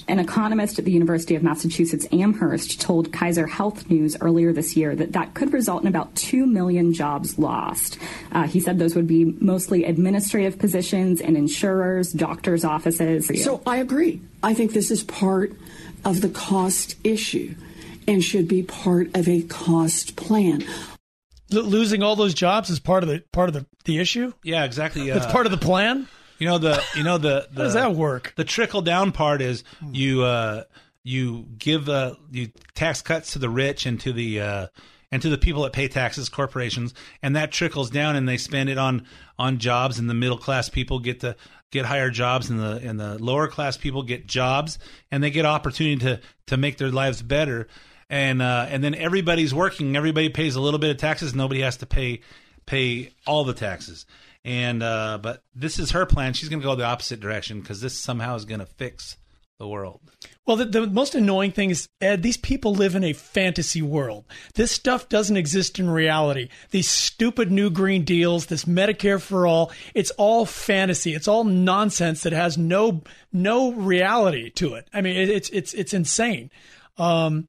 An 0.09 0.18
economist 0.18 0.79
at 0.79 0.85
the 0.85 0.93
University 0.93 1.35
of 1.35 1.43
Massachusetts 1.43 2.07
Amherst 2.12 2.81
told 2.81 3.12
Kaiser 3.12 3.47
Health 3.47 3.89
News 3.91 4.16
earlier 4.20 4.53
this 4.53 4.76
year 4.76 4.95
that 4.97 5.12
that 5.12 5.35
could 5.35 5.53
result 5.53 5.83
in 5.83 5.89
about 5.89 6.14
2 6.16 6.47
million 6.47 6.93
jobs 6.93 7.39
lost. 7.39 7.99
Uh, 8.33 8.47
he 8.47 8.61
said 8.61 8.79
those 8.79 8.95
would 8.95 9.07
be 9.07 9.24
mostly 9.41 9.85
administrative 9.85 10.59
positions 10.59 11.20
and 11.20 11.37
insurers, 11.37 12.12
doctors' 12.12 12.64
offices. 12.64 13.31
So 13.45 13.62
I 13.66 13.76
agree. 13.76 14.20
I 14.43 14.55
think 14.55 14.72
this 14.72 14.91
is 14.91 15.03
part 15.05 15.53
of 16.05 16.20
the 16.20 16.29
cost 16.29 16.97
issue 17.05 17.55
and 18.07 18.22
should 18.22 18.49
be 18.49 18.62
part 18.62 19.14
of 19.14 19.29
a 19.29 19.43
cost 19.43 20.16
plan. 20.16 20.64
L- 21.53 21.62
losing 21.62 22.03
all 22.03 22.16
those 22.16 22.35
jobs 22.35 22.70
is 22.70 22.81
part 22.81 23.03
of 23.03 23.09
the 23.09 23.22
part 23.33 23.49
of 23.49 23.55
the, 23.55 23.66
the 23.85 23.99
issue. 23.99 24.33
Yeah, 24.43 24.64
exactly. 24.64 25.09
It's 25.09 25.26
uh, 25.26 25.33
part 25.33 25.47
of 25.47 25.53
the 25.53 25.59
plan. 25.59 26.09
You 26.39 26.47
know 26.47 26.59
the 26.59 26.82
you 26.95 27.03
know 27.03 27.18
the, 27.18 27.49
the 27.51 27.57
How 27.57 27.64
does 27.64 27.74
that 27.74 27.95
work? 27.95 28.32
The 28.36 28.45
trickle 28.45 28.82
down 28.82 29.12
part 29.12 29.43
is 29.43 29.64
you 29.91 30.22
uh 30.22 30.64
you 31.03 31.47
give 31.59 31.89
uh 31.89 32.14
you 32.30 32.51
tax 32.74 33.03
cuts 33.03 33.32
to 33.32 33.39
the 33.39 33.49
rich 33.49 33.86
and 33.86 34.01
to 34.01 34.12
the 34.12 34.41
uh 34.41 34.66
and 35.11 35.22
to 35.22 35.30
the 35.30 35.39
people 35.39 35.62
that 35.62 35.72
pay 35.72 35.89
taxes, 35.89 36.28
corporations, 36.28 36.93
and 37.22 37.34
that 37.34 37.51
trickles 37.51 37.91
down 37.91 38.14
and 38.14 38.28
they 38.28 38.36
spend 38.36 38.68
it 38.68 38.78
on 38.78 39.07
on 39.39 39.59
jobs 39.59 39.99
and 39.99 40.09
the 40.09 40.14
middle 40.14 40.39
class 40.39 40.68
people 40.68 40.99
get 41.01 41.20
to 41.20 41.36
get 41.70 41.84
higher 41.84 42.11
jobs 42.11 42.51
and 42.51 42.61
the 42.61 42.80
and 42.82 42.99
the 43.01 43.22
lower 43.22 43.49
class 43.49 43.76
people 43.76 44.03
get 44.03 44.26
jobs 44.26 44.78
and 45.11 45.22
they 45.22 45.30
get 45.30 45.45
opportunity 45.45 45.97
to 45.97 46.20
to 46.47 46.57
make 46.57 46.78
their 46.78 46.91
lives 46.91 47.22
better 47.22 47.68
and 48.11 48.41
uh 48.41 48.66
and 48.68 48.82
then 48.82 48.95
everybody's 48.95 49.55
working, 49.55 49.97
everybody 49.97 50.28
pays 50.28 50.57
a 50.57 50.61
little 50.61 50.78
bit 50.78 50.91
of 50.91 50.97
taxes, 50.99 51.34
nobody 51.34 51.61
has 51.61 51.78
to 51.78 51.86
pay 51.86 52.20
pay 52.66 53.11
all 53.26 53.45
the 53.45 53.55
taxes. 53.55 54.07
And 54.45 54.82
uh, 54.82 55.18
but 55.20 55.43
this 55.55 55.78
is 55.78 55.91
her 55.91 56.07
plan. 56.07 56.32
She's 56.32 56.49
going 56.49 56.61
to 56.61 56.66
go 56.66 56.74
the 56.74 56.84
opposite 56.84 57.20
direction 57.20 57.61
because 57.61 57.80
this 57.80 57.99
somehow 57.99 58.36
is 58.36 58.45
going 58.45 58.61
to 58.61 58.66
fix 58.66 59.16
the 59.59 59.66
world. 59.66 60.01
Well, 60.47 60.57
the, 60.57 60.64
the 60.64 60.86
most 60.86 61.14
annoying 61.14 61.51
thing 61.51 61.70
is, 61.70 61.89
Ed, 62.01 62.22
these 62.22 62.36
people 62.36 62.72
live 62.72 62.95
in 62.95 63.05
a 63.05 63.12
fantasy 63.12 63.82
world. 63.82 64.24
This 64.55 64.70
stuff 64.70 65.09
doesn't 65.09 65.36
exist 65.36 65.78
in 65.78 65.91
reality. 65.91 66.49
These 66.70 66.89
stupid 66.89 67.51
new 67.51 67.68
green 67.68 68.05
deals, 68.05 68.47
this 68.47 68.64
Medicare 68.64 69.20
for 69.20 69.47
all, 69.47 69.72
it's 69.95 70.12
all 70.12 70.47
fantasy. 70.47 71.14
It's 71.14 71.28
all 71.28 71.45
nonsense 71.45 72.22
that 72.22 72.32
has 72.32 72.57
no 72.57 73.03
no 73.32 73.72
reality 73.72 74.51
to 74.51 74.74
it. 74.74 74.89
I 74.95 75.01
mean, 75.01 75.16
it, 75.16 75.28
it's 75.28 75.51
it's 75.51 75.74
it's 75.74 75.93
insane. 75.93 76.51
Um, 76.97 77.49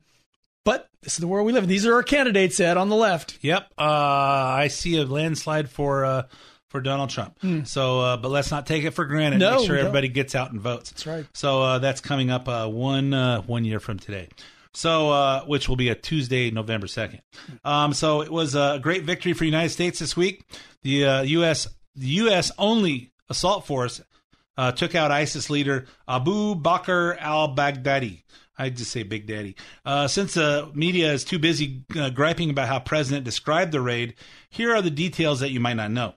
but 0.66 0.90
this 1.02 1.14
is 1.14 1.20
the 1.20 1.28
world 1.28 1.46
we 1.46 1.54
live 1.54 1.64
in. 1.64 1.70
These 1.70 1.86
are 1.86 1.94
our 1.94 2.04
candidates, 2.04 2.60
Ed, 2.60 2.76
on 2.76 2.90
the 2.90 2.96
left. 2.96 3.38
Yep. 3.42 3.72
Uh, 3.78 3.84
I 3.84 4.68
see 4.68 5.00
a 5.00 5.06
landslide 5.06 5.70
for 5.70 6.06
uh, 6.06 6.24
for 6.70 6.82
Donald 6.82 7.10
Trump. 7.10 7.38
So, 7.66 8.00
uh, 8.00 8.18
but 8.18 8.30
let's 8.30 8.52
not 8.52 8.66
take 8.66 8.84
it 8.84 8.92
for 8.92 9.06
granted. 9.06 9.40
No, 9.40 9.58
Make 9.58 9.68
sure 9.68 9.78
everybody 9.78 10.08
gets 10.08 10.36
out 10.36 10.52
and 10.52 10.62
votes. 10.62 10.92
That's 10.92 11.08
right. 11.08 11.26
So 11.34 11.62
uh, 11.62 11.80
that's 11.80 12.02
coming 12.02 12.30
up 12.30 12.48
uh, 12.48 12.68
one 12.68 13.14
uh, 13.14 13.42
one 13.42 13.66
year 13.66 13.80
from 13.80 14.00
today. 14.00 14.30
So, 14.74 15.10
uh, 15.10 15.44
which 15.46 15.68
will 15.68 15.76
be 15.76 15.90
a 15.90 15.96
Tuesday, 15.96 16.52
November 16.52 16.88
second. 16.88 17.22
Um, 17.66 17.92
so 17.94 18.22
it 18.22 18.32
was 18.32 18.56
a 18.56 18.80
great 18.82 19.04
victory 19.04 19.34
for 19.34 19.40
the 19.40 19.48
United 19.48 19.70
States 19.70 20.00
this 20.00 20.16
week. 20.16 20.44
The 20.84 21.06
uh, 21.06 21.22
U.S. 21.24 21.68
the 21.96 22.08
U.S. 22.08 22.52
only 22.58 23.12
assault 23.30 23.66
force 23.66 24.02
uh, 24.58 24.72
took 24.72 24.94
out 24.94 25.10
ISIS 25.12 25.50
leader 25.50 25.86
Abu 26.08 26.56
Bakr 26.56 27.18
al-Baghdadi. 27.20 28.24
I 28.58 28.70
just 28.70 28.92
say 28.92 29.04
Big 29.04 29.26
Daddy. 29.26 29.56
Uh, 29.86 30.08
since 30.10 30.34
the 30.34 30.70
media 30.74 31.14
is 31.14 31.24
too 31.24 31.40
busy 31.40 31.84
uh, 31.98 32.10
griping 32.10 32.50
about 32.50 32.68
how 32.68 32.80
President 32.80 33.24
described 33.24 33.72
the 33.72 33.80
raid, 33.80 34.16
here 34.50 34.76
are 34.76 34.82
the 34.82 34.92
details 34.92 35.40
that 35.40 35.52
you 35.52 35.62
might 35.62 35.76
not 35.76 35.92
know. 35.92 36.14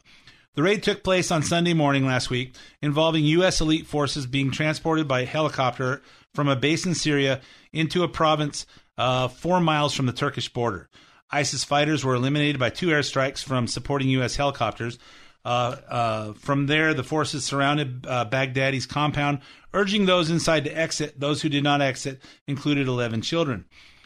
The 0.55 0.63
raid 0.63 0.83
took 0.83 1.03
place 1.03 1.31
on 1.31 1.43
Sunday 1.43 1.73
morning 1.73 2.05
last 2.05 2.29
week, 2.29 2.55
involving 2.83 3.25
U.S. 3.25 3.63
elite 3.63 3.87
forces 3.87 4.27
being 4.27 4.51
transported 4.51 5.09
by 5.09 5.25
helicopter 5.25 6.03
from 6.35 6.47
a 6.47 6.57
base 6.57 6.85
in 6.85 6.95
Syria 6.95 7.41
into 7.73 8.03
a 8.03 8.09
province 8.09 8.67
uh, 8.99 9.29
four 9.29 9.61
miles 9.61 9.95
from 9.95 10.05
the 10.05 10.13
Turkish 10.13 10.53
border. 10.53 10.91
ISIS 11.31 11.65
fighters 11.65 12.05
were 12.05 12.15
eliminated 12.15 12.59
by 12.59 12.69
two 12.69 12.89
airstrikes 12.89 13.43
from 13.43 13.67
supporting 13.67 14.11
U.S. 14.11 14.37
helicopters. 14.37 14.99
Uh, 15.43 15.77
uh, 15.89 16.33
from 16.35 16.67
there, 16.67 16.93
the 16.93 17.03
forces 17.03 17.45
surrounded 17.45 18.07
uh, 18.07 18.27
Baghdadi's 18.27 18.85
compound, 18.85 19.41
urging 19.73 20.05
those 20.05 20.29
inside 20.29 20.65
to 20.65 20.79
exit. 20.79 21.19
Those 21.19 21.41
who 21.41 21.49
did 21.49 21.65
not 21.65 21.81
exit 21.81 22.21
included 22.47 22.89
11 22.89 23.23
children. 23.23 23.65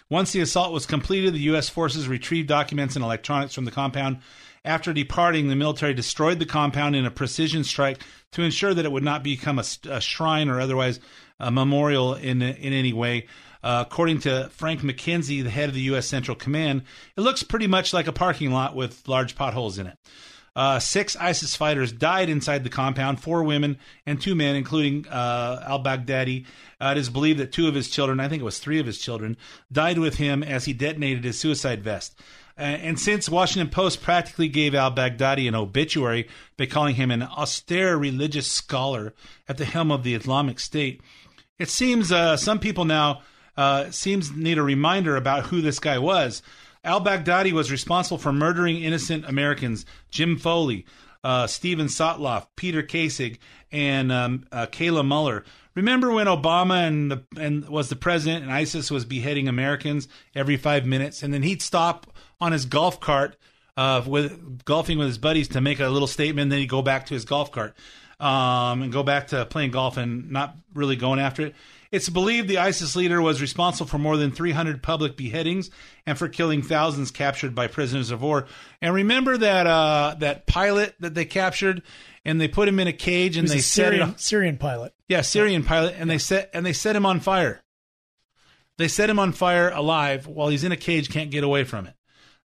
Once 0.09 0.31
the 0.31 0.41
assault 0.41 0.73
was 0.73 0.87
completed, 0.87 1.35
the 1.35 1.41
U.S. 1.41 1.69
forces 1.69 2.07
retrieved 2.07 2.47
documents 2.47 2.95
and 2.95 3.05
electronics 3.05 3.53
from 3.53 3.65
the 3.65 3.73
compound. 3.73 4.19
After 4.67 4.93
departing, 4.93 5.47
the 5.49 5.57
military 5.57 5.95
destroyed 5.95 6.41
the 6.41 6.47
compound 6.47 6.97
in 6.97 7.07
a 7.07 7.11
precision 7.11 7.63
strike 7.63 8.01
to 8.33 8.43
ensure 8.43 8.75
that 8.75 8.85
it 8.85 8.91
would 8.91 9.05
not 9.05 9.23
become 9.23 9.61
a, 9.61 9.65
a 9.89 10.01
shrine 10.01 10.49
or 10.49 10.61
otherwise 10.61 10.99
a 11.39 11.51
memorial 11.51 12.15
in 12.15 12.43
in 12.43 12.73
any 12.73 12.93
way. 12.93 13.27
Uh, 13.63 13.85
according 13.87 14.21
to 14.21 14.49
Frank 14.53 14.81
McKenzie, 14.81 15.43
the 15.43 15.51
head 15.51 15.69
of 15.69 15.75
the 15.75 15.81
U.S. 15.83 16.07
Central 16.07 16.37
Command, 16.37 16.83
it 17.17 17.21
looks 17.21 17.43
pretty 17.43 17.67
much 17.67 17.93
like 17.93 18.07
a 18.07 18.13
parking 18.13 18.53
lot 18.53 18.77
with 18.77 19.07
large 19.09 19.35
potholes 19.35 19.79
in 19.79 19.87
it. 19.87 19.99
Uh, 20.57 20.79
six 20.79 21.17
ISIS 21.17 21.55
fighters 21.55 21.93
died 21.93 22.31
inside 22.31 22.65
the 22.65 22.71
compound, 22.71 23.21
four 23.21 23.43
women 23.43 23.79
and 24.07 24.21
two 24.21 24.35
men, 24.35 24.57
including 24.57 25.07
uh, 25.09 25.63
al 25.67 25.85
Baghdadi. 25.85 26.47
Uh, 26.81 26.95
it 26.97 26.99
is 26.99 27.11
believed 27.11 27.39
that 27.41 27.53
two 27.53 27.69
of 27.69 27.75
his 27.75 27.91
children, 27.91 28.21
I 28.21 28.29
think 28.29 28.41
it 28.41 28.45
was 28.45 28.59
three 28.59 28.81
of 28.81 28.87
his 28.87 28.99
children, 28.99 29.37
died 29.71 29.99
with 29.99 30.17
him 30.17 30.43
as 30.43 30.65
he 30.65 30.73
detonated 30.73 31.25
his 31.25 31.39
suicide 31.39 31.83
vest. 31.83 32.19
Uh, 32.59 32.63
and 32.63 32.99
since 32.99 33.29
Washington 33.29 33.69
Post 33.71 34.03
practically 34.03 34.49
gave 34.49 34.75
al 34.75 34.91
Baghdadi 34.91 35.47
an 35.47 35.55
obituary 35.55 36.27
by 36.57 36.67
calling 36.67 36.95
him 36.95 37.11
an 37.11 37.23
austere 37.23 37.97
religious 37.97 38.51
scholar 38.51 39.13
at 39.47 39.59
the 39.59 39.67
helm 39.67 39.93
of 39.93 40.03
the 40.03 40.15
Islamic 40.15 40.59
State, 40.59 41.03
it 41.59 41.69
seems 41.69 42.11
uh, 42.11 42.37
some 42.37 42.59
people 42.59 42.85
now 42.85 43.23
uh, 43.57 43.91
seems 43.91 44.33
need 44.33 44.59
a 44.59 44.63
reminder 44.63 45.17
about 45.17 45.47
who 45.47 45.61
this 45.61 45.79
guy 45.79 45.99
was. 45.99 46.43
Al 46.85 47.05
Baghdadi 47.05 47.53
was 47.53 47.71
responsible 47.71 48.19
for 48.19 48.33
murdering 48.33 48.83
innocent 48.83 49.25
Americans 49.27 49.85
Jim 50.11 50.39
Foley, 50.39 50.87
uh, 51.25 51.47
Steven 51.47 51.89
Sotloff, 51.89 52.47
Peter 52.57 52.83
Kassig, 52.83 53.39
and 53.73 54.13
um, 54.13 54.47
uh, 54.53 54.67
Kayla 54.67 55.07
Mueller. 55.07 55.45
Remember 55.77 56.11
when 56.11 56.27
Obama 56.27 56.89
and 56.89 57.11
the, 57.11 57.25
and 57.39 57.69
was 57.69 57.91
the 57.91 57.97
president 57.97 58.43
and 58.43 58.53
ISIS 58.53 58.91
was 58.91 59.05
beheading 59.05 59.47
Americans 59.47 60.09
every 60.35 60.57
five 60.57 60.87
minutes, 60.87 61.23
and 61.23 61.33
then 61.33 61.43
he'd 61.43 61.63
stop 61.63 62.17
on 62.41 62.51
his 62.51 62.65
golf 62.65 62.99
cart 62.99 63.37
uh, 63.77 64.03
with 64.07 64.65
golfing 64.65 64.99
with 64.99 65.07
his 65.07 65.19
buddies 65.19 65.49
to 65.49 65.61
make 65.61 65.79
a 65.79 65.89
little 65.89 66.09
statement, 66.09 66.51
then 66.51 66.61
he'd 66.61 66.69
go 66.69 66.83
back 66.83 67.07
to 67.07 67.15
his 67.15 67.27
golf 67.27 67.53
cart 67.53 67.77
um, 68.19 68.83
and 68.83 68.93
go 68.93 69.03
back 69.03 69.29
to 69.29 69.45
playing 69.47 69.71
golf 69.71 69.97
and 69.99 70.31
not 70.31 70.57
really 70.75 70.97
going 70.97 71.21
after 71.21 71.43
it. 71.47 71.55
It's 71.93 72.09
believed 72.09 72.49
the 72.49 72.59
ISIS 72.59 72.97
leader 72.97 73.23
was 73.23 73.41
responsible 73.41 73.87
for 73.87 73.99
more 73.99 74.17
than 74.17 74.33
300 74.33 74.83
public 74.83 75.17
beheadings 75.17 75.71
and 76.05 76.19
for 76.19 76.29
killing 76.29 76.63
thousands 76.63 77.11
captured 77.11 77.55
by 77.55 77.69
prisoners 77.69 78.11
of 78.11 78.23
war. 78.23 78.47
And 78.83 78.93
remember 78.95 79.37
that 79.37 79.67
uh, 79.67 80.17
that 80.19 80.47
pilot 80.47 80.95
that 81.01 81.15
they 81.15 81.25
captured, 81.25 81.83
and 82.27 82.41
they 82.41 82.49
put 82.49 82.69
him 82.69 82.81
in 82.81 82.89
a 82.89 82.93
cage 82.93 83.35
He 83.35 83.39
and 83.39 83.45
was 83.45 83.53
they 83.53 83.59
a 83.59 83.63
set 83.63 83.93
Syrian, 83.93 84.11
it. 84.11 84.21
Syrian 84.21 84.59
pilot. 84.59 84.93
Yeah, 85.09 85.21
Syrian 85.23 85.63
pilot, 85.63 85.95
and 85.97 86.11
they 86.11 86.19
set 86.19 86.51
and 86.53 86.67
they 86.67 86.73
set 86.73 86.97
him 86.97 87.07
on 87.07 87.21
fire. 87.21 87.63
They 88.79 88.89
set 88.89 89.09
him 89.09 89.19
on 89.19 89.33
fire 89.33 89.71
alive 89.71 90.27
while 90.27 90.49
he's 90.49 90.65
in 90.65 90.73
a 90.73 90.77
cage, 90.77 91.09
can't 91.09 91.31
get 91.31 91.45
away 91.45 91.65
from 91.65 91.87
it. 91.87 91.95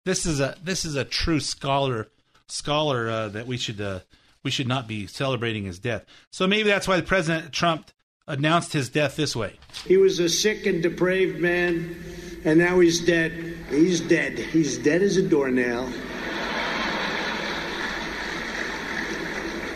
This 0.04 0.26
is 0.26 0.40
a 0.40 0.56
this 0.62 0.84
is 0.84 0.96
a 0.96 1.04
true 1.04 1.40
scholar 1.40 2.08
scholar 2.48 3.08
uh, 3.08 3.28
that 3.28 3.46
we 3.46 3.56
should 3.56 3.80
uh, 3.80 4.00
we 4.42 4.50
should 4.50 4.68
not 4.68 4.88
be 4.88 5.06
celebrating 5.06 5.64
his 5.64 5.78
death. 5.78 6.04
So 6.32 6.46
maybe 6.46 6.68
that's 6.68 6.88
why 6.88 7.00
President 7.00 7.52
Trump 7.52 7.90
announced 8.26 8.72
his 8.72 8.88
death 8.88 9.16
this 9.16 9.34
way. 9.34 9.58
He 9.86 9.96
was 9.96 10.18
a 10.18 10.28
sick 10.28 10.66
and 10.66 10.82
depraved 10.82 11.38
man, 11.38 11.96
and 12.44 12.58
now 12.58 12.80
he's 12.80 13.00
dead. 13.04 13.32
He's 13.70 14.00
dead. 14.00 14.38
He's 14.38 14.76
dead 14.76 15.02
as 15.02 15.16
a 15.16 15.22
doornail. 15.22 15.88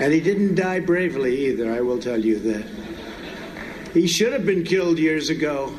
And 0.02 0.12
he 0.12 0.18
didn't 0.18 0.56
die 0.56 0.80
bravely 0.80 1.46
either, 1.46 1.72
I 1.72 1.80
will 1.80 2.00
tell 2.00 2.18
you 2.18 2.36
that. 2.40 2.66
He 3.94 4.08
should 4.08 4.32
have 4.32 4.44
been 4.44 4.64
killed 4.64 4.98
years 4.98 5.30
ago. 5.30 5.72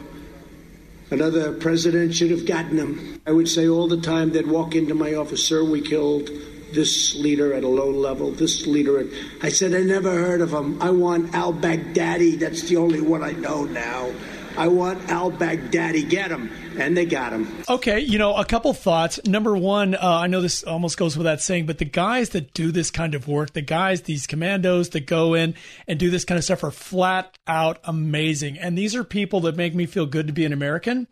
Another 1.12 1.52
president 1.52 2.16
should 2.16 2.32
have 2.32 2.46
gotten 2.46 2.78
him. 2.78 3.22
I 3.28 3.34
would 3.34 3.50
say 3.50 3.68
all 3.68 3.90
the 3.90 4.00
time 4.00 4.32
they'd 4.32 4.48
walk 4.48 4.76
into 4.76 4.96
my 4.96 5.16
office, 5.16 5.46
sir, 5.46 5.66
we 5.66 5.82
killed 5.82 6.30
this 6.72 7.16
leader 7.16 7.54
at 7.54 7.66
a 7.66 7.68
low 7.68 7.90
level, 7.90 8.32
this 8.32 8.66
leader 8.66 8.98
at. 9.02 9.08
I 9.42 9.50
said, 9.50 9.74
I 9.74 9.82
never 9.82 10.12
heard 10.12 10.40
of 10.40 10.54
him. 10.54 10.82
I 10.82 10.90
want 10.90 11.36
al 11.36 11.52
Baghdadi. 11.52 12.40
That's 12.40 12.62
the 12.62 12.78
only 12.78 13.02
one 13.02 13.24
I 13.24 13.34
know 13.34 13.66
now. 13.66 14.10
I 14.58 14.68
want 14.68 15.10
al 15.10 15.32
Baghdadi. 15.32 16.10
Get 16.10 16.32
him. 16.32 16.52
And 16.78 16.98
they 16.98 17.06
got 17.06 17.34
him. 17.34 17.48
Okay, 17.70 18.00
you 18.00 18.18
know, 18.18 18.36
a 18.36 18.46
couple 18.46 18.74
thoughts. 18.74 19.20
Number 19.26 19.56
one, 19.56 19.94
uh, 19.96 20.00
I 20.02 20.28
know 20.28 20.42
this 20.42 20.64
almost 20.64 20.98
goes 20.98 21.16
without 21.16 21.40
saying, 21.40 21.68
but 21.68 21.78
the 21.78 21.86
guys 21.86 22.30
that 22.30 22.54
do 22.54 22.72
this 22.72 22.90
kind 22.90 23.14
of 23.14 23.28
work, 23.28 23.54
the 23.54 23.62
guys, 23.62 24.02
these 24.04 24.26
commandos 24.26 24.90
that 24.90 25.06
go 25.06 25.36
in 25.36 25.54
and 25.88 26.00
do 26.00 26.10
this 26.10 26.26
kind 26.26 26.38
of 26.38 26.44
stuff 26.44 26.64
are 26.64 26.72
flat 26.72 27.38
out 27.48 27.80
amazing. 27.84 28.58
And 28.58 28.78
these 28.78 28.96
are 28.96 29.04
people 29.04 29.42
that 29.42 29.56
make 29.56 29.76
me 29.76 29.86
feel 29.86 30.06
good 30.06 30.28
to 30.28 30.34
be 30.34 30.46
an 30.46 30.54
American. 30.54 31.08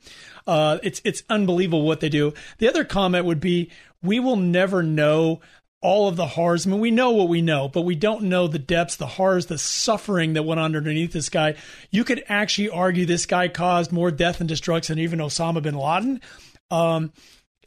Uh, 0.47 0.79
it's 0.81 1.01
it's 1.03 1.23
unbelievable 1.29 1.83
what 1.83 1.99
they 1.99 2.09
do. 2.09 2.33
The 2.57 2.67
other 2.67 2.83
comment 2.83 3.25
would 3.25 3.39
be, 3.39 3.69
we 4.01 4.19
will 4.19 4.37
never 4.37 4.81
know 4.81 5.41
all 5.81 6.07
of 6.07 6.15
the 6.15 6.27
horrors. 6.27 6.67
I 6.67 6.69
mean, 6.69 6.79
we 6.79 6.91
know 6.91 7.11
what 7.11 7.27
we 7.27 7.41
know, 7.41 7.67
but 7.67 7.81
we 7.81 7.95
don't 7.95 8.23
know 8.23 8.47
the 8.47 8.59
depths, 8.59 8.95
the 8.97 9.07
horrors, 9.07 9.47
the 9.47 9.57
suffering 9.57 10.33
that 10.33 10.43
went 10.43 10.59
on 10.59 10.75
underneath 10.75 11.11
this 11.11 11.29
guy. 11.29 11.55
You 11.89 12.03
could 12.03 12.23
actually 12.29 12.69
argue 12.69 13.05
this 13.05 13.25
guy 13.25 13.47
caused 13.47 13.91
more 13.91 14.11
death 14.11 14.39
and 14.39 14.47
destruction 14.47 14.95
than 14.97 15.03
even 15.03 15.19
Osama 15.19 15.61
bin 15.61 15.75
Laden. 15.75 16.21
Um, 16.69 17.11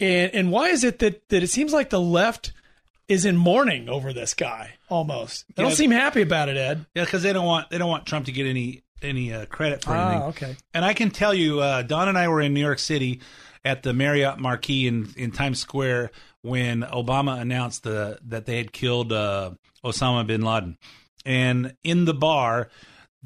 and 0.01 0.33
and 0.35 0.51
why 0.53 0.69
is 0.69 0.85
it 0.85 1.01
that 1.01 1.29
that 1.29 1.43
it 1.43 1.49
seems 1.49 1.73
like 1.73 1.91
the 1.91 2.01
left 2.01 2.53
is 3.09 3.25
in 3.25 3.37
mourning 3.37 3.89
over 3.89 4.13
this 4.13 4.35
guy 4.35 4.75
almost? 4.89 5.45
They 5.55 5.63
don't 5.63 5.73
seem 5.73 5.91
happy 5.91 6.23
about 6.23 6.49
it, 6.49 6.57
Ed. 6.57 6.87
Yeah, 6.95 7.05
because 7.05 7.23
they 7.23 7.33
don't 7.33 7.47
want 7.47 7.71
they 7.71 7.79
don't 7.79 7.91
want 7.91 8.07
Trump 8.07 8.27
to 8.27 8.33
get 8.33 8.47
any 8.47 8.83
any 9.03 9.33
uh, 9.33 9.45
credit 9.47 9.85
for 9.85 9.91
Ah, 9.93 10.11
anything. 10.11 10.29
okay. 10.29 10.57
And 10.73 10.85
I 10.85 10.95
can 10.95 11.11
tell 11.11 11.35
you, 11.35 11.61
uh, 11.61 11.83
Don 11.83 12.09
and 12.09 12.17
I 12.17 12.29
were 12.29 12.41
in 12.41 12.55
New 12.55 12.61
York 12.61 12.79
City 12.79 13.21
at 13.65 13.83
the 13.83 13.93
Marriott 13.93 14.39
Marquis 14.39 14.87
in, 14.87 15.09
in 15.17 15.31
Times 15.31 15.59
Square 15.59 16.11
when 16.43 16.83
Obama 16.83 17.41
announced 17.41 17.85
the 17.85 18.19
that 18.27 18.45
they 18.47 18.59
had 18.59 18.73
killed 18.73 19.13
uh, 19.13 19.53
Osama 19.85 20.27
bin 20.27 20.43
Laden, 20.43 20.77
and 21.25 21.75
in 21.83 22.05
the 22.05 22.15
bar, 22.15 22.69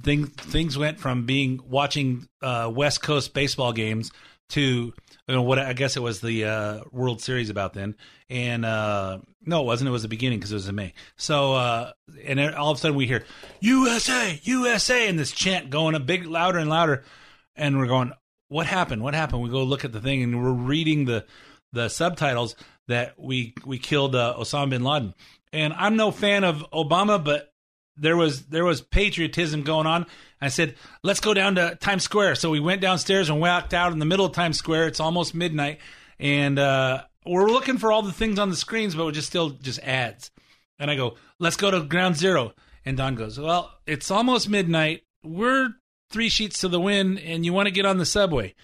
thing, 0.03 0.27
things 0.27 0.79
went 0.79 1.01
from 1.01 1.27
being 1.27 1.61
watching 1.69 2.29
uh, 2.43 2.71
West 2.73 3.03
Coast 3.03 3.35
baseball 3.35 3.73
games 3.73 4.13
to 4.51 4.61
you 4.61 5.35
know 5.35 5.43
what 5.43 5.59
I 5.59 5.73
guess 5.73 5.97
it 5.97 6.01
was 6.01 6.21
the 6.21 6.45
uh, 6.45 6.81
World 6.93 7.21
Series 7.21 7.51
about 7.51 7.75
then, 7.75 7.97
and 8.31 8.65
uh, 8.65 9.19
no, 9.45 9.63
it 9.63 9.67
wasn't. 9.67 9.89
It 9.89 9.93
was 9.93 10.03
the 10.03 10.09
beginning 10.09 10.39
because 10.39 10.53
it 10.53 10.57
was 10.57 10.69
in 10.69 10.75
May. 10.75 10.95
So 11.17 11.55
uh, 11.55 11.93
and 12.25 12.41
all 12.55 12.71
of 12.71 12.79
a 12.79 12.81
sudden 12.81 12.97
we 12.97 13.07
hear 13.07 13.25
USA, 13.61 14.41
USA, 14.45 15.09
and 15.09 15.19
this 15.19 15.33
chant 15.33 15.71
going 15.71 15.95
a 15.95 16.01
big 16.01 16.25
louder 16.25 16.59
and 16.59 16.71
louder, 16.71 17.05
and 17.57 17.79
we're 17.79 17.89
going, 17.89 18.13
what 18.49 18.67
happened? 18.67 19.03
What 19.03 19.15
happened? 19.15 19.43
We 19.43 19.51
go 19.51 19.63
look 19.63 19.85
at 19.85 19.93
the 19.93 20.01
thing 20.01 20.23
and 20.23 20.43
we're 20.43 20.51
reading 20.51 21.05
the 21.05 21.25
the 21.73 21.89
subtitles 21.89 22.57
that 22.89 23.15
we 23.19 23.55
we 23.65 23.79
killed 23.79 24.15
uh, 24.15 24.35
Osama 24.39 24.71
bin 24.71 24.83
Laden, 24.83 25.15
and 25.53 25.73
I'm 25.75 25.97
no 25.97 26.11
fan 26.11 26.45
of 26.45 26.65
Obama, 26.73 27.23
but 27.23 27.53
there 27.97 28.17
was 28.17 28.47
there 28.47 28.65
was 28.65 28.81
patriotism 28.81 29.63
going 29.63 29.87
on. 29.87 30.07
I 30.41 30.49
said, 30.49 30.77
"Let's 31.03 31.21
go 31.21 31.35
down 31.35 31.57
to 31.57 31.77
Times 31.81 32.05
Square." 32.05 32.37
So 32.37 32.51
we 32.51 32.61
went 32.61 32.81
downstairs 32.81 33.29
and 33.29 33.41
walked 33.41 33.75
out 33.75 33.93
in 33.93 33.99
the 33.99 34.07
middle 34.07 34.27
of 34.27 34.33
Times 34.33 34.57
Square. 34.57 34.89
It's 34.89 35.01
almost 35.01 35.35
midnight, 35.35 35.81
and 36.19 36.59
uh, 36.59 37.03
we're 37.27 37.51
looking 37.51 37.79
for 37.79 37.93
all 37.93 38.03
the 38.03 38.13
things 38.13 38.39
on 38.39 38.51
the 38.51 38.57
screens, 38.57 38.95
but 38.95 39.05
we're 39.05 39.13
just 39.13 39.29
still 39.29 39.51
just 39.51 39.81
ads. 39.81 40.31
And 40.79 40.91
I 40.91 40.97
go, 40.97 41.17
"Let's 41.39 41.57
go 41.57 41.71
to 41.71 41.83
Ground 41.83 42.17
Zero. 42.17 42.55
And 42.85 42.97
Don 42.97 43.17
goes, 43.17 43.39
"Well, 43.39 43.71
it's 43.87 44.11
almost 44.11 44.49
midnight. 44.49 45.03
We're 45.23 45.71
three 46.11 46.29
sheets 46.29 46.61
to 46.61 46.69
the 46.69 46.81
wind, 46.81 47.19
and 47.19 47.45
you 47.45 47.53
want 47.53 47.67
to 47.67 47.73
get 47.73 47.87
on 47.87 47.99
the 47.99 48.07
subway." 48.07 48.55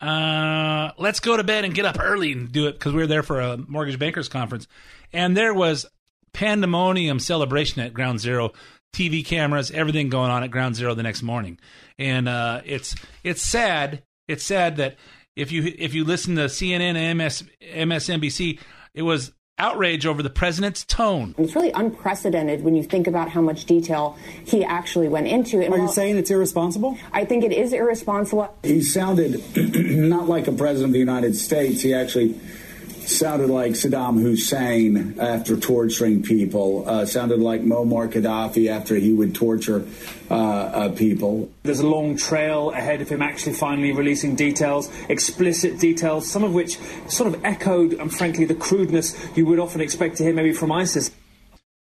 Uh, 0.00 0.90
let's 0.98 1.20
go 1.20 1.36
to 1.36 1.44
bed 1.44 1.64
and 1.64 1.74
get 1.74 1.84
up 1.84 1.96
early 2.00 2.32
and 2.32 2.50
do 2.50 2.66
it 2.66 2.72
because 2.72 2.92
we 2.92 3.00
were 3.00 3.06
there 3.06 3.22
for 3.22 3.40
a 3.40 3.56
mortgage 3.56 3.98
bankers 3.98 4.28
conference, 4.28 4.66
and 5.12 5.36
there 5.36 5.54
was 5.54 5.86
pandemonium 6.32 7.18
celebration 7.18 7.82
at 7.82 7.94
Ground 7.94 8.20
Zero. 8.20 8.52
TV 8.92 9.24
cameras, 9.24 9.70
everything 9.70 10.10
going 10.10 10.30
on 10.30 10.44
at 10.44 10.50
Ground 10.50 10.76
Zero 10.76 10.94
the 10.94 11.02
next 11.02 11.22
morning, 11.22 11.58
and 11.98 12.28
uh, 12.28 12.60
it's 12.64 12.94
it's 13.24 13.40
sad. 13.40 14.02
It's 14.28 14.44
sad 14.44 14.76
that 14.76 14.96
if 15.34 15.50
you 15.50 15.72
if 15.78 15.94
you 15.94 16.04
listen 16.04 16.36
to 16.36 16.42
CNN 16.42 16.96
and 16.96 17.18
MS, 17.18 17.44
MSNBC, 17.62 18.58
it 18.94 19.02
was 19.02 19.32
outrage 19.62 20.04
over 20.06 20.22
the 20.22 20.28
president's 20.30 20.84
tone. 20.84 21.34
It's 21.38 21.54
really 21.54 21.70
unprecedented 21.70 22.64
when 22.64 22.74
you 22.74 22.82
think 22.82 23.06
about 23.06 23.30
how 23.30 23.40
much 23.40 23.64
detail 23.64 24.18
he 24.44 24.64
actually 24.64 25.08
went 25.08 25.28
into. 25.28 25.60
And 25.62 25.72
Are 25.72 25.76
you 25.76 25.84
while- 25.84 25.92
saying 25.92 26.18
it's 26.18 26.30
irresponsible? 26.30 26.98
I 27.12 27.24
think 27.24 27.44
it 27.44 27.52
is 27.52 27.72
irresponsible. 27.72 28.54
He 28.64 28.82
sounded 28.82 29.40
not 29.56 30.28
like 30.28 30.48
a 30.48 30.52
president 30.52 30.86
of 30.90 30.92
the 30.94 30.98
United 30.98 31.36
States. 31.36 31.80
He 31.80 31.94
actually 31.94 32.38
sounded 33.08 33.50
like 33.50 33.72
Saddam 33.72 34.20
Hussein 34.20 35.18
after 35.18 35.56
torturing 35.56 36.22
people. 36.22 36.88
Uh, 36.88 37.06
sounded 37.06 37.40
like 37.40 37.62
Muammar 37.62 38.10
Gaddafi 38.10 38.68
after 38.68 38.96
he 38.96 39.12
would 39.12 39.34
torture 39.34 39.86
uh, 40.30 40.34
uh, 40.34 40.88
people. 40.90 41.50
There's 41.62 41.80
a 41.80 41.86
long 41.86 42.16
trail 42.16 42.70
ahead 42.70 43.00
of 43.00 43.08
him 43.08 43.22
actually 43.22 43.54
finally 43.54 43.92
releasing 43.92 44.34
details, 44.34 44.90
explicit 45.08 45.78
details, 45.78 46.30
some 46.30 46.44
of 46.44 46.54
which 46.54 46.78
sort 47.08 47.34
of 47.34 47.44
echoed, 47.44 47.94
and 47.94 48.12
frankly, 48.12 48.44
the 48.44 48.54
crudeness 48.54 49.16
you 49.36 49.46
would 49.46 49.58
often 49.58 49.80
expect 49.80 50.16
to 50.16 50.24
hear 50.24 50.34
maybe 50.34 50.52
from 50.52 50.72
ISIS. 50.72 51.10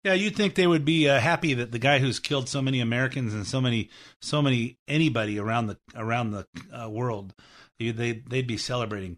Yeah, 0.03 0.13
you'd 0.13 0.35
think 0.35 0.55
they 0.55 0.67
would 0.67 0.85
be 0.85 1.09
uh, 1.09 1.19
happy 1.19 1.55
that 1.55 1.71
the 1.71 1.79
guy 1.79 1.99
who's 1.99 2.19
killed 2.19 2.47
so 2.47 2.61
many 2.61 2.79
Americans 2.79 3.33
and 3.33 3.45
so 3.45 3.59
many, 3.59 3.89
so 4.21 4.41
many 4.41 4.77
anybody 4.87 5.37
around 5.37 5.67
the 5.67 5.77
around 5.95 6.31
the 6.31 6.47
uh, 6.71 6.87
world, 6.87 7.33
they 7.79 7.91
they'd 7.91 8.47
be 8.47 8.57
celebrating. 8.57 9.17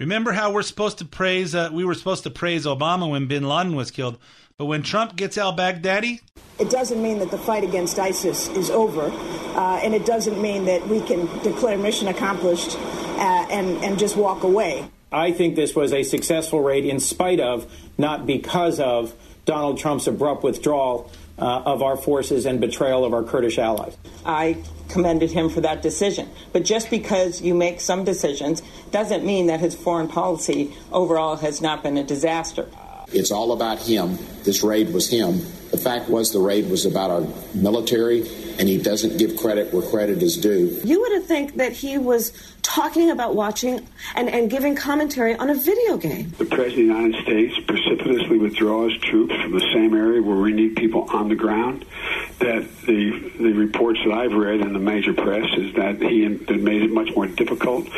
Remember 0.00 0.32
how 0.32 0.50
we're 0.50 0.62
supposed 0.62 0.96
to 0.98 1.04
praise? 1.04 1.54
Uh, 1.54 1.68
we 1.70 1.84
were 1.84 1.92
supposed 1.92 2.22
to 2.22 2.30
praise 2.30 2.64
Obama 2.64 3.08
when 3.08 3.26
Bin 3.26 3.46
Laden 3.46 3.76
was 3.76 3.90
killed, 3.90 4.16
but 4.56 4.64
when 4.64 4.82
Trump 4.82 5.14
gets 5.14 5.36
al 5.36 5.54
Baghdadi, 5.54 6.20
It 6.58 6.70
doesn't 6.70 7.02
mean 7.02 7.18
that 7.18 7.30
the 7.30 7.36
fight 7.36 7.64
against 7.64 7.98
ISIS 7.98 8.48
is 8.48 8.70
over, 8.70 9.10
uh, 9.10 9.80
and 9.82 9.94
it 9.94 10.06
doesn't 10.06 10.40
mean 10.40 10.64
that 10.64 10.88
we 10.88 11.02
can 11.02 11.26
declare 11.42 11.76
mission 11.76 12.08
accomplished 12.08 12.78
uh, 12.78 13.46
and, 13.50 13.84
and 13.84 13.98
just 13.98 14.16
walk 14.16 14.42
away. 14.42 14.88
I 15.12 15.32
think 15.32 15.54
this 15.54 15.76
was 15.76 15.92
a 15.92 16.02
successful 16.02 16.62
raid 16.62 16.86
in 16.86 16.98
spite 16.98 17.40
of, 17.40 17.70
not 17.98 18.26
because 18.26 18.80
of, 18.80 19.14
Donald 19.44 19.78
Trump's 19.78 20.06
abrupt 20.06 20.42
withdrawal 20.44 21.10
uh, 21.40 21.62
of 21.64 21.82
our 21.82 21.96
forces 21.96 22.46
and 22.46 22.60
betrayal 22.60 23.04
of 23.04 23.14
our 23.14 23.22
Kurdish 23.22 23.58
allies. 23.58 23.96
I 24.24 24.62
commended 24.88 25.30
him 25.30 25.48
for 25.48 25.60
that 25.62 25.82
decision. 25.82 26.28
But 26.52 26.64
just 26.64 26.90
because 26.90 27.40
you 27.40 27.54
make 27.54 27.80
some 27.80 28.04
decisions 28.04 28.62
doesn't 28.90 29.24
mean 29.24 29.46
that 29.46 29.60
his 29.60 29.74
foreign 29.74 30.08
policy 30.08 30.74
overall 30.92 31.36
has 31.36 31.60
not 31.60 31.82
been 31.82 31.96
a 31.96 32.04
disaster. 32.04 32.68
It's 33.12 33.30
all 33.30 33.52
about 33.52 33.78
him. 33.78 34.18
This 34.44 34.62
raid 34.62 34.92
was 34.92 35.08
him. 35.08 35.40
The 35.70 35.78
fact 35.78 36.08
was, 36.08 36.32
the 36.32 36.40
raid 36.40 36.68
was 36.68 36.86
about 36.86 37.10
our 37.10 37.26
military, 37.54 38.22
and 38.60 38.68
he 38.68 38.76
doesn't 38.76 39.16
give 39.16 39.36
credit 39.36 39.72
where 39.72 39.82
credit 39.82 40.22
is 40.22 40.36
due. 40.36 40.78
You 40.84 41.00
would 41.00 41.12
have 41.12 41.24
think 41.24 41.56
that 41.56 41.72
he 41.72 41.96
was 41.96 42.30
talking 42.60 43.10
about 43.10 43.34
watching 43.34 43.86
and, 44.14 44.28
and 44.28 44.50
giving 44.50 44.76
commentary 44.76 45.34
on 45.34 45.48
a 45.48 45.54
video 45.54 45.96
game. 45.96 46.30
The 46.36 46.44
President 46.44 46.66
of 46.66 46.74
the 46.74 46.82
United 46.82 47.22
States 47.22 47.66
precipitously 47.66 48.36
withdraws 48.36 48.96
troops 48.98 49.34
from 49.40 49.52
the 49.52 49.66
same 49.72 49.94
area 49.94 50.20
where 50.20 50.36
we 50.36 50.52
need 50.52 50.76
people 50.76 51.08
on 51.10 51.30
the 51.30 51.36
ground. 51.36 51.86
That 52.40 52.68
the 52.86 53.32
the 53.38 53.52
reports 53.52 54.00
that 54.04 54.12
I've 54.12 54.32
read 54.32 54.60
in 54.60 54.72
the 54.74 54.78
major 54.78 55.14
press 55.14 55.46
is 55.56 55.74
that 55.74 56.00
he 56.02 56.26
that 56.26 56.60
made 56.60 56.82
it 56.82 56.90
much 56.90 57.14
more 57.16 57.26
difficult 57.26 57.88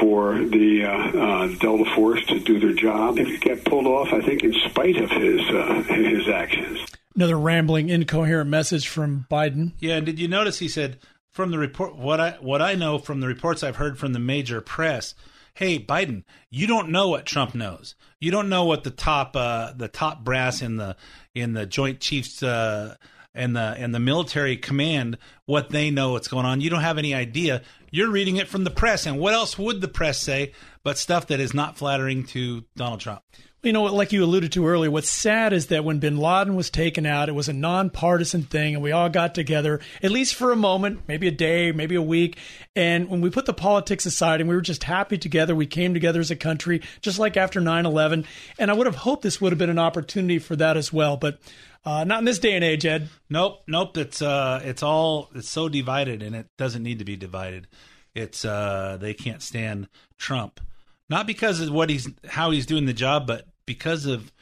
for 0.00 0.38
the 0.38 0.84
uh, 0.84 0.90
uh, 0.90 1.46
Delta 1.58 1.84
Force 1.94 2.24
to 2.26 2.40
do 2.40 2.58
their 2.58 2.72
job. 2.72 3.18
It 3.18 3.40
got 3.40 3.64
pulled 3.64 3.86
off, 3.86 4.12
I 4.12 4.20
think, 4.20 4.42
in 4.42 4.52
spite 4.52 4.96
of 4.96 5.10
his 5.10 5.40
uh, 5.48 5.82
his 5.82 6.28
actions. 6.28 6.97
Another 7.18 7.36
rambling, 7.36 7.88
incoherent 7.88 8.48
message 8.48 8.86
from 8.86 9.26
Biden. 9.28 9.72
Yeah, 9.80 9.96
and 9.96 10.06
did 10.06 10.20
you 10.20 10.28
notice 10.28 10.60
he 10.60 10.68
said 10.68 11.00
from 11.32 11.50
the 11.50 11.58
report 11.58 11.96
what 11.96 12.20
I 12.20 12.36
what 12.40 12.62
I 12.62 12.76
know 12.76 12.96
from 12.96 13.18
the 13.18 13.26
reports 13.26 13.64
I've 13.64 13.74
heard 13.74 13.98
from 13.98 14.12
the 14.12 14.20
major 14.20 14.60
press? 14.60 15.16
Hey, 15.54 15.80
Biden, 15.80 16.22
you 16.48 16.68
don't 16.68 16.90
know 16.90 17.08
what 17.08 17.26
Trump 17.26 17.56
knows. 17.56 17.96
You 18.20 18.30
don't 18.30 18.48
know 18.48 18.66
what 18.66 18.84
the 18.84 18.92
top 18.92 19.34
uh, 19.34 19.72
the 19.72 19.88
top 19.88 20.22
brass 20.22 20.62
in 20.62 20.76
the 20.76 20.94
in 21.34 21.54
the 21.54 21.66
Joint 21.66 21.98
Chiefs 21.98 22.40
uh, 22.40 22.94
and 23.34 23.56
the 23.56 23.74
and 23.76 23.92
the 23.92 23.98
military 23.98 24.56
command 24.56 25.18
what 25.44 25.70
they 25.70 25.90
know 25.90 26.12
what's 26.12 26.28
going 26.28 26.46
on. 26.46 26.60
You 26.60 26.70
don't 26.70 26.82
have 26.82 26.98
any 26.98 27.14
idea. 27.14 27.62
You're 27.90 28.12
reading 28.12 28.36
it 28.36 28.46
from 28.46 28.62
the 28.62 28.70
press, 28.70 29.06
and 29.06 29.18
what 29.18 29.34
else 29.34 29.58
would 29.58 29.80
the 29.80 29.88
press 29.88 30.18
say 30.18 30.52
but 30.84 30.98
stuff 30.98 31.26
that 31.26 31.40
is 31.40 31.52
not 31.52 31.76
flattering 31.76 32.26
to 32.26 32.62
Donald 32.76 33.00
Trump? 33.00 33.22
You 33.60 33.72
know, 33.72 33.82
like 33.84 34.12
you 34.12 34.22
alluded 34.22 34.52
to 34.52 34.68
earlier, 34.68 34.88
what's 34.88 35.10
sad 35.10 35.52
is 35.52 35.66
that 35.66 35.84
when 35.84 35.98
bin 35.98 36.16
Laden 36.16 36.54
was 36.54 36.70
taken 36.70 37.04
out, 37.04 37.28
it 37.28 37.32
was 37.32 37.48
a 37.48 37.52
nonpartisan 37.52 38.44
thing, 38.44 38.74
and 38.74 38.82
we 38.82 38.92
all 38.92 39.08
got 39.08 39.34
together, 39.34 39.80
at 40.00 40.12
least 40.12 40.36
for 40.36 40.52
a 40.52 40.56
moment, 40.56 41.00
maybe 41.08 41.26
a 41.26 41.32
day, 41.32 41.72
maybe 41.72 41.96
a 41.96 42.02
week. 42.02 42.38
And 42.76 43.08
when 43.08 43.20
we 43.20 43.30
put 43.30 43.46
the 43.46 43.52
politics 43.52 44.06
aside 44.06 44.40
and 44.40 44.48
we 44.48 44.54
were 44.54 44.60
just 44.60 44.84
happy 44.84 45.18
together, 45.18 45.56
we 45.56 45.66
came 45.66 45.92
together 45.92 46.20
as 46.20 46.30
a 46.30 46.36
country, 46.36 46.82
just 47.00 47.18
like 47.18 47.36
after 47.36 47.60
9 47.60 47.84
11. 47.84 48.24
And 48.60 48.70
I 48.70 48.74
would 48.74 48.86
have 48.86 48.94
hoped 48.94 49.22
this 49.22 49.40
would 49.40 49.50
have 49.50 49.58
been 49.58 49.70
an 49.70 49.78
opportunity 49.78 50.38
for 50.38 50.54
that 50.54 50.76
as 50.76 50.92
well. 50.92 51.16
But 51.16 51.40
uh, 51.84 52.04
not 52.04 52.20
in 52.20 52.26
this 52.26 52.38
day 52.38 52.54
and 52.54 52.62
age, 52.62 52.86
Ed. 52.86 53.08
Nope, 53.28 53.62
nope. 53.66 53.96
It's 53.96 54.22
uh, 54.22 54.60
it's 54.62 54.84
all 54.84 55.30
it's 55.34 55.50
so 55.50 55.68
divided, 55.68 56.22
and 56.22 56.36
it 56.36 56.46
doesn't 56.58 56.82
need 56.84 57.00
to 57.00 57.04
be 57.04 57.16
divided. 57.16 57.66
It's 58.14 58.44
uh, 58.44 58.98
they 59.00 59.14
can't 59.14 59.42
stand 59.42 59.88
Trump, 60.16 60.60
not 61.08 61.26
because 61.26 61.60
of 61.60 61.70
what 61.70 61.90
he's 61.90 62.08
how 62.26 62.50
he's 62.50 62.66
doing 62.66 62.86
the 62.86 62.92
job, 62.92 63.26
but 63.26 63.46
because 63.66 64.06
of 64.06 64.32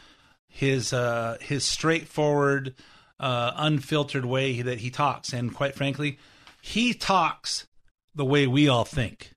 his 0.49 0.93
uh, 0.93 1.37
his 1.41 1.65
straightforward, 1.65 2.75
uh, 3.21 3.53
unfiltered 3.57 4.25
way 4.25 4.63
that 4.63 4.79
he 4.79 4.91
talks, 4.91 5.33
and 5.33 5.55
quite 5.55 5.75
frankly, 5.75 6.19
he 6.61 6.95
talks 6.95 7.67
the 8.15 8.25
way 8.25 8.47
we 8.47 8.69
all 8.69 8.85
think. 8.85 9.33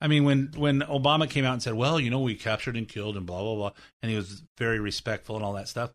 I 0.00 0.08
mean, 0.08 0.24
when 0.24 0.52
when 0.56 0.80
Obama 0.82 1.28
came 1.28 1.44
out 1.44 1.54
and 1.54 1.62
said, 1.62 1.74
"Well, 1.74 1.98
you 1.98 2.10
know, 2.10 2.20
we 2.20 2.34
captured 2.34 2.76
and 2.76 2.88
killed 2.88 3.16
and 3.16 3.26
blah 3.26 3.40
blah 3.40 3.54
blah," 3.54 3.72
and 4.02 4.10
he 4.10 4.16
was 4.16 4.42
very 4.58 4.78
respectful 4.78 5.36
and 5.36 5.44
all 5.44 5.54
that 5.54 5.68
stuff, 5.68 5.92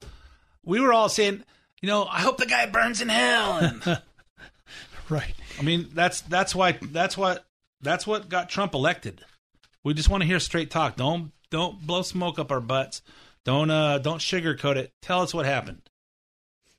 we 0.64 0.80
were 0.80 0.92
all 0.92 1.08
saying, 1.08 1.44
"You 1.82 1.88
know, 1.88 2.06
I 2.06 2.22
hope 2.22 2.38
the 2.38 2.46
guy 2.48 2.66
burns 2.66 3.02
in 3.02 3.10
hell." 3.10 3.60
And, 3.60 3.86
right. 5.10 5.36
I 5.60 5.62
mean, 5.62 5.90
that's 5.94 6.22
that's 6.22 6.56
why 6.56 6.80
that's 6.82 7.16
what 7.16 7.46
that's 7.80 8.08
what 8.08 8.28
got 8.28 8.50
Trump 8.50 8.74
elected. 8.74 9.24
We 9.84 9.94
just 9.94 10.10
want 10.10 10.22
to 10.22 10.28
hear 10.28 10.40
straight 10.40 10.72
talk. 10.72 10.96
Don't 10.96 11.32
don't 11.50 11.86
blow 11.86 12.02
smoke 12.02 12.40
up 12.40 12.52
our 12.52 12.62
butts. 12.62 13.02
Don't 13.44 13.70
uh 13.70 13.98
don't 13.98 14.20
sugarcoat 14.20 14.76
it. 14.76 14.94
Tell 15.02 15.22
us 15.22 15.34
what 15.34 15.46
happened. 15.46 15.82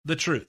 The 0.05 0.17
truth. 0.17 0.49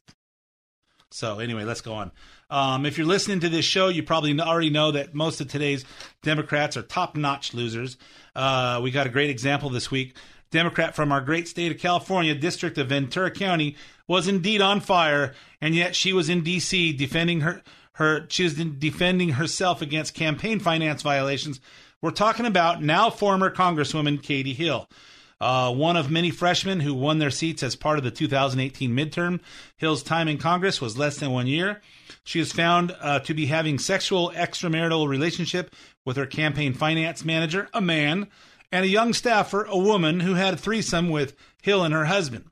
So 1.11 1.39
anyway, 1.39 1.63
let's 1.63 1.81
go 1.81 1.93
on. 1.93 2.11
Um, 2.49 2.87
if 2.87 2.97
you're 2.97 3.07
listening 3.07 3.39
to 3.41 3.49
this 3.49 3.65
show, 3.65 3.87
you 3.87 4.01
probably 4.01 4.39
already 4.39 4.71
know 4.71 4.91
that 4.91 5.13
most 5.13 5.41
of 5.41 5.47
today's 5.47 5.85
Democrats 6.23 6.75
are 6.75 6.81
top-notch 6.81 7.53
losers. 7.53 7.97
Uh, 8.35 8.79
we 8.81 8.89
got 8.89 9.05
a 9.05 9.11
great 9.11 9.29
example 9.29 9.69
this 9.69 9.91
week. 9.91 10.15
Democrat 10.49 10.95
from 10.95 11.11
our 11.11 11.21
great 11.21 11.47
state 11.47 11.71
of 11.71 11.77
California, 11.77 12.33
District 12.33 12.77
of 12.79 12.89
Ventura 12.89 13.29
County, 13.29 13.75
was 14.07 14.27
indeed 14.27 14.61
on 14.61 14.79
fire, 14.79 15.33
and 15.61 15.75
yet 15.75 15.95
she 15.95 16.13
was 16.13 16.29
in 16.29 16.43
D.C. 16.43 16.93
defending 16.93 17.41
her 17.41 17.61
her 17.93 18.25
she 18.29 18.43
was 18.43 18.55
defending 18.55 19.29
herself 19.29 19.81
against 19.81 20.13
campaign 20.13 20.59
finance 20.59 21.01
violations. 21.01 21.59
We're 22.03 22.11
talking 22.11 22.45
about 22.45 22.83
now 22.83 23.09
former 23.09 23.49
Congresswoman 23.49 24.21
Katie 24.21 24.53
Hill. 24.53 24.89
Uh, 25.39 25.73
one 25.73 25.95
of 25.95 26.11
many 26.11 26.31
freshmen 26.31 26.81
who 26.81 26.93
won 26.93 27.19
their 27.19 27.31
seats 27.31 27.63
as 27.63 27.77
part 27.77 27.97
of 27.97 28.03
the 28.03 28.11
2018 28.11 28.91
midterm. 28.91 29.39
Hill's 29.77 30.03
time 30.03 30.27
in 30.27 30.37
Congress 30.37 30.81
was 30.81 30.97
less 30.97 31.15
than 31.15 31.31
one 31.31 31.47
year. 31.47 31.81
She 32.25 32.41
is 32.41 32.51
found 32.51 32.93
uh, 32.99 33.19
to 33.19 33.33
be 33.33 33.45
having 33.45 33.79
sexual 33.79 34.33
extramarital 34.35 35.07
relationship 35.07 35.73
with 36.03 36.17
her 36.17 36.25
campaign 36.25 36.73
finance 36.73 37.23
manager, 37.23 37.69
a 37.73 37.79
man, 37.79 38.27
and 38.69 38.83
a 38.83 38.89
young 38.89 39.13
staffer, 39.13 39.63
a 39.63 39.77
woman, 39.77 40.19
who 40.19 40.33
had 40.33 40.55
a 40.55 40.57
threesome 40.57 41.07
with 41.07 41.37
Hill 41.61 41.85
and 41.85 41.93
her 41.93 42.05
husband. 42.05 42.43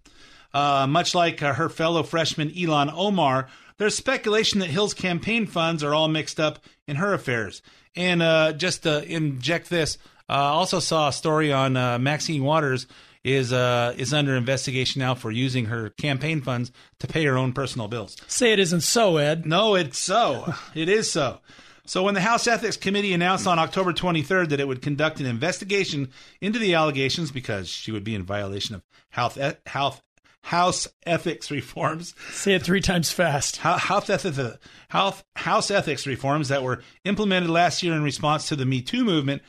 Uh, 0.53 0.87
much 0.87 1.13
like 1.13 1.43
uh, 1.43 1.55
her 1.55 1.67
fellow 1.67 2.03
freshman 2.03 2.51
Ilhan 2.51 2.89
Omar, 2.95 3.49
there's 3.77 3.95
speculation 3.95 4.61
that 4.61 4.69
Hill's 4.69 4.93
campaign 4.93 5.45
funds 5.45 5.83
are 5.83 5.93
all 5.93 6.07
mixed 6.07 6.39
up 6.39 6.63
in 6.87 6.95
her 6.95 7.13
affairs. 7.13 7.61
And 7.95 8.21
uh, 8.21 8.53
just 8.53 8.83
to 8.83 9.03
inject 9.03 9.69
this, 9.69 9.97
uh, 10.29 10.33
also 10.33 10.79
saw 10.79 11.09
a 11.09 11.13
story 11.13 11.51
on 11.51 11.75
uh, 11.75 11.99
Maxine 11.99 12.43
Waters 12.43 12.87
is 13.23 13.53
uh, 13.53 13.93
is 13.97 14.13
under 14.13 14.35
investigation 14.35 14.99
now 14.99 15.13
for 15.13 15.31
using 15.31 15.65
her 15.65 15.89
campaign 15.91 16.41
funds 16.41 16.71
to 16.99 17.07
pay 17.07 17.23
her 17.25 17.37
own 17.37 17.53
personal 17.53 17.87
bills. 17.87 18.17
Say 18.27 18.53
it 18.53 18.59
isn't 18.59 18.81
so, 18.81 19.17
Ed. 19.17 19.45
No, 19.45 19.75
it's 19.75 19.99
so. 19.99 20.53
it 20.75 20.89
is 20.89 21.11
so. 21.11 21.39
So 21.85 22.03
when 22.03 22.13
the 22.13 22.21
House 22.21 22.47
Ethics 22.47 22.77
Committee 22.77 23.13
announced 23.13 23.47
on 23.47 23.59
October 23.59 23.91
23rd 23.91 24.49
that 24.49 24.59
it 24.59 24.67
would 24.67 24.81
conduct 24.81 25.19
an 25.19 25.25
investigation 25.25 26.09
into 26.39 26.59
the 26.59 26.75
allegations 26.75 27.31
because 27.31 27.67
she 27.67 27.91
would 27.91 28.03
be 28.03 28.15
in 28.15 28.23
violation 28.23 28.75
of 28.75 28.83
health 29.09 29.37
health 29.65 30.01
House 30.43 30.87
ethics 31.05 31.51
reforms. 31.51 32.15
Say 32.31 32.53
it 32.55 32.63
three 32.63 32.81
times 32.81 33.11
fast. 33.11 33.57
House 33.57 34.09
ethics, 34.09 34.57
House 34.89 35.71
ethics 35.71 36.07
reforms 36.07 36.47
that 36.49 36.63
were 36.63 36.81
implemented 37.05 37.49
last 37.49 37.83
year 37.83 37.93
in 37.93 38.03
response 38.03 38.47
to 38.47 38.55
the 38.55 38.65
Me 38.65 38.81
Too 38.81 39.03
movement. 39.03 39.41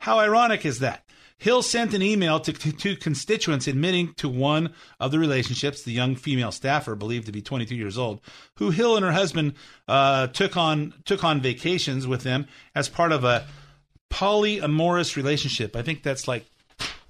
How 0.00 0.18
ironic 0.18 0.66
is 0.66 0.80
that? 0.80 1.04
Hill 1.40 1.62
sent 1.62 1.94
an 1.94 2.02
email 2.02 2.38
to, 2.40 2.52
to 2.52 2.96
constituents 2.96 3.66
admitting 3.66 4.12
to 4.14 4.28
one 4.28 4.74
of 5.00 5.10
the 5.10 5.18
relationships, 5.18 5.82
the 5.82 5.92
young 5.92 6.14
female 6.14 6.52
staffer 6.52 6.94
believed 6.94 7.24
to 7.26 7.32
be 7.32 7.40
22 7.40 7.74
years 7.74 7.96
old, 7.96 8.20
who 8.56 8.70
Hill 8.70 8.96
and 8.96 9.04
her 9.06 9.12
husband 9.12 9.54
uh, 9.88 10.26
took 10.26 10.58
on 10.58 10.92
took 11.06 11.24
on 11.24 11.40
vacations 11.40 12.06
with 12.06 12.24
them 12.24 12.46
as 12.74 12.90
part 12.90 13.10
of 13.10 13.24
a 13.24 13.46
polyamorous 14.10 15.16
relationship. 15.16 15.76
I 15.76 15.80
think 15.80 16.02
that's 16.02 16.28
like 16.28 16.44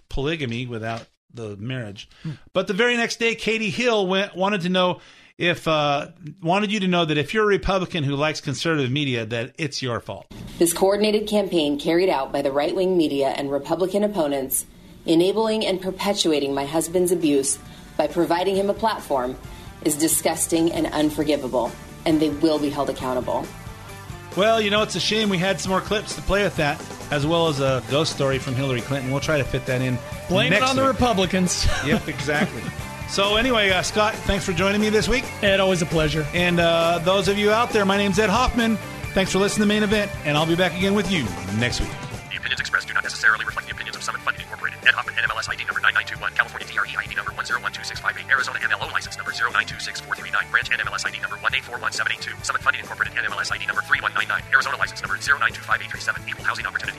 polygamy 0.09 0.65
without 0.65 1.07
the 1.35 1.57
marriage. 1.57 2.09
Hmm. 2.23 2.33
But 2.53 2.67
the 2.67 2.75
very 2.75 2.97
next 2.97 3.19
day, 3.19 3.35
Katie 3.35 3.71
Hill 3.71 4.07
went, 4.07 4.37
wanted 4.37 4.63
to 4.63 4.69
know 4.69 5.01
if 5.39 5.67
uh, 5.67 6.09
wanted 6.43 6.71
you 6.71 6.81
to 6.81 6.87
know 6.87 7.07
that 7.07 7.17
if 7.17 7.33
you're 7.33 7.45
a 7.45 7.47
Republican 7.47 8.05
who 8.05 8.15
likes 8.15 8.43
conservative 8.43 8.91
media, 8.91 9.25
that 9.25 9.55
it's 9.57 9.81
your 9.81 9.99
fault. 9.99 10.27
This 10.59 10.75
coordinated 10.75 11.27
campaign 11.27 11.81
carried 11.81 12.11
out 12.11 12.31
by 12.31 12.43
the 12.43 12.53
right 12.53 12.75
wing 12.75 12.97
media 12.97 13.29
and 13.29 13.51
Republican 13.51 14.05
opponents, 14.05 14.67
enabling 15.07 15.65
and 15.65 15.81
perpetuating 15.81 16.53
my 16.55 16.67
husband's 16.67 17.11
abuse 17.11 17.59
by 17.97 18.07
providing 18.07 18.55
him 18.55 18.69
a 18.69 18.75
platform, 18.75 19.35
is 19.83 19.97
disgusting 19.97 20.73
and 20.73 20.87
unforgivable, 20.89 21.73
and 22.05 22.21
they 22.21 22.29
will 22.29 22.59
be 22.59 22.69
held 22.69 22.91
accountable. 22.91 23.47
Well, 24.37 24.61
you 24.61 24.71
know, 24.71 24.83
it's 24.83 24.95
a 24.95 25.01
shame 25.01 25.31
we 25.31 25.39
had 25.39 25.59
some 25.59 25.71
more 25.71 25.81
clips 25.81 26.15
to 26.17 26.23
play 26.23 26.45
with 26.45 26.57
that, 26.57 26.79
as 27.11 27.27
well 27.27 27.49
as 27.49 27.61
a 27.61 27.83
ghost 27.91 28.13
story 28.15 28.39
from 28.39 28.55
Hillary 28.55 28.81
Clinton. 28.81 29.11
We'll 29.11 29.21
try 29.21 29.39
to 29.39 29.45
fit 29.45 29.67
that 29.67 29.83
in. 29.83 29.99
Blame 30.29 30.53
it 30.53 30.63
on 30.63 30.71
week. 30.71 30.77
the 30.77 30.87
Republicans. 30.87 31.67
yep, 31.87 32.09
exactly. 32.09 32.63
So 33.09 33.37
anyway, 33.37 33.71
uh, 33.71 33.83
Scott, 33.83 34.15
thanks 34.15 34.45
for 34.45 34.53
joining 34.53 34.81
me 34.81 34.89
this 34.89 35.09
week. 35.09 35.25
Ed, 35.43 35.59
always 35.59 35.83
a 35.83 35.87
pleasure. 35.87 36.27
And 36.33 36.61
uh, 36.61 37.01
those 37.01 37.27
of 37.27 37.39
you 37.39 37.51
out 37.51 37.71
there, 37.71 37.85
my 37.85 37.97
name's 37.97 38.19
Ed 38.19 38.31
Hoffman. 38.31 38.77
Thanks 39.15 39.33
for 39.33 39.39
listening 39.39 39.67
to 39.67 39.75
the 39.75 39.75
main 39.75 39.83
event, 39.83 40.11
and 40.25 40.37
I'll 40.37 40.47
be 40.47 40.55
back 40.55 40.77
again 40.77 40.95
with 40.95 41.11
you 41.11 41.25
next 41.59 41.81
week. 41.81 41.91
The 42.31 42.37
opinions 42.39 42.61
expressed 42.61 42.87
do 42.87 42.95
not 42.95 43.03
necessarily 43.03 43.45
reflect 43.45 43.67
the 43.67 43.75
opinions 43.75 43.97
of 43.97 44.05
Summit 44.05 44.21
Funding 44.21 44.43
Incorporated. 44.43 44.79
Ed 44.87 44.95
Hoffman, 44.95 45.17
NMLS 45.17 45.51
ID 45.51 45.65
number 45.67 45.81
9921, 45.83 46.33
California 46.39 46.69
DRE 46.71 46.95
ID 46.95 47.15
number 47.17 47.33
1012658, 47.33 48.31
Arizona 48.31 48.59
MLO 48.61 48.87
license 48.87 48.90
number 49.39 49.59
0926439, 49.59 50.51
branch 50.51 50.71
NMLS 50.71 51.07
ID 51.07 51.21
number 51.21 51.37
1841782, 51.37 52.45
Summit 52.45 52.63
Funding 52.63 52.81
Incorporated 52.81 53.15
NMLS 53.15 53.53
ID 53.53 53.67
number 53.67 53.83
3199, 53.83 54.43
Arizona 54.53 54.77
license 54.77 55.03
number 55.03 55.17
0925837, 55.17 56.29
equal 56.29 56.45
housing 56.45 56.67
opportunity. 56.67 56.99